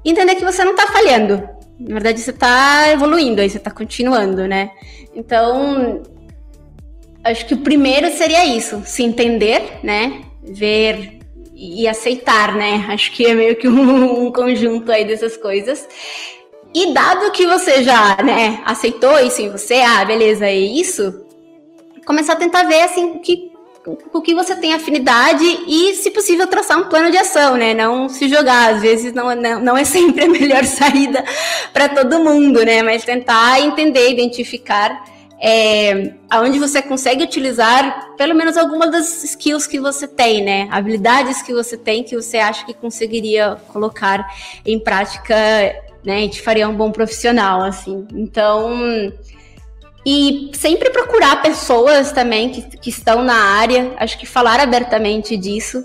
entender 0.05 0.35
que 0.37 0.45
você 0.45 0.65
não 0.65 0.73
está 0.73 0.87
falhando. 0.87 1.49
Na 1.79 1.95
verdade, 1.95 2.21
você 2.21 2.31
está 2.31 2.91
evoluindo, 2.93 3.41
aí 3.41 3.49
você 3.49 3.57
está 3.57 3.71
continuando, 3.71 4.47
né? 4.47 4.71
Então, 5.15 6.03
acho 7.25 7.47
que 7.47 7.55
o 7.55 7.59
primeiro 7.59 8.11
seria 8.13 8.45
isso, 8.45 8.83
se 8.85 9.03
entender, 9.03 9.81
né? 9.83 10.23
Ver 10.43 11.20
e 11.61 11.87
aceitar, 11.87 12.55
né? 12.55 12.87
Acho 12.89 13.13
que 13.13 13.27
é 13.27 13.35
meio 13.35 13.55
que 13.57 13.69
um, 13.69 14.27
um 14.27 14.33
conjunto 14.33 14.91
aí 14.91 15.05
dessas 15.05 15.37
coisas. 15.37 15.87
E 16.75 16.95
dado 16.95 17.31
que 17.33 17.47
você 17.47 17.83
já, 17.83 18.17
né, 18.23 18.63
aceitou 18.65 19.19
isso 19.19 19.43
em 19.43 19.51
você, 19.51 19.75
ah, 19.75 20.05
beleza, 20.05 20.47
é 20.47 20.57
isso, 20.57 21.27
começar 22.07 22.35
a 22.35 22.37
tentar 22.37 22.63
ver, 22.63 22.83
assim, 22.83 23.19
que 23.19 23.51
o 24.13 24.21
que 24.21 24.35
você 24.35 24.55
tem 24.57 24.75
afinidade 24.75 25.45
e, 25.67 25.95
se 25.95 26.11
possível, 26.11 26.47
traçar 26.47 26.79
um 26.79 26.89
plano 26.89 27.11
de 27.11 27.17
ação, 27.17 27.57
né? 27.57 27.73
Não 27.73 28.09
se 28.09 28.29
jogar. 28.29 28.75
Às 28.75 28.83
vezes 28.83 29.13
não, 29.13 29.35
não, 29.35 29.59
não 29.59 29.77
é 29.77 29.85
sempre 29.85 30.25
a 30.25 30.29
melhor 30.29 30.65
saída 30.65 31.25
para 31.73 31.89
todo 31.89 32.23
mundo, 32.23 32.65
né? 32.65 32.83
Mas 32.83 33.05
tentar 33.05 33.61
entender, 33.61 34.11
identificar 34.11 35.03
é, 35.41 36.13
aonde 36.29 36.59
você 36.59 36.83
consegue 36.83 37.25
utilizar 37.25 38.15
pelo 38.17 38.35
menos 38.35 38.57
algumas 38.57 38.91
das 38.91 39.25
skills 39.25 39.67
que 39.67 39.81
você 39.81 40.07
tem, 40.07 40.45
né? 40.45 40.69
Habilidades 40.71 41.41
que 41.43 41.53
você 41.53 41.77
tem 41.77 42.05
que 42.05 42.15
você 42.15 42.39
acha 42.39 42.67
que 42.67 42.75
conseguiria 42.75 43.57
colocar 43.69 44.27
em 44.67 44.79
prática, 44.79 45.35
né? 46.05 46.25
E 46.25 46.29
te 46.29 46.43
faria 46.43 46.69
um 46.69 46.77
bom 46.77 46.93
profissional, 46.93 47.63
assim. 47.63 48.07
Então 48.13 49.13
e 50.05 50.51
sempre 50.55 50.91
procurar 50.91 51.43
pessoas 51.43 52.11
também 52.11 52.51
que, 52.51 52.63
que 52.79 52.91
estão 52.91 53.23
na 53.23 53.35
área, 53.35 53.93
acho 53.99 54.19
que 54.19 54.27
falar 54.27 54.59
abertamente 54.59 55.37
disso. 55.37 55.85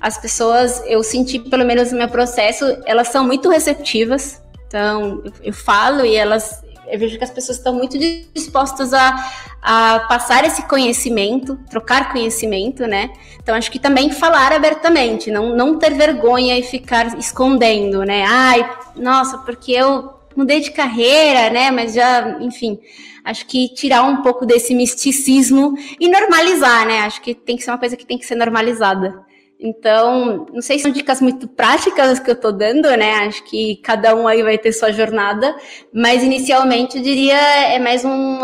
As 0.00 0.18
pessoas, 0.18 0.82
eu 0.86 1.02
senti, 1.02 1.38
pelo 1.38 1.64
menos 1.64 1.90
no 1.90 1.98
meu 1.98 2.08
processo, 2.08 2.64
elas 2.84 3.08
são 3.08 3.24
muito 3.24 3.48
receptivas. 3.48 4.40
Então, 4.66 5.22
eu, 5.24 5.32
eu 5.44 5.52
falo 5.52 6.04
e 6.04 6.14
elas, 6.14 6.62
eu 6.88 6.98
vejo 6.98 7.18
que 7.18 7.24
as 7.24 7.30
pessoas 7.30 7.58
estão 7.58 7.74
muito 7.74 7.98
dispostas 8.34 8.92
a, 8.92 9.32
a 9.62 10.00
passar 10.08 10.44
esse 10.44 10.62
conhecimento, 10.68 11.58
trocar 11.70 12.12
conhecimento, 12.12 12.86
né? 12.86 13.10
Então, 13.42 13.54
acho 13.54 13.70
que 13.70 13.78
também 13.78 14.10
falar 14.10 14.52
abertamente, 14.52 15.30
não, 15.30 15.54
não 15.54 15.78
ter 15.78 15.94
vergonha 15.94 16.58
e 16.58 16.62
ficar 16.62 17.18
escondendo, 17.18 18.04
né? 18.04 18.24
Ai, 18.26 18.68
nossa, 18.96 19.38
porque 19.38 19.72
eu 19.72 20.14
mudei 20.36 20.60
de 20.60 20.70
carreira, 20.70 21.50
né? 21.50 21.70
Mas 21.70 21.94
já, 21.94 22.38
enfim 22.40 22.78
acho 23.26 23.44
que 23.46 23.68
tirar 23.74 24.04
um 24.04 24.22
pouco 24.22 24.46
desse 24.46 24.72
misticismo 24.72 25.74
e 25.98 26.08
normalizar, 26.08 26.86
né? 26.86 27.00
Acho 27.00 27.20
que 27.20 27.34
tem 27.34 27.56
que 27.56 27.64
ser 27.64 27.72
uma 27.72 27.78
coisa 27.78 27.96
que 27.96 28.06
tem 28.06 28.16
que 28.16 28.24
ser 28.24 28.36
normalizada. 28.36 29.25
Então, 29.66 30.46
não 30.52 30.62
sei 30.62 30.78
se 30.78 30.84
são 30.84 30.92
dicas 30.92 31.20
muito 31.20 31.48
práticas 31.48 32.20
que 32.20 32.30
eu 32.30 32.40
tô 32.40 32.52
dando, 32.52 32.88
né? 32.96 33.26
Acho 33.26 33.42
que 33.44 33.76
cada 33.82 34.14
um 34.14 34.28
aí 34.28 34.42
vai 34.42 34.56
ter 34.56 34.72
sua 34.72 34.92
jornada, 34.92 35.56
mas 35.92 36.22
inicialmente 36.22 36.98
eu 36.98 37.02
diria 37.02 37.36
é 37.36 37.78
mais 37.78 38.04
um 38.04 38.38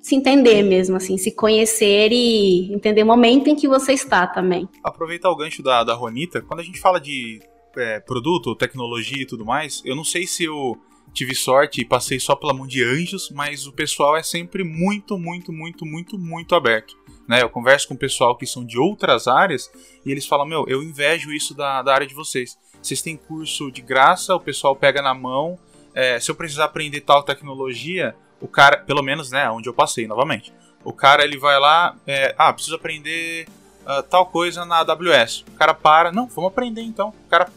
se 0.00 0.16
entender 0.16 0.64
mesmo, 0.64 0.96
assim, 0.96 1.16
se 1.16 1.32
conhecer 1.32 2.10
e 2.10 2.72
entender 2.74 3.04
o 3.04 3.06
momento 3.06 3.48
em 3.48 3.54
que 3.54 3.68
você 3.68 3.92
está 3.92 4.26
também. 4.26 4.68
Aproveitar 4.82 5.30
o 5.30 5.36
gancho 5.36 5.62
da, 5.62 5.84
da 5.84 5.94
Ronita, 5.94 6.42
quando 6.42 6.58
a 6.58 6.64
gente 6.64 6.80
fala 6.80 7.00
de 7.00 7.40
é, 7.76 8.00
produto, 8.00 8.56
tecnologia 8.56 9.22
e 9.22 9.26
tudo 9.26 9.44
mais, 9.44 9.80
eu 9.84 9.94
não 9.94 10.04
sei 10.04 10.26
se 10.26 10.42
eu 10.42 10.76
tive 11.12 11.34
sorte 11.34 11.80
e 11.82 11.84
passei 11.84 12.18
só 12.18 12.34
pela 12.34 12.52
mão 12.52 12.66
de 12.66 12.82
anjos, 12.82 13.30
mas 13.30 13.66
o 13.66 13.72
pessoal 13.72 14.16
é 14.16 14.22
sempre 14.22 14.64
muito, 14.64 15.18
muito, 15.18 15.52
muito, 15.52 15.84
muito, 15.86 16.18
muito 16.18 16.54
aberto. 16.54 16.96
Né? 17.28 17.42
Eu 17.42 17.48
converso 17.48 17.88
com 17.88 17.94
o 17.94 17.98
pessoal 17.98 18.36
que 18.36 18.46
são 18.46 18.64
de 18.64 18.78
outras 18.78 19.28
áreas 19.28 19.70
e 20.04 20.10
eles 20.10 20.26
falam: 20.26 20.46
Meu, 20.46 20.64
eu 20.68 20.82
invejo 20.82 21.32
isso 21.32 21.54
da, 21.54 21.82
da 21.82 21.94
área 21.94 22.06
de 22.06 22.14
vocês. 22.14 22.58
Vocês 22.82 23.00
têm 23.00 23.16
curso 23.16 23.70
de 23.70 23.80
graça, 23.80 24.34
o 24.34 24.40
pessoal 24.40 24.74
pega 24.74 25.00
na 25.00 25.14
mão. 25.14 25.58
É, 25.94 26.18
se 26.18 26.30
eu 26.30 26.34
precisar 26.34 26.64
aprender 26.64 27.02
tal 27.02 27.22
tecnologia, 27.22 28.14
o 28.40 28.48
cara, 28.48 28.78
pelo 28.78 29.02
menos, 29.02 29.30
né, 29.30 29.48
onde 29.50 29.68
eu 29.68 29.74
passei 29.74 30.06
novamente, 30.06 30.52
o 30.82 30.92
cara 30.92 31.22
ele 31.22 31.38
vai 31.38 31.60
lá, 31.60 31.94
é, 32.06 32.34
ah, 32.36 32.52
preciso 32.52 32.74
aprender 32.74 33.46
uh, 33.82 34.02
tal 34.02 34.26
coisa 34.26 34.64
na 34.64 34.78
AWS. 34.78 35.44
O 35.48 35.52
cara 35.52 35.74
para, 35.74 36.10
não, 36.10 36.26
vamos 36.26 36.50
aprender 36.50 36.82
então. 36.82 37.10
O 37.26 37.28
cara 37.28 37.48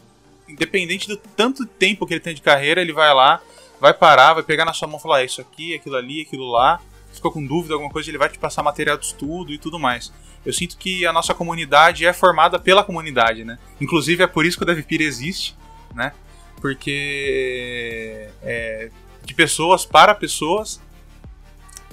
independente 0.48 1.08
do 1.08 1.16
tanto 1.16 1.66
tempo 1.66 2.06
que 2.06 2.14
ele 2.14 2.20
tem 2.20 2.34
de 2.34 2.42
carreira, 2.42 2.80
ele 2.80 2.92
vai 2.92 3.12
lá, 3.12 3.40
vai 3.80 3.92
parar, 3.92 4.34
vai 4.34 4.42
pegar 4.42 4.64
na 4.64 4.72
sua 4.72 4.86
mão 4.86 4.98
e 4.98 5.02
falar: 5.02 5.16
ah, 5.18 5.24
Isso 5.24 5.40
aqui, 5.40 5.74
aquilo 5.74 5.96
ali, 5.96 6.22
aquilo 6.22 6.48
lá. 6.50 6.80
Ficou 7.16 7.32
com 7.32 7.44
dúvida, 7.44 7.74
alguma 7.74 7.90
coisa, 7.90 8.08
ele 8.08 8.18
vai 8.18 8.28
te 8.28 8.38
passar 8.38 8.62
material 8.62 8.96
de 8.96 9.06
estudo 9.06 9.52
e 9.52 9.58
tudo 9.58 9.78
mais. 9.78 10.12
Eu 10.44 10.52
sinto 10.52 10.76
que 10.76 11.04
a 11.04 11.12
nossa 11.12 11.34
comunidade 11.34 12.06
é 12.06 12.12
formada 12.12 12.58
pela 12.58 12.84
comunidade, 12.84 13.44
né? 13.44 13.58
Inclusive 13.80 14.22
é 14.22 14.26
por 14.26 14.46
isso 14.46 14.56
que 14.56 14.62
o 14.62 14.66
DevPeer 14.66 15.02
existe, 15.02 15.56
né? 15.94 16.12
Porque 16.60 18.28
é 18.42 18.90
de 19.26 19.34
pessoas 19.34 19.84
para 19.84 20.14
pessoas 20.14 20.80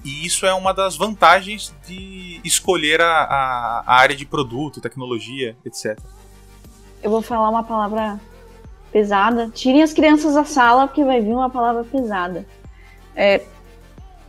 e 0.05 0.25
isso 0.25 0.45
é 0.45 0.53
uma 0.53 0.73
das 0.73 0.95
vantagens 0.95 1.73
de 1.87 2.39
escolher 2.43 3.01
a, 3.01 3.23
a, 3.23 3.83
a 3.85 3.95
área 3.95 4.15
de 4.15 4.25
produto, 4.25 4.79
tecnologia, 4.79 5.57
etc. 5.65 5.97
eu 7.01 7.09
vou 7.09 7.21
falar 7.21 7.49
uma 7.49 7.63
palavra 7.63 8.19
pesada. 8.91 9.49
Tirem 9.49 9.81
as 9.81 9.93
crianças 9.93 10.35
da 10.35 10.45
sala, 10.45 10.87
porque 10.87 11.03
vai 11.03 11.21
vir 11.21 11.33
uma 11.33 11.49
palavra 11.49 11.83
pesada. 11.83 12.45
É, 13.15 13.41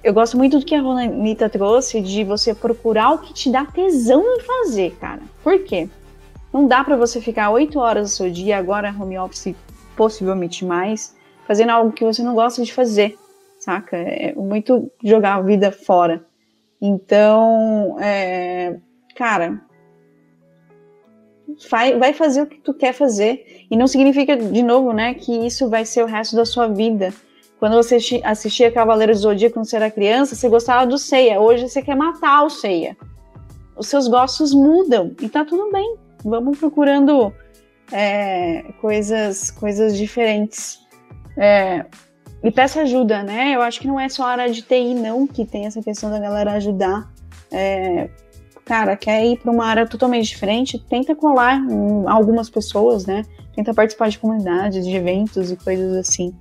eu 0.05 0.12
gosto 0.12 0.36
muito 0.36 0.59
do 0.59 0.64
que 0.66 0.74
a 0.74 0.82
Ronanita 0.82 1.48
trouxe, 1.48 2.00
de 2.00 2.22
você 2.24 2.55
procurar 2.55 3.12
o 3.12 3.18
que 3.18 3.32
te 3.32 3.50
dá 3.50 3.64
tesão 3.64 4.22
em 4.22 4.40
fazer, 4.40 4.94
cara. 5.00 5.22
Por 5.42 5.64
quê? 5.64 5.88
Não 6.52 6.68
dá 6.68 6.84
para 6.84 6.94
você 6.94 7.22
ficar 7.22 7.50
oito 7.50 7.80
horas 7.80 8.11
do 8.11 8.14
seu 8.14 8.30
dia, 8.30 8.59
agora 8.59 8.94
home 8.96 9.18
office 9.18 9.57
possivelmente 9.96 10.64
mais, 10.64 11.16
fazendo 11.46 11.70
algo 11.70 11.90
que 11.90 12.05
você 12.05 12.22
não 12.22 12.34
gosta 12.34 12.62
de 12.62 12.72
fazer, 12.72 13.16
saca? 13.59 13.96
É 13.96 14.34
muito 14.34 14.92
jogar 15.02 15.36
a 15.36 15.42
vida 15.42 15.72
fora. 15.72 16.24
Então, 16.80 17.96
é, 17.98 18.76
cara, 19.16 19.62
vai 21.98 22.12
fazer 22.12 22.42
o 22.42 22.46
que 22.46 22.61
tu 22.61 22.74
quer 22.74 22.92
fazer. 22.92 23.66
E 23.70 23.76
não 23.76 23.86
significa, 23.86 24.36
de 24.36 24.62
novo, 24.62 24.92
né, 24.92 25.14
que 25.14 25.32
isso 25.46 25.70
vai 25.70 25.86
ser 25.86 26.02
o 26.02 26.07
resto 26.07 26.36
da 26.36 26.44
sua 26.44 26.66
vida. 26.66 27.12
Quando 27.65 27.77
você 27.77 28.21
assistia 28.23 28.71
Cavaleiros 28.71 29.23
do 29.23 29.23
Zodíaco 29.23 29.55
quando 29.55 29.65
você 29.65 29.77
era 29.77 29.91
criança, 29.91 30.35
você 30.35 30.51
gostava 30.51 30.87
do 30.87 30.99
Seiya. 30.99 31.41
Hoje 31.41 31.67
você 31.67 31.81
quer 31.81 31.97
matar 31.97 32.45
o 32.45 32.51
Seiya. 32.51 32.95
Os 33.75 33.87
seus 33.87 34.07
gostos 34.07 34.53
mudam 34.53 35.12
e 35.19 35.31
tá 35.31 35.47
tudo 35.47 35.73
bem. 35.73 35.97
Vamos 36.23 36.59
procurando 36.59 37.33
é, 37.91 38.65
coisas, 38.83 39.51
coisas 39.51 39.97
diferentes. 39.97 40.79
É, 41.39 41.87
e 42.43 42.51
peça 42.51 42.83
ajuda, 42.83 43.23
né? 43.23 43.55
Eu 43.55 43.62
acho 43.62 43.81
que 43.81 43.87
não 43.87 43.99
é 43.99 44.11
só 44.11 44.25
a 44.25 44.33
área 44.33 44.51
de 44.51 44.61
TI, 44.61 44.93
não, 44.93 45.27
que 45.27 45.47
tem 45.47 45.65
essa 45.65 45.81
questão 45.81 46.11
da 46.11 46.19
galera 46.19 46.53
ajudar. 46.53 47.11
É, 47.51 48.11
cara, 48.67 48.95
quer 48.95 49.25
ir 49.25 49.39
para 49.39 49.51
uma 49.51 49.65
área 49.65 49.87
totalmente 49.87 50.29
diferente, 50.29 50.79
tenta 50.79 51.17
colar 51.17 51.57
em 51.57 52.07
algumas 52.07 52.51
pessoas, 52.51 53.07
né? 53.07 53.23
Tenta 53.55 53.73
participar 53.73 54.11
de 54.11 54.19
comunidades, 54.19 54.87
de 54.87 54.95
eventos 54.95 55.51
e 55.51 55.57
coisas 55.57 55.97
assim. 55.97 56.37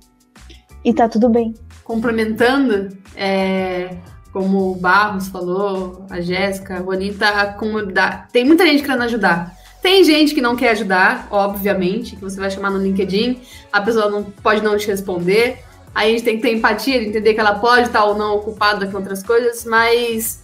E 0.84 0.92
tá 0.92 1.08
tudo 1.08 1.28
bem. 1.28 1.54
Complementando, 1.82 2.88
é, 3.16 3.96
como 4.32 4.72
o 4.72 4.74
Barros 4.76 5.28
falou, 5.28 6.06
a 6.10 6.20
Jéssica, 6.20 6.78
a 6.78 6.82
Bonita, 6.82 7.28
a 7.28 7.52
comunidade. 7.52 8.24
Tem 8.32 8.44
muita 8.44 8.66
gente 8.66 8.82
querendo 8.82 9.02
ajudar. 9.02 9.54
Tem 9.80 10.02
gente 10.02 10.34
que 10.34 10.40
não 10.40 10.56
quer 10.56 10.70
ajudar, 10.70 11.28
obviamente, 11.30 12.16
que 12.16 12.22
você 12.22 12.40
vai 12.40 12.50
chamar 12.50 12.70
no 12.70 12.78
LinkedIn, 12.78 13.40
a 13.72 13.80
pessoa 13.80 14.10
não 14.10 14.24
pode 14.24 14.62
não 14.62 14.76
te 14.76 14.86
responder. 14.86 15.58
Aí 15.94 16.08
a 16.08 16.10
gente 16.10 16.24
tem 16.24 16.36
que 16.36 16.42
ter 16.42 16.52
empatia, 16.52 16.98
de 16.98 17.06
entender 17.06 17.34
que 17.34 17.40
ela 17.40 17.54
pode 17.58 17.86
estar 17.86 18.04
ou 18.04 18.16
não 18.16 18.34
ocupada 18.36 18.86
com 18.86 18.96
outras 18.96 19.22
coisas, 19.22 19.64
mas 19.64 20.42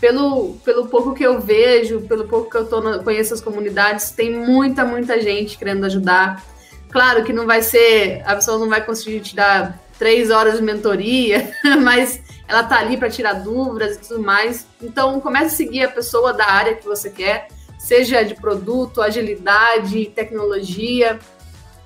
pelo, 0.00 0.54
pelo 0.64 0.86
pouco 0.88 1.14
que 1.14 1.22
eu 1.22 1.40
vejo, 1.40 2.00
pelo 2.02 2.26
pouco 2.26 2.50
que 2.50 2.56
eu 2.56 2.66
tô 2.66 2.80
no, 2.80 3.02
conheço 3.04 3.34
as 3.34 3.40
comunidades, 3.40 4.10
tem 4.10 4.32
muita, 4.32 4.84
muita 4.84 5.20
gente 5.20 5.58
querendo 5.58 5.84
ajudar. 5.84 6.42
Claro 6.90 7.24
que 7.24 7.32
não 7.32 7.46
vai 7.46 7.62
ser, 7.62 8.22
a 8.24 8.34
pessoa 8.34 8.58
não 8.58 8.68
vai 8.68 8.84
conseguir 8.84 9.20
te 9.20 9.36
dar 9.36 9.78
três 9.98 10.30
horas 10.30 10.56
de 10.56 10.62
mentoria, 10.62 11.50
mas 11.82 12.20
ela 12.46 12.62
tá 12.62 12.78
ali 12.78 12.96
para 12.96 13.10
tirar 13.10 13.34
dúvidas 13.34 13.96
e 13.96 14.00
tudo 14.00 14.22
mais. 14.22 14.66
Então 14.82 15.20
comece 15.20 15.46
a 15.46 15.56
seguir 15.56 15.84
a 15.84 15.88
pessoa 15.88 16.32
da 16.32 16.46
área 16.46 16.74
que 16.74 16.86
você 16.86 17.10
quer, 17.10 17.48
seja 17.78 18.22
de 18.22 18.34
produto, 18.34 19.02
agilidade, 19.02 20.06
tecnologia, 20.06 21.18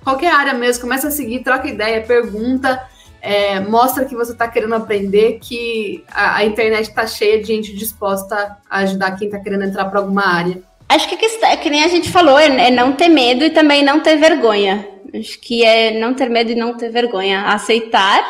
qualquer 0.05 0.33
área 0.33 0.55
mesmo. 0.55 0.83
Comece 0.83 1.07
a 1.07 1.11
seguir, 1.11 1.43
troca 1.43 1.67
ideia, 1.67 2.01
pergunta 2.03 2.89
é, 3.23 3.61
mostra 3.61 4.05
que 4.05 4.17
você 4.17 4.33
está 4.33 4.49
querendo 4.49 4.75
aprender, 4.75 5.39
que 5.41 6.05
a, 6.13 6.39
a 6.39 6.45
internet 6.45 6.89
está 6.89 7.07
cheia 7.07 7.39
de 7.39 7.47
gente 7.47 7.73
disposta 7.73 8.59
a 8.69 8.79
ajudar 8.79 9.17
quem 9.17 9.29
está 9.29 9.39
querendo 9.39 9.63
entrar 9.63 9.85
para 9.85 10.01
alguma 10.01 10.27
área. 10.27 10.61
Acho 10.89 11.09
que, 11.09 11.15
é 11.45 11.57
que 11.57 11.71
nem 11.71 11.85
a 11.85 11.89
gente 11.89 12.11
falou, 12.11 12.37
é, 12.37 12.67
é 12.67 12.71
não 12.71 12.93
ter 12.93 13.09
medo 13.09 13.45
e 13.45 13.51
também 13.51 13.85
não 13.85 14.01
ter 14.01 14.17
vergonha. 14.17 14.89
Acho 15.15 15.39
que 15.41 15.65
é 15.65 15.99
não 15.99 16.15
ter 16.15 16.29
medo 16.29 16.51
e 16.51 16.55
não 16.55 16.77
ter 16.77 16.91
vergonha. 16.91 17.43
Aceitar 17.43 18.25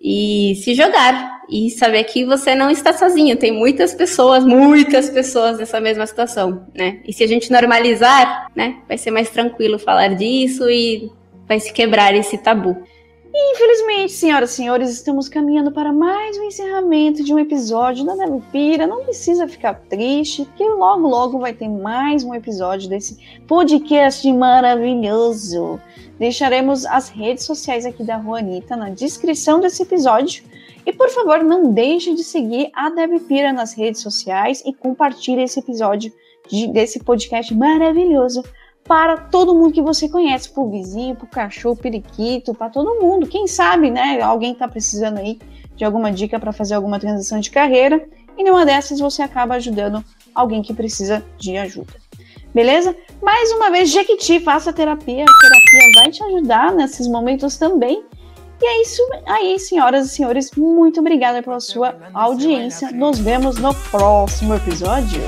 e 0.00 0.54
se 0.62 0.74
jogar. 0.74 1.36
E 1.48 1.70
saber 1.70 2.02
que 2.04 2.24
você 2.24 2.54
não 2.54 2.70
está 2.70 2.92
sozinho. 2.92 3.36
Tem 3.36 3.52
muitas 3.52 3.94
pessoas, 3.94 4.44
muitas 4.44 5.08
pessoas 5.08 5.58
nessa 5.58 5.80
mesma 5.80 6.06
situação, 6.06 6.66
né? 6.74 7.00
E 7.06 7.12
se 7.12 7.22
a 7.22 7.26
gente 7.26 7.52
normalizar, 7.52 8.50
né? 8.54 8.78
Vai 8.88 8.98
ser 8.98 9.10
mais 9.10 9.30
tranquilo 9.30 9.78
falar 9.78 10.14
disso 10.14 10.68
e 10.68 11.10
vai 11.46 11.60
se 11.60 11.72
quebrar 11.72 12.14
esse 12.14 12.36
tabu. 12.38 12.76
E 13.38 13.52
infelizmente, 13.52 14.12
senhoras 14.14 14.50
e 14.52 14.54
senhores, 14.54 14.90
estamos 14.90 15.28
caminhando 15.28 15.70
para 15.70 15.92
mais 15.92 16.38
um 16.38 16.44
encerramento 16.44 17.22
de 17.22 17.34
um 17.34 17.38
episódio 17.38 18.02
da 18.02 18.16
Nevipira. 18.16 18.86
Não 18.86 19.04
precisa 19.04 19.46
ficar 19.46 19.74
triste, 19.90 20.46
porque 20.46 20.64
logo 20.64 21.06
logo 21.06 21.38
vai 21.38 21.52
ter 21.52 21.68
mais 21.68 22.24
um 22.24 22.34
episódio 22.34 22.88
desse 22.88 23.18
podcast 23.46 24.32
maravilhoso. 24.32 25.78
Deixaremos 26.18 26.86
as 26.86 27.10
redes 27.10 27.44
sociais 27.44 27.84
aqui 27.84 28.02
da 28.02 28.18
Juanita 28.18 28.74
na 28.74 28.88
descrição 28.88 29.60
desse 29.60 29.82
episódio. 29.82 30.42
E 30.86 30.90
por 30.90 31.10
favor, 31.10 31.44
não 31.44 31.74
deixe 31.74 32.14
de 32.14 32.24
seguir 32.24 32.70
a 32.72 32.88
Devipira 32.88 33.52
nas 33.52 33.74
redes 33.74 34.00
sociais 34.00 34.62
e 34.64 34.72
compartilhe 34.72 35.42
esse 35.42 35.60
episódio 35.60 36.10
de, 36.48 36.68
desse 36.68 37.00
podcast 37.00 37.54
maravilhoso 37.54 38.42
para 38.86 39.16
todo 39.16 39.54
mundo 39.54 39.72
que 39.72 39.82
você 39.82 40.08
conhece, 40.08 40.48
pro 40.48 40.70
vizinho, 40.70 41.16
pro 41.16 41.26
cachorro, 41.26 41.76
periquito, 41.76 42.54
para 42.54 42.70
todo 42.70 43.00
mundo. 43.00 43.26
Quem 43.26 43.46
sabe, 43.46 43.90
né? 43.90 44.20
Alguém 44.20 44.52
está 44.52 44.68
precisando 44.68 45.18
aí 45.18 45.38
de 45.74 45.84
alguma 45.84 46.10
dica 46.10 46.38
para 46.38 46.52
fazer 46.52 46.74
alguma 46.74 46.98
transição 46.98 47.38
de 47.40 47.50
carreira 47.50 48.06
e 48.38 48.44
numa 48.44 48.64
dessas 48.64 49.00
você 49.00 49.22
acaba 49.22 49.54
ajudando 49.54 50.04
alguém 50.34 50.62
que 50.62 50.72
precisa 50.72 51.24
de 51.38 51.56
ajuda. 51.56 51.94
Beleza? 52.54 52.96
Mais 53.20 53.52
uma 53.52 53.70
vez, 53.70 53.90
Jequiti, 53.90 54.40
faça 54.40 54.72
terapia. 54.72 55.24
A 55.24 55.40
terapia 55.40 56.02
vai 56.02 56.10
te 56.10 56.22
ajudar 56.22 56.72
nesses 56.72 57.06
momentos 57.06 57.58
também. 57.58 58.02
E 58.62 58.66
é 58.66 58.82
isso 58.82 59.02
aí, 59.26 59.58
senhoras 59.58 60.06
e 60.06 60.08
senhores. 60.10 60.50
Muito 60.56 61.00
obrigada 61.00 61.42
pela 61.42 61.60
sua 61.60 61.94
audiência. 62.14 62.90
Nos 62.92 63.18
vemos 63.18 63.56
no 63.56 63.74
próximo 63.74 64.54
episódio. 64.54 65.20